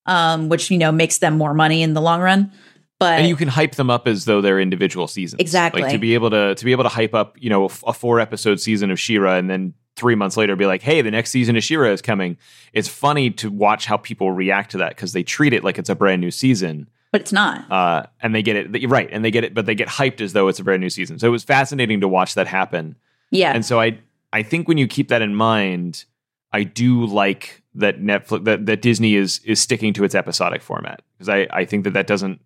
um, 0.06 0.50
which 0.50 0.70
you 0.72 0.78
know 0.78 0.92
makes 0.92 1.18
them 1.18 1.38
more 1.38 1.54
money 1.54 1.82
in 1.82 1.94
the 1.94 2.02
long 2.02 2.22
run. 2.22 2.52
But 3.00 3.20
and 3.20 3.28
you 3.28 3.36
can 3.36 3.48
hype 3.48 3.76
them 3.76 3.90
up 3.90 4.08
as 4.08 4.26
though 4.26 4.42
they're 4.42 4.60
individual 4.60 5.08
seasons. 5.08 5.40
Exactly. 5.40 5.82
Like 5.84 5.92
to 5.92 5.98
be 5.98 6.14
able 6.14 6.30
to 6.32 6.56
to 6.56 6.66
be 6.66 6.72
able 6.72 6.84
to 6.84 6.90
hype 6.90 7.14
up, 7.14 7.36
you 7.40 7.50
know, 7.50 7.64
a 7.64 7.66
f- 7.66 7.84
a 7.88 7.94
four 7.94 8.20
episode 8.20 8.60
season 8.60 8.90
of 8.90 9.00
She-Ra, 9.00 9.36
and 9.36 9.50
then 9.50 9.74
three 9.96 10.16
months 10.16 10.38
later 10.38 10.56
be 10.56 10.66
like, 10.66 10.82
hey, 10.82 11.02
the 11.02 11.12
next 11.12 11.32
season 11.32 11.56
of 11.56 11.64
She-Ra 11.64 11.90
is 11.90 12.02
coming. 12.02 12.38
It's 12.74 12.88
funny 12.88 13.32
to 13.32 13.50
watch 13.52 13.86
how 13.86 13.98
people 13.98 14.32
react 14.32 14.72
to 14.72 14.78
that 14.78 14.90
because 14.90 15.14
they 15.14 15.24
treat 15.24 15.54
it 15.54 15.64
like 15.64 15.78
it's 15.78 15.90
a 15.90 15.96
brand 15.96 16.22
new 16.22 16.32
season, 16.32 16.88
but 17.12 17.22
it's 17.22 17.34
not. 17.34 17.70
uh, 17.72 18.04
and 18.22 18.34
they 18.36 18.42
get 18.42 18.56
it 18.56 18.90
right, 18.90 19.10
and 19.12 19.24
they 19.24 19.32
get 19.32 19.44
it, 19.44 19.54
but 19.54 19.66
they 19.66 19.76
get 19.76 19.88
hyped 19.88 20.22
as 20.22 20.34
though 20.34 20.48
it's 20.48 20.60
a 20.60 20.64
brand 20.64 20.82
new 20.82 20.90
season. 20.90 21.20
So 21.20 21.28
it 21.28 21.32
was 21.32 21.44
fascinating 21.44 22.02
to 22.02 22.08
watch 22.08 22.36
that 22.36 22.48
happen. 22.48 22.96
Yeah, 23.32 23.52
And 23.54 23.66
so 23.66 23.80
I 23.80 24.00
I 24.32 24.44
think 24.44 24.68
when 24.68 24.78
you 24.78 24.88
keep 24.88 25.10
that 25.10 25.22
in 25.22 25.36
mind, 25.36 26.06
I 26.52 26.64
do 26.64 27.06
like 27.06 27.64
that 27.76 28.02
Netflix 28.02 28.46
that, 28.46 28.66
that 28.66 28.82
Disney 28.82 29.16
is 29.16 29.40
is 29.44 29.60
sticking 29.60 29.94
to 29.94 30.04
its 30.04 30.16
episodic 30.16 30.62
format 30.62 31.02
because 31.14 31.30
I 31.30 31.48
I 31.52 31.66
think 31.66 31.84
that 31.84 31.94
that 31.94 32.08
doesn't 32.08 32.42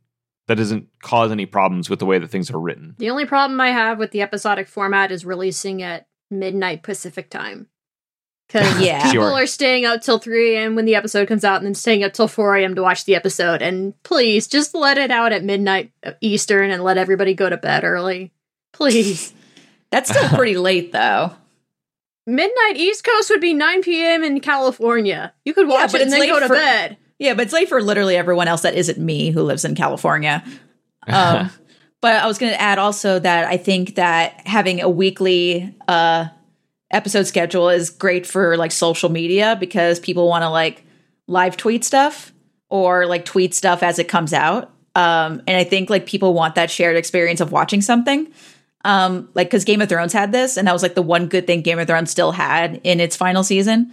that 0.47 0.55
doesn't 0.55 0.87
cause 1.01 1.31
any 1.31 1.45
problems 1.45 1.89
with 1.89 1.99
the 1.99 2.05
way 2.05 2.17
that 2.19 2.29
things 2.29 2.49
are 2.51 2.59
written. 2.59 2.95
The 2.97 3.09
only 3.09 3.25
problem 3.25 3.61
I 3.61 3.69
have 3.69 3.99
with 3.99 4.11
the 4.11 4.21
episodic 4.21 4.67
format 4.67 5.11
is 5.11 5.23
releasing 5.23 5.81
at 5.81 6.07
midnight 6.29 6.83
Pacific 6.83 7.29
time. 7.29 7.67
Because 8.51 8.81
Yeah. 8.85 9.03
people 9.11 9.29
Sure. 9.29 9.43
are 9.43 9.47
staying 9.47 9.85
up 9.85 10.01
till 10.01 10.19
3 10.19 10.55
a.m. 10.55 10.75
when 10.75 10.85
the 10.85 10.95
episode 10.95 11.27
comes 11.27 11.43
out 11.45 11.57
and 11.57 11.65
then 11.65 11.73
staying 11.73 12.03
up 12.03 12.13
till 12.13 12.27
4 12.27 12.57
a.m. 12.57 12.75
to 12.75 12.81
watch 12.81 13.05
the 13.05 13.15
episode. 13.15 13.61
And 13.61 13.93
please, 14.03 14.47
just 14.47 14.73
let 14.75 14.97
it 14.97 15.11
out 15.11 15.31
at 15.31 15.43
midnight 15.43 15.91
Eastern 16.21 16.69
and 16.71 16.83
let 16.83 16.97
everybody 16.97 17.33
go 17.33 17.49
to 17.49 17.57
bed 17.57 17.83
early. 17.83 18.31
Please. 18.73 19.33
that's 19.91 20.09
still 20.09 20.29
pretty 20.29 20.57
late 20.57 20.91
though. 20.91 21.31
midnight 22.27 22.75
East 22.77 23.03
Coast 23.03 23.29
would 23.29 23.41
be 23.41 23.53
9 23.53 23.81
p.m. 23.83 24.23
in 24.23 24.39
California. 24.39 25.33
You 25.45 25.53
could 25.53 25.67
watch 25.67 25.91
but 25.91 26.01
it 26.01 26.03
and 26.03 26.07
it's 26.09 26.13
then 26.13 26.19
late 26.21 26.29
go 26.29 26.39
to 26.39 26.47
for- 26.47 26.53
bed. 26.55 26.97
Yeah, 27.19 27.35
but 27.35 27.43
it's 27.43 27.53
late 27.53 27.69
for 27.69 27.81
literally 27.83 28.15
everyone 28.17 28.47
else 28.47 28.63
that 28.63 28.73
isn't 28.73 28.97
me 28.97 29.29
who 29.29 29.43
lives 29.43 29.63
in 29.63 29.75
California. 29.75 30.43
Um, 31.07 31.51
but 32.01 32.15
I 32.15 32.25
was 32.25 32.39
going 32.39 32.51
to 32.51 32.59
add 32.59 32.79
also 32.79 33.19
that 33.19 33.45
I 33.45 33.57
think 33.57 33.95
that 33.95 34.47
having 34.47 34.81
a 34.81 34.89
weekly 34.89 35.75
uh, 35.87 36.29
episode 36.91 37.27
schedule 37.27 37.69
is 37.69 37.89
great 37.89 38.25
for 38.25 38.57
like 38.57 38.71
social 38.71 39.09
media 39.09 39.57
because 39.59 39.99
people 39.99 40.27
want 40.27 40.43
to 40.43 40.49
like 40.49 40.83
live 41.27 41.57
tweet 41.57 41.83
stuff 41.83 42.31
or 42.69 43.05
like 43.05 43.25
tweet 43.25 43.53
stuff 43.53 43.83
as 43.83 43.99
it 43.99 44.07
comes 44.07 44.33
out. 44.33 44.71
Um, 44.95 45.41
and 45.47 45.57
I 45.57 45.63
think 45.63 45.89
like 45.89 46.05
people 46.05 46.33
want 46.33 46.55
that 46.55 46.69
shared 46.69 46.97
experience 46.97 47.41
of 47.41 47.51
watching 47.51 47.81
something. 47.81 48.31
Um, 48.83 49.29
like 49.35 49.47
because 49.47 49.63
Game 49.63 49.81
of 49.81 49.89
Thrones 49.89 50.13
had 50.13 50.31
this, 50.31 50.57
and 50.57 50.67
that 50.67 50.73
was 50.73 50.81
like 50.81 50.95
the 50.95 51.01
one 51.01 51.27
good 51.27 51.45
thing 51.45 51.61
Game 51.61 51.79
of 51.79 51.87
Thrones 51.87 52.09
still 52.09 52.31
had 52.31 52.81
in 52.83 52.99
its 52.99 53.15
final 53.15 53.43
season. 53.43 53.91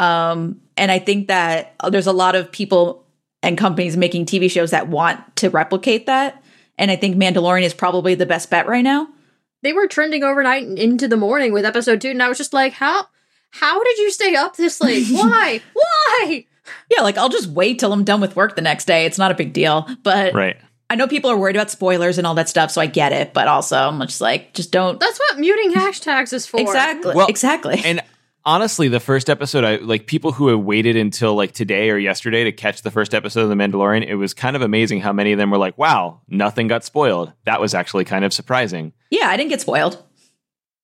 Um, 0.00 0.60
and 0.76 0.90
I 0.90 0.98
think 0.98 1.28
that 1.28 1.74
there's 1.90 2.08
a 2.08 2.12
lot 2.12 2.34
of 2.34 2.50
people 2.50 3.04
and 3.42 3.56
companies 3.56 3.96
making 3.96 4.26
TV 4.26 4.50
shows 4.50 4.72
that 4.72 4.88
want 4.88 5.36
to 5.36 5.48
replicate 5.50 6.06
that. 6.06 6.42
And 6.78 6.90
I 6.90 6.96
think 6.96 7.16
Mandalorian 7.16 7.62
is 7.62 7.72
probably 7.72 8.14
the 8.14 8.26
best 8.26 8.50
bet 8.50 8.66
right 8.66 8.82
now. 8.82 9.08
They 9.66 9.72
were 9.72 9.88
trending 9.88 10.22
overnight 10.22 10.64
and 10.64 10.78
into 10.78 11.08
the 11.08 11.16
morning 11.16 11.52
with 11.52 11.64
episode 11.64 12.00
two, 12.00 12.10
and 12.10 12.22
I 12.22 12.28
was 12.28 12.38
just 12.38 12.52
like, 12.52 12.74
how 12.74 13.08
how 13.50 13.82
did 13.82 13.98
you 13.98 14.12
stay 14.12 14.36
up 14.36 14.54
this 14.56 14.80
late? 14.80 15.08
Why? 15.10 15.60
Why? 15.72 16.46
Yeah, 16.88 17.02
like 17.02 17.18
I'll 17.18 17.28
just 17.28 17.48
wait 17.48 17.80
till 17.80 17.92
I'm 17.92 18.04
done 18.04 18.20
with 18.20 18.36
work 18.36 18.54
the 18.54 18.62
next 18.62 18.84
day. 18.84 19.06
It's 19.06 19.18
not 19.18 19.32
a 19.32 19.34
big 19.34 19.52
deal. 19.52 19.88
But 20.04 20.34
Right. 20.34 20.56
I 20.88 20.94
know 20.94 21.08
people 21.08 21.32
are 21.32 21.36
worried 21.36 21.56
about 21.56 21.72
spoilers 21.72 22.16
and 22.16 22.28
all 22.28 22.36
that 22.36 22.48
stuff, 22.48 22.70
so 22.70 22.80
I 22.80 22.86
get 22.86 23.10
it. 23.10 23.34
But 23.34 23.48
also, 23.48 23.76
I'm 23.76 23.98
just 24.02 24.20
like, 24.20 24.54
just 24.54 24.70
don't. 24.70 25.00
That's 25.00 25.18
what 25.18 25.40
muting 25.40 25.72
hashtags 25.72 26.32
is 26.32 26.46
for. 26.46 26.60
Exactly. 26.60 27.16
Well, 27.16 27.26
exactly. 27.26 27.82
And 27.84 28.02
honestly, 28.46 28.88
the 28.88 29.00
first 29.00 29.28
episode, 29.28 29.64
I 29.64 29.76
like 29.76 30.06
people 30.06 30.32
who 30.32 30.48
have 30.48 30.60
waited 30.60 30.96
until 30.96 31.34
like 31.34 31.52
today 31.52 31.90
or 31.90 31.98
yesterday 31.98 32.44
to 32.44 32.52
catch 32.52 32.80
the 32.82 32.90
first 32.90 33.12
episode 33.14 33.42
of 33.42 33.48
The 33.50 33.54
Mandalorian. 33.56 34.06
It 34.06 34.14
was 34.14 34.32
kind 34.32 34.56
of 34.56 34.62
amazing 34.62 35.00
how 35.00 35.12
many 35.12 35.32
of 35.32 35.38
them 35.38 35.50
were 35.50 35.58
like, 35.58 35.76
"Wow, 35.76 36.22
nothing 36.28 36.68
got 36.68 36.84
spoiled." 36.84 37.32
That 37.44 37.60
was 37.60 37.74
actually 37.74 38.04
kind 38.04 38.24
of 38.24 38.32
surprising. 38.32 38.92
yeah, 39.10 39.28
I 39.28 39.36
didn't 39.36 39.50
get 39.50 39.60
spoiled. 39.60 40.02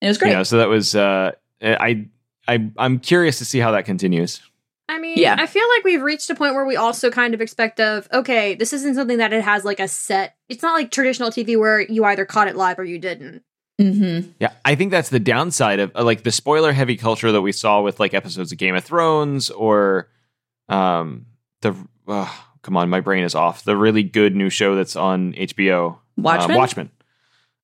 It 0.02 0.08
was 0.08 0.18
great. 0.18 0.30
You 0.30 0.36
know, 0.36 0.42
so 0.42 0.58
that 0.58 0.68
was. 0.68 0.94
uh 0.94 1.30
I 1.62 2.08
I 2.48 2.70
I'm 2.76 2.98
curious 2.98 3.38
to 3.38 3.44
see 3.44 3.60
how 3.60 3.70
that 3.70 3.84
continues. 3.86 4.42
I 4.88 4.98
mean, 4.98 5.16
Yeah. 5.16 5.36
I 5.38 5.46
feel 5.46 5.64
like 5.76 5.84
we've 5.84 6.02
reached 6.02 6.28
a 6.28 6.34
point 6.34 6.54
where 6.54 6.66
we 6.66 6.76
also 6.76 7.10
kind 7.10 7.32
of 7.32 7.40
expect 7.40 7.80
of, 7.80 8.08
okay, 8.12 8.54
this 8.56 8.72
isn't 8.74 8.94
something 8.96 9.18
that 9.18 9.32
it 9.32 9.42
has 9.42 9.64
like 9.64 9.80
a 9.80 9.88
set. 9.88 10.36
It's 10.50 10.62
not 10.62 10.72
like 10.74 10.90
traditional 10.90 11.30
TV 11.30 11.56
where 11.58 11.80
you 11.80 12.04
either 12.04 12.26
caught 12.26 12.48
it 12.48 12.56
live 12.56 12.78
or 12.78 12.84
you 12.84 12.98
didn't. 12.98 13.42
Mm-hmm. 13.80 14.30
Yeah, 14.38 14.52
I 14.64 14.74
think 14.74 14.90
that's 14.90 15.08
the 15.08 15.20
downside 15.20 15.80
of 15.80 15.92
uh, 15.94 16.04
like 16.04 16.22
the 16.22 16.32
spoiler 16.32 16.72
heavy 16.72 16.96
culture 16.96 17.32
that 17.32 17.40
we 17.40 17.52
saw 17.52 17.80
with 17.80 17.98
like 17.98 18.14
episodes 18.14 18.52
of 18.52 18.58
Game 18.58 18.74
of 18.74 18.84
Thrones 18.84 19.50
or 19.50 20.08
um 20.68 21.26
the 21.62 21.74
uh, 22.06 22.30
come 22.62 22.76
on, 22.76 22.88
my 22.90 23.00
brain 23.00 23.24
is 23.24 23.34
off. 23.34 23.64
The 23.64 23.76
really 23.76 24.02
good 24.02 24.34
new 24.34 24.50
show 24.50 24.74
that's 24.74 24.96
on 24.96 25.32
HBO, 25.34 25.98
Watchmen? 26.16 26.50
Um, 26.50 26.56
Watchmen. 26.56 26.90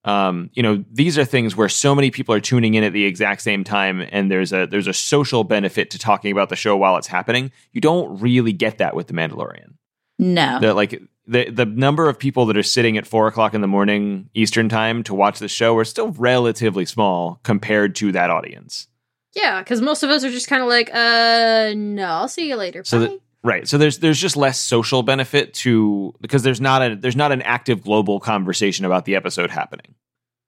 Um, 0.05 0.51
you 0.55 0.63
know, 0.63 0.85
these 0.91 1.19
are 1.19 1.25
things 1.25 1.57
where 1.57 1.69
so 1.69 1.95
many 1.95 2.11
people 2.11 2.35
are 2.35 2.41
tuning 2.41 2.75
in 2.75 2.85
at 2.85 2.93
the 2.93 3.05
exact 3.05 3.43
same 3.43 3.65
time, 3.65 4.07
and 4.11 4.31
there's 4.31 4.53
a 4.53 4.67
there's 4.67 4.87
a 4.87 4.93
social 4.93 5.45
benefit 5.45 5.91
to 5.91 5.99
talking 5.99 6.33
about 6.33 6.49
the 6.49 6.57
show 6.57 6.77
while 6.77 6.97
it's 6.97 7.09
happening. 7.09 7.53
You 7.73 7.81
don't 7.81 8.21
really 8.21 8.53
get 8.53 8.79
that 8.79 8.95
with 8.95 9.09
The 9.09 9.13
Mandalorian. 9.13 9.75
No. 10.19 10.61
The 10.61 10.75
like 10.75 11.01
the 11.29 11.51
the 11.51 11.67
number 11.67 12.09
of 12.09 12.19
people 12.19 12.47
that 12.47 12.57
are 12.57 12.63
sitting 12.63 12.97
at 12.99 13.07
four 13.07 13.29
o'clock 13.29 13.55
in 13.55 13.61
the 13.61 13.69
morning 13.69 14.29
Eastern 14.35 14.69
time 14.69 15.03
to 15.05 15.15
watch 15.15 15.39
the 15.39 15.49
show 15.49 15.77
are 15.77 15.85
still 15.85 16.11
relatively 16.13 16.85
small 16.85 17.39
compared 17.45 17.95
to 17.97 18.11
that 18.13 18.31
audience. 18.31 18.89
Yeah, 19.35 19.61
because 19.61 19.81
most 19.81 20.03
of 20.03 20.11
us 20.11 20.25
are 20.25 20.31
just 20.31 20.49
kind 20.49 20.63
of 20.63 20.69
like, 20.69 20.91
uh, 20.93 21.73
no, 21.77 22.07
I'll 22.07 22.29
see 22.29 22.49
you 22.49 22.57
later. 22.57 22.83
So 22.85 22.99
Bye. 22.99 23.07
that- 23.07 23.21
Right. 23.45 23.69
So 23.69 23.79
there's 23.79 23.99
there's 24.01 24.21
just 24.21 24.37
less 24.37 24.59
social 24.59 25.05
benefit 25.05 25.55
to 25.55 26.13
because 26.21 26.43
there's 26.43 26.61
not 26.61 26.83
a 26.83 26.97
there's 26.97 27.15
not 27.15 27.31
an 27.31 27.41
active 27.43 27.83
global 27.85 28.19
conversation 28.19 28.85
about 28.85 29.05
the 29.05 29.15
episode 29.15 29.51
happening. 29.51 29.95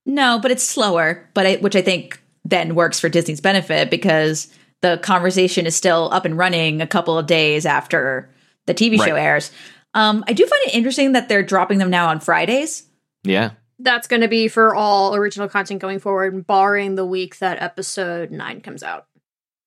No, 0.07 0.41
but 0.43 0.51
it's 0.51 0.65
slower, 0.65 1.29
but 1.35 1.47
I, 1.47 1.57
which 1.57 1.77
I 1.77 1.83
think 1.83 2.21
then 2.45 2.75
works 2.75 2.99
for 2.99 3.09
Disney's 3.09 3.41
benefit 3.41 3.91
because 3.91 4.49
the 4.81 4.99
conversation 5.03 5.67
is 5.67 5.77
still 5.77 6.09
up 6.13 6.25
and 6.25 6.37
running 6.37 6.81
a 6.81 6.87
couple 6.87 7.17
of 7.17 7.27
days 7.27 7.65
after 7.65 8.29
the 8.67 8.75
TV 8.75 8.97
show 8.97 9.15
airs. 9.15 9.53
Um, 9.95 10.25
I 10.29 10.33
do 10.33 10.47
find 10.47 10.63
it 10.67 10.75
interesting 10.75 11.13
that 11.13 11.29
they're 11.29 11.43
dropping 11.43 11.79
them 11.79 11.91
now 11.91 12.09
on 12.09 12.21
Fridays. 12.21 12.85
Yeah. 13.25 13.51
That's 13.79 14.07
going 14.07 14.21
to 14.23 14.29
be 14.29 14.49
for 14.49 14.75
all 14.75 15.15
original 15.15 15.49
content 15.49 15.81
going 15.81 15.99
forward, 15.99 16.47
barring 16.47 16.95
the 16.95 17.07
week 17.07 17.39
that 17.39 17.61
episode 17.63 18.31
nine 18.31 18.61
comes 18.61 18.83
out. 18.83 19.07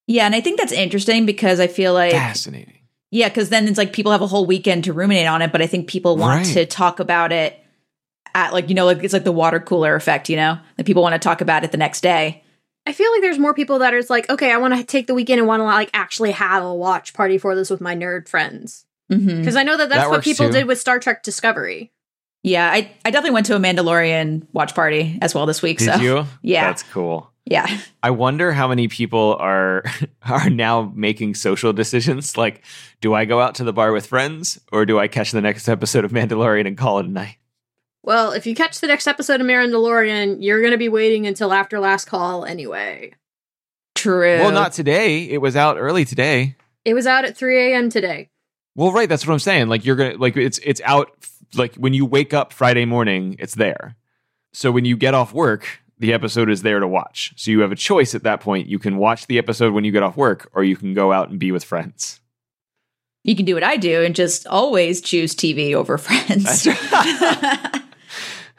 Yeah, 0.07 0.25
and 0.25 0.35
I 0.35 0.41
think 0.41 0.59
that's 0.59 0.71
interesting 0.73 1.25
because 1.25 1.59
I 1.59 1.67
feel 1.67 1.93
like 1.93 2.11
Fascinating. 2.11 2.79
yeah, 3.09 3.29
because 3.29 3.49
then 3.49 3.67
it's 3.67 3.77
like 3.77 3.93
people 3.93 4.11
have 4.11 4.21
a 4.21 4.27
whole 4.27 4.45
weekend 4.45 4.83
to 4.83 4.93
ruminate 4.93 5.27
on 5.27 5.41
it, 5.41 5.51
but 5.51 5.61
I 5.61 5.67
think 5.67 5.87
people 5.87 6.15
want 6.17 6.45
Right. 6.45 6.53
to 6.53 6.65
talk 6.65 6.99
about 6.99 7.31
it 7.31 7.59
at 8.35 8.51
like 8.51 8.67
you 8.69 8.75
know 8.75 8.85
like 8.85 9.03
it's 9.03 9.13
like 9.13 9.23
the 9.23 9.31
water 9.31 9.59
cooler 9.59 9.95
effect, 9.95 10.29
you 10.29 10.35
know, 10.35 10.57
like 10.77 10.85
people 10.85 11.01
want 11.03 11.13
to 11.13 11.19
talk 11.19 11.41
about 11.41 11.63
it 11.63 11.71
the 11.71 11.77
next 11.77 12.01
day. 12.01 12.43
I 12.85 12.91
feel 12.91 13.09
like 13.13 13.21
there's 13.21 13.39
more 13.39 13.53
people 13.53 13.79
that 13.79 13.93
are 13.93 14.01
like, 14.09 14.29
okay, 14.29 14.51
I 14.51 14.57
want 14.57 14.75
to 14.75 14.83
take 14.83 15.07
the 15.07 15.13
weekend 15.15 15.39
and 15.39 15.47
want 15.47 15.61
to 15.61 15.65
like 15.65 15.89
actually 15.93 16.31
have 16.31 16.63
a 16.63 16.73
watch 16.73 17.13
party 17.13 17.37
for 17.37 17.55
this 17.55 17.69
with 17.69 17.79
my 17.81 17.95
nerd 17.95 18.27
friends. 18.27 18.85
Mm-hmm. 19.19 19.39
Because 19.39 19.55
I 19.55 19.63
know 19.63 19.77
that 19.77 19.89
that's 19.89 20.03
That 20.03 20.09
what 20.09 20.23
people 20.23 20.47
too. 20.47 20.53
did 20.53 20.65
with 20.65 20.79
Star 20.79 20.99
Trek 20.99 21.23
Discovery. 21.23 21.91
Yeah, 22.43 22.69
I 22.69 22.91
I 23.05 23.11
definitely 23.11 23.31
went 23.35 23.45
to 23.47 23.55
a 23.55 23.59
Mandalorian 23.59 24.47
watch 24.53 24.75
party 24.75 25.17
as 25.21 25.33
well 25.33 25.45
this 25.45 25.61
week. 25.61 25.77
Did 25.79 25.93
so 25.93 25.95
you? 26.01 26.25
Yeah. 26.41 26.67
That's 26.67 26.83
cool. 26.83 27.31
yeah. 27.45 27.79
I 28.01 28.09
wonder 28.11 28.51
how 28.51 28.67
many 28.67 28.87
people 28.89 29.37
are 29.39 29.83
are 30.23 30.49
now 30.49 30.91
making 30.93 31.35
social 31.35 31.71
decisions 31.73 32.37
like 32.37 32.63
do 32.99 33.13
I 33.13 33.23
go 33.25 33.39
out 33.39 33.55
to 33.55 33.63
the 33.63 33.71
bar 33.73 33.91
with 33.93 34.07
friends 34.07 34.59
or 34.73 34.85
do 34.85 34.99
I 34.99 35.07
catch 35.07 35.31
the 35.31 35.41
next 35.41 35.69
episode 35.69 36.03
of 36.03 36.11
Mandalorian 36.11 36.67
and 36.67 36.77
call 36.77 36.99
it 36.99 37.05
a 37.05 37.09
night? 37.09 37.37
Well, 38.05 38.33
if 38.33 38.45
you 38.45 38.53
catch 38.55 38.81
the 38.81 38.87
next 38.87 39.07
episode 39.07 39.39
of 39.39 39.47
Mandalorian, 39.47 40.37
you're 40.41 40.59
going 40.59 40.73
to 40.73 40.77
be 40.77 40.89
waiting 40.89 41.25
until 41.25 41.53
after 41.53 41.79
last 41.79 42.03
call 42.05 42.43
anyway. 42.43 43.13
True. 43.95 44.39
Well, 44.39 44.51
not 44.51 44.73
today. 44.73 45.23
It 45.29 45.37
was 45.37 45.55
out 45.55 45.77
early 45.77 46.03
today. 46.03 46.57
It 46.83 46.93
was 46.95 47.07
out 47.07 47.23
at 47.23 47.37
3 47.37 47.71
a.m. 47.71 47.89
today. 47.89 48.29
Well, 48.75 48.91
right, 48.91 49.07
that's 49.07 49.25
what 49.27 49.33
I'm 49.33 49.39
saying. 49.39 49.67
Like 49.67 49.85
you're 49.85 49.95
gonna 49.95 50.15
like 50.17 50.35
it's 50.37 50.59
it's 50.63 50.81
out 50.83 51.11
like 51.55 51.75
when 51.75 51.93
you 51.93 52.05
wake 52.05 52.33
up 52.33 52.51
Friday 52.53 52.85
morning, 52.85 53.35
it's 53.39 53.55
there. 53.55 53.95
So 54.51 54.71
when 54.71 54.85
you 54.85 54.97
get 54.97 55.13
off 55.13 55.33
work, 55.33 55.67
the 55.99 56.13
episode 56.13 56.49
is 56.49 56.61
there 56.63 56.79
to 56.79 56.87
watch. 56.87 57.33
So 57.37 57.51
you 57.51 57.59
have 57.61 57.71
a 57.71 57.75
choice 57.75 58.15
at 58.15 58.23
that 58.23 58.39
point. 58.41 58.67
You 58.67 58.79
can 58.79 58.97
watch 58.97 59.27
the 59.27 59.37
episode 59.37 59.73
when 59.73 59.83
you 59.83 59.91
get 59.91 60.03
off 60.03 60.17
work, 60.17 60.49
or 60.53 60.63
you 60.63 60.75
can 60.75 60.93
go 60.93 61.11
out 61.11 61.29
and 61.29 61.39
be 61.39 61.51
with 61.51 61.63
friends. 61.63 62.19
you 63.23 63.35
can 63.35 63.45
do 63.45 63.53
what 63.53 63.63
I 63.63 63.77
do 63.77 64.03
and 64.03 64.13
just 64.15 64.45
always 64.47 64.99
choose 65.01 65.33
TV 65.35 65.73
over 65.73 65.97
friends. 65.97 66.67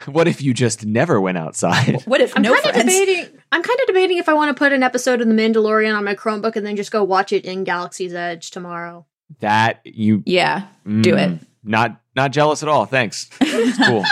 What 0.07 0.27
if 0.27 0.39
you 0.41 0.53
just 0.53 0.85
never 0.85 1.19
went 1.19 1.37
outside? 1.37 2.01
what 2.05 2.21
if 2.21 2.35
I'm 2.35 2.43
no 2.43 2.53
kind 2.53 2.65
of 2.65 2.71
friends? 2.73 2.93
debating. 2.93 3.41
I'm 3.51 3.63
kind 3.63 3.79
of 3.79 3.87
debating 3.87 4.17
if 4.19 4.29
I 4.29 4.33
want 4.35 4.55
to 4.55 4.59
put 4.59 4.71
an 4.71 4.83
episode 4.83 5.19
of 5.19 5.27
The 5.27 5.33
Mandalorian 5.33 5.97
on 5.97 6.03
my 6.03 6.13
Chromebook 6.13 6.55
and 6.55 6.63
then 6.65 6.75
just 6.75 6.91
go 6.91 7.03
watch 7.03 7.33
it 7.33 7.43
in 7.45 7.63
Galaxy's 7.63 8.13
Edge 8.13 8.51
tomorrow. 8.51 9.07
That 9.39 9.81
you 9.83 10.23
Yeah, 10.25 10.67
do 10.85 11.15
it. 11.15 11.29
Mm, 11.31 11.39
Not 11.63 11.99
not 12.15 12.31
jealous 12.31 12.63
at 12.63 12.69
all. 12.69 12.85
Thanks. 12.85 13.29
It's 13.41 13.77
cool. 13.77 14.03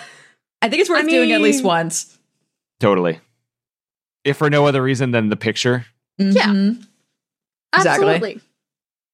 I 0.62 0.68
think 0.68 0.80
it's 0.80 0.90
worth 0.90 1.04
I 1.06 1.08
doing 1.08 1.32
at 1.32 1.40
least 1.40 1.64
once. 1.64 2.18
totally. 2.78 3.18
If 4.24 4.36
for 4.36 4.50
no 4.50 4.66
other 4.66 4.82
reason 4.82 5.10
than 5.12 5.28
the 5.30 5.36
picture. 5.36 5.86
Yeah. 6.18 6.46
Mhm. 6.48 6.86
Exactly. 7.74 8.08
Absolutely. 8.14 8.40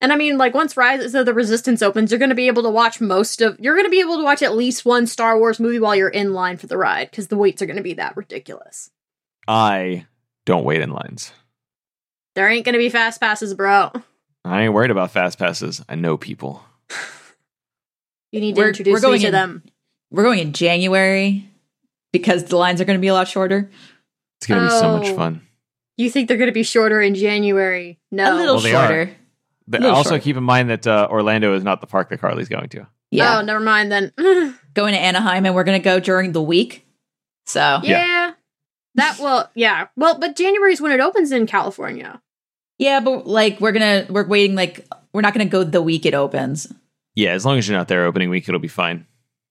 And 0.01 0.13
I 0.13 0.17
mean, 0.17 0.37
like 0.37 0.53
once 0.55 0.77
Rise 0.77 1.15
of 1.15 1.25
the 1.25 1.33
Resistance 1.33 1.81
opens, 1.81 2.11
you're 2.11 2.19
going 2.19 2.29
to 2.31 2.35
be 2.35 2.49
able 2.49 2.65
to 2.65 2.71
watch 2.71 3.01
most 3.01 3.41
of. 3.41 3.59
You're 3.61 3.75
going 3.77 3.87
to 3.87 3.91
be 3.91 4.01
able 4.01 4.19
to 4.19 4.25
watch 4.25 4.43
at 4.43 4.55
least 4.57 4.85
one 4.85 5.07
Star 5.07 5.39
Wars 5.39 5.59
movie 5.61 5.79
while 5.79 5.95
you're 5.95 6.09
in 6.09 6.33
line 6.35 6.57
for 6.57 6.67
the 6.67 6.77
ride 6.77 7.11
because 7.11 7.29
the 7.29 7.37
waits 7.37 7.63
are 7.63 7.67
going 7.67 7.77
to 7.79 7.83
be 7.83 7.95
that 7.95 8.17
ridiculous. 8.17 8.91
I 9.49 10.07
don't 10.45 10.65
wait 10.65 10.83
in 10.83 10.91
lines. 10.91 11.33
There 12.35 12.49
ain't 12.49 12.65
going 12.65 12.75
to 12.75 12.79
be 12.79 12.91
fast 12.91 13.21
passes, 13.21 13.55
bro. 13.55 13.93
I 14.47 14.63
ain't 14.63 14.73
worried 14.73 14.91
about 14.91 15.11
fast 15.11 15.39
passes. 15.39 15.83
I 15.89 15.95
know 15.97 16.17
people. 16.17 16.63
You 18.33 18.41
need 18.41 18.55
to 18.55 18.61
We're- 18.61 18.69
introduce 18.71 18.93
we're 18.93 19.01
going 19.01 19.15
me 19.15 19.21
to 19.21 19.27
in- 19.29 19.33
them. 19.33 19.63
We're 20.11 20.23
going 20.25 20.39
in 20.39 20.53
January 20.53 21.49
because 22.13 22.45
the 22.45 22.57
lines 22.57 22.81
are 22.81 22.85
going 22.85 22.99
to 22.99 23.01
be 23.01 23.09
a 23.09 23.15
lot 23.15 23.29
shorter. 23.29 23.71
It's 24.39 24.47
gonna 24.47 24.65
be 24.65 24.71
so 24.71 24.99
much 24.99 25.09
Oh. 25.09 25.17
fun. 25.17 25.43
You 25.97 26.11
think 26.11 26.29
they're 26.29 26.37
going 26.37 26.49
to 26.49 26.53
be 26.53 26.63
shorter 26.63 27.01
in 27.01 27.15
January? 27.15 27.99
No. 28.13 28.35
A 28.35 28.37
little 28.37 28.55
Well, 28.57 28.63
they 28.63 28.75
are. 28.75 28.87
shorter. 28.89 29.17
But 29.67 29.81
Little 29.81 29.97
also 29.97 30.11
short. 30.11 30.23
keep 30.23 30.37
in 30.37 30.45
mind 30.45 30.71
that 30.71 30.87
uh, 30.87 31.09
Orlando 31.11 31.55
is 31.57 31.65
not 31.65 31.81
the 31.81 31.87
park 31.87 32.11
that 32.11 32.21
Carli's 32.21 32.49
going 32.49 32.69
to. 32.69 32.87
Yeah. 33.11 33.39
Oh, 33.39 33.43
never 33.43 33.61
mind 33.61 33.91
then. 33.91 34.13
Going 34.75 34.93
to 34.93 35.01
Anaheim 35.01 35.47
and 35.47 35.55
we're 35.55 35.65
going 35.65 35.81
to 35.81 35.85
go 35.85 35.99
during 35.99 36.33
the 36.33 36.43
week. 36.43 36.87
So, 37.47 37.81
yeah. 37.83 38.33
That 38.97 39.19
well, 39.19 39.51
yeah. 39.55 39.87
Well, 39.97 40.19
but 40.19 40.37
January 40.37 40.73
is 40.73 40.81
when 40.81 40.93
it 40.93 41.01
opens 41.01 41.33
in 41.33 41.47
California. 41.47 42.21
Yeah, 42.79 43.01
but 43.01 43.27
like 43.27 43.61
we're 43.61 43.73
going 43.73 44.07
to, 44.07 44.13
we're 44.13 44.27
waiting, 44.27 44.57
like, 44.57 44.87
we're 45.13 45.21
not 45.23 45.35
going 45.35 45.47
to 45.47 45.51
go 45.51 45.65
the 45.65 45.83
week 45.83 46.07
it 46.07 46.15
opens. 46.15 46.73
Yeah, 47.15 47.31
as 47.31 47.47
long 47.47 47.59
as 47.59 47.67
you're 47.67 47.77
not 47.77 47.89
there 47.89 48.05
opening 48.05 48.29
week, 48.29 48.49
it'll 48.49 48.61
be 48.61 48.69
fine. 48.69 49.07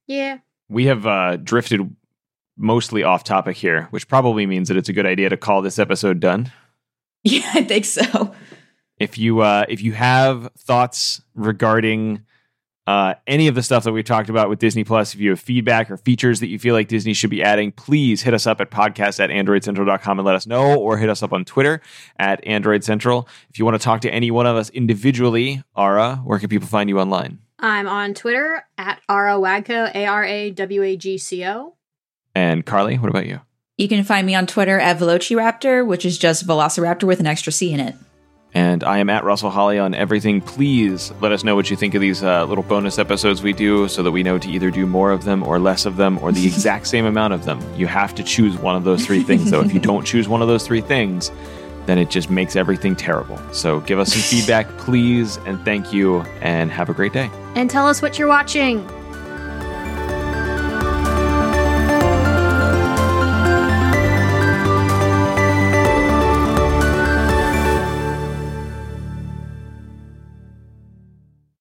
Yeah. 0.07 0.39
We 0.69 0.85
have 0.85 1.05
uh, 1.05 1.37
drifted 1.37 1.95
mostly 2.57 3.03
off 3.03 3.23
topic 3.23 3.57
here, 3.57 3.87
which 3.89 4.07
probably 4.07 4.45
means 4.45 4.67
that 4.67 4.77
it's 4.77 4.89
a 4.89 4.93
good 4.93 5.05
idea 5.05 5.29
to 5.29 5.37
call 5.37 5.61
this 5.61 5.79
episode 5.79 6.19
done. 6.19 6.51
Yeah, 7.27 7.49
I 7.55 7.63
think 7.63 7.85
so. 7.85 8.35
If 8.99 9.17
you 9.17 9.39
uh, 9.39 9.65
if 9.67 9.81
you 9.81 9.93
have 9.93 10.51
thoughts 10.59 11.23
regarding 11.33 12.23
uh, 12.87 13.15
any 13.25 13.47
of 13.47 13.55
the 13.55 13.63
stuff 13.63 13.83
that 13.83 13.91
we've 13.91 14.05
talked 14.05 14.29
about 14.29 14.49
with 14.49 14.59
Disney 14.59 14.83
Plus. 14.83 15.13
If 15.13 15.19
you 15.19 15.31
have 15.31 15.39
feedback 15.39 15.89
or 15.89 15.97
features 15.97 16.39
that 16.39 16.47
you 16.47 16.59
feel 16.59 16.73
like 16.75 16.87
Disney 16.87 17.13
should 17.13 17.29
be 17.29 17.41
adding, 17.41 17.71
please 17.71 18.21
hit 18.21 18.33
us 18.33 18.45
up 18.45 18.61
at 18.61 18.69
podcast 18.69 19.19
at 19.19 19.29
androidcentral.com 19.29 20.19
and 20.19 20.25
let 20.25 20.35
us 20.35 20.45
know, 20.45 20.77
or 20.79 20.97
hit 20.97 21.09
us 21.09 21.23
up 21.23 21.33
on 21.33 21.45
Twitter 21.45 21.81
at 22.17 22.45
Android 22.45 22.83
Central. 22.83 23.27
If 23.49 23.57
you 23.57 23.65
want 23.65 23.75
to 23.75 23.83
talk 23.83 24.01
to 24.01 24.13
any 24.13 24.31
one 24.31 24.45
of 24.45 24.55
us 24.55 24.69
individually, 24.69 25.63
Ara, 25.75 26.17
where 26.17 26.39
can 26.39 26.49
people 26.49 26.67
find 26.67 26.89
you 26.89 26.99
online? 26.99 27.39
I'm 27.59 27.87
on 27.87 28.13
Twitter 28.13 28.63
at 28.77 29.01
Ara 29.09 29.33
Wagco, 29.35 29.93
A 29.95 30.05
R 30.05 30.23
A 30.23 30.51
W 30.51 30.83
A 30.83 30.97
G 30.97 31.17
C 31.17 31.45
O. 31.45 31.73
And 32.35 32.65
Carli, 32.65 32.99
what 32.99 33.09
about 33.09 33.25
you? 33.25 33.39
You 33.77 33.87
can 33.87 34.03
find 34.03 34.25
me 34.25 34.35
on 34.35 34.45
Twitter 34.45 34.79
at 34.79 34.99
Velociraptor, 34.99 35.85
which 35.85 36.05
is 36.05 36.17
just 36.17 36.45
Velociraptor 36.45 37.03
with 37.03 37.19
an 37.19 37.27
extra 37.27 37.51
C 37.51 37.73
in 37.73 37.79
it. 37.79 37.95
And 38.55 38.85
I 38.85 38.99
am 38.99 39.09
at 39.09 39.25
Russell 39.25 39.49
Holly 39.49 39.77
on 39.77 39.93
everything. 39.93 40.39
Please 40.39 41.11
let 41.19 41.33
us 41.33 41.43
know 41.43 41.55
what 41.55 41.69
you 41.69 41.75
think 41.75 41.93
of 41.93 41.99
these 41.99 42.23
uh, 42.23 42.45
little 42.45 42.63
bonus 42.63 42.97
episodes 42.97 43.43
we 43.43 43.51
do 43.51 43.89
so 43.89 44.01
that 44.01 44.11
we 44.11 44.23
know 44.23 44.37
to 44.37 44.49
either 44.49 44.71
do 44.71 44.85
more 44.85 45.11
of 45.11 45.25
them 45.25 45.43
or 45.43 45.59
less 45.59 45.85
of 45.85 45.97
them 45.97 46.17
or 46.19 46.31
the 46.31 46.47
exact 46.47 46.87
same 46.87 47.05
amount 47.05 47.33
of 47.33 47.43
them. 47.43 47.59
You 47.75 47.87
have 47.87 48.15
to 48.15 48.23
choose 48.23 48.57
one 48.57 48.77
of 48.77 48.85
those 48.85 49.05
three 49.05 49.23
things, 49.23 49.51
though. 49.51 49.59
If 49.59 49.73
you 49.73 49.81
don't 49.81 50.05
choose 50.05 50.29
one 50.29 50.41
of 50.41 50.47
those 50.47 50.65
three 50.65 50.79
things, 50.79 51.33
then 51.85 51.97
it 51.97 52.09
just 52.09 52.29
makes 52.29 52.55
everything 52.55 52.95
terrible. 52.95 53.37
So 53.51 53.81
give 53.81 53.99
us 53.99 54.13
some 54.13 54.21
feedback, 54.39 54.69
please, 54.77 55.35
and 55.45 55.63
thank 55.65 55.91
you, 55.91 56.21
and 56.41 56.71
have 56.71 56.87
a 56.89 56.93
great 56.93 57.11
day. 57.11 57.29
And 57.55 57.69
tell 57.69 57.87
us 57.87 58.01
what 58.01 58.17
you're 58.17 58.29
watching. 58.29 58.87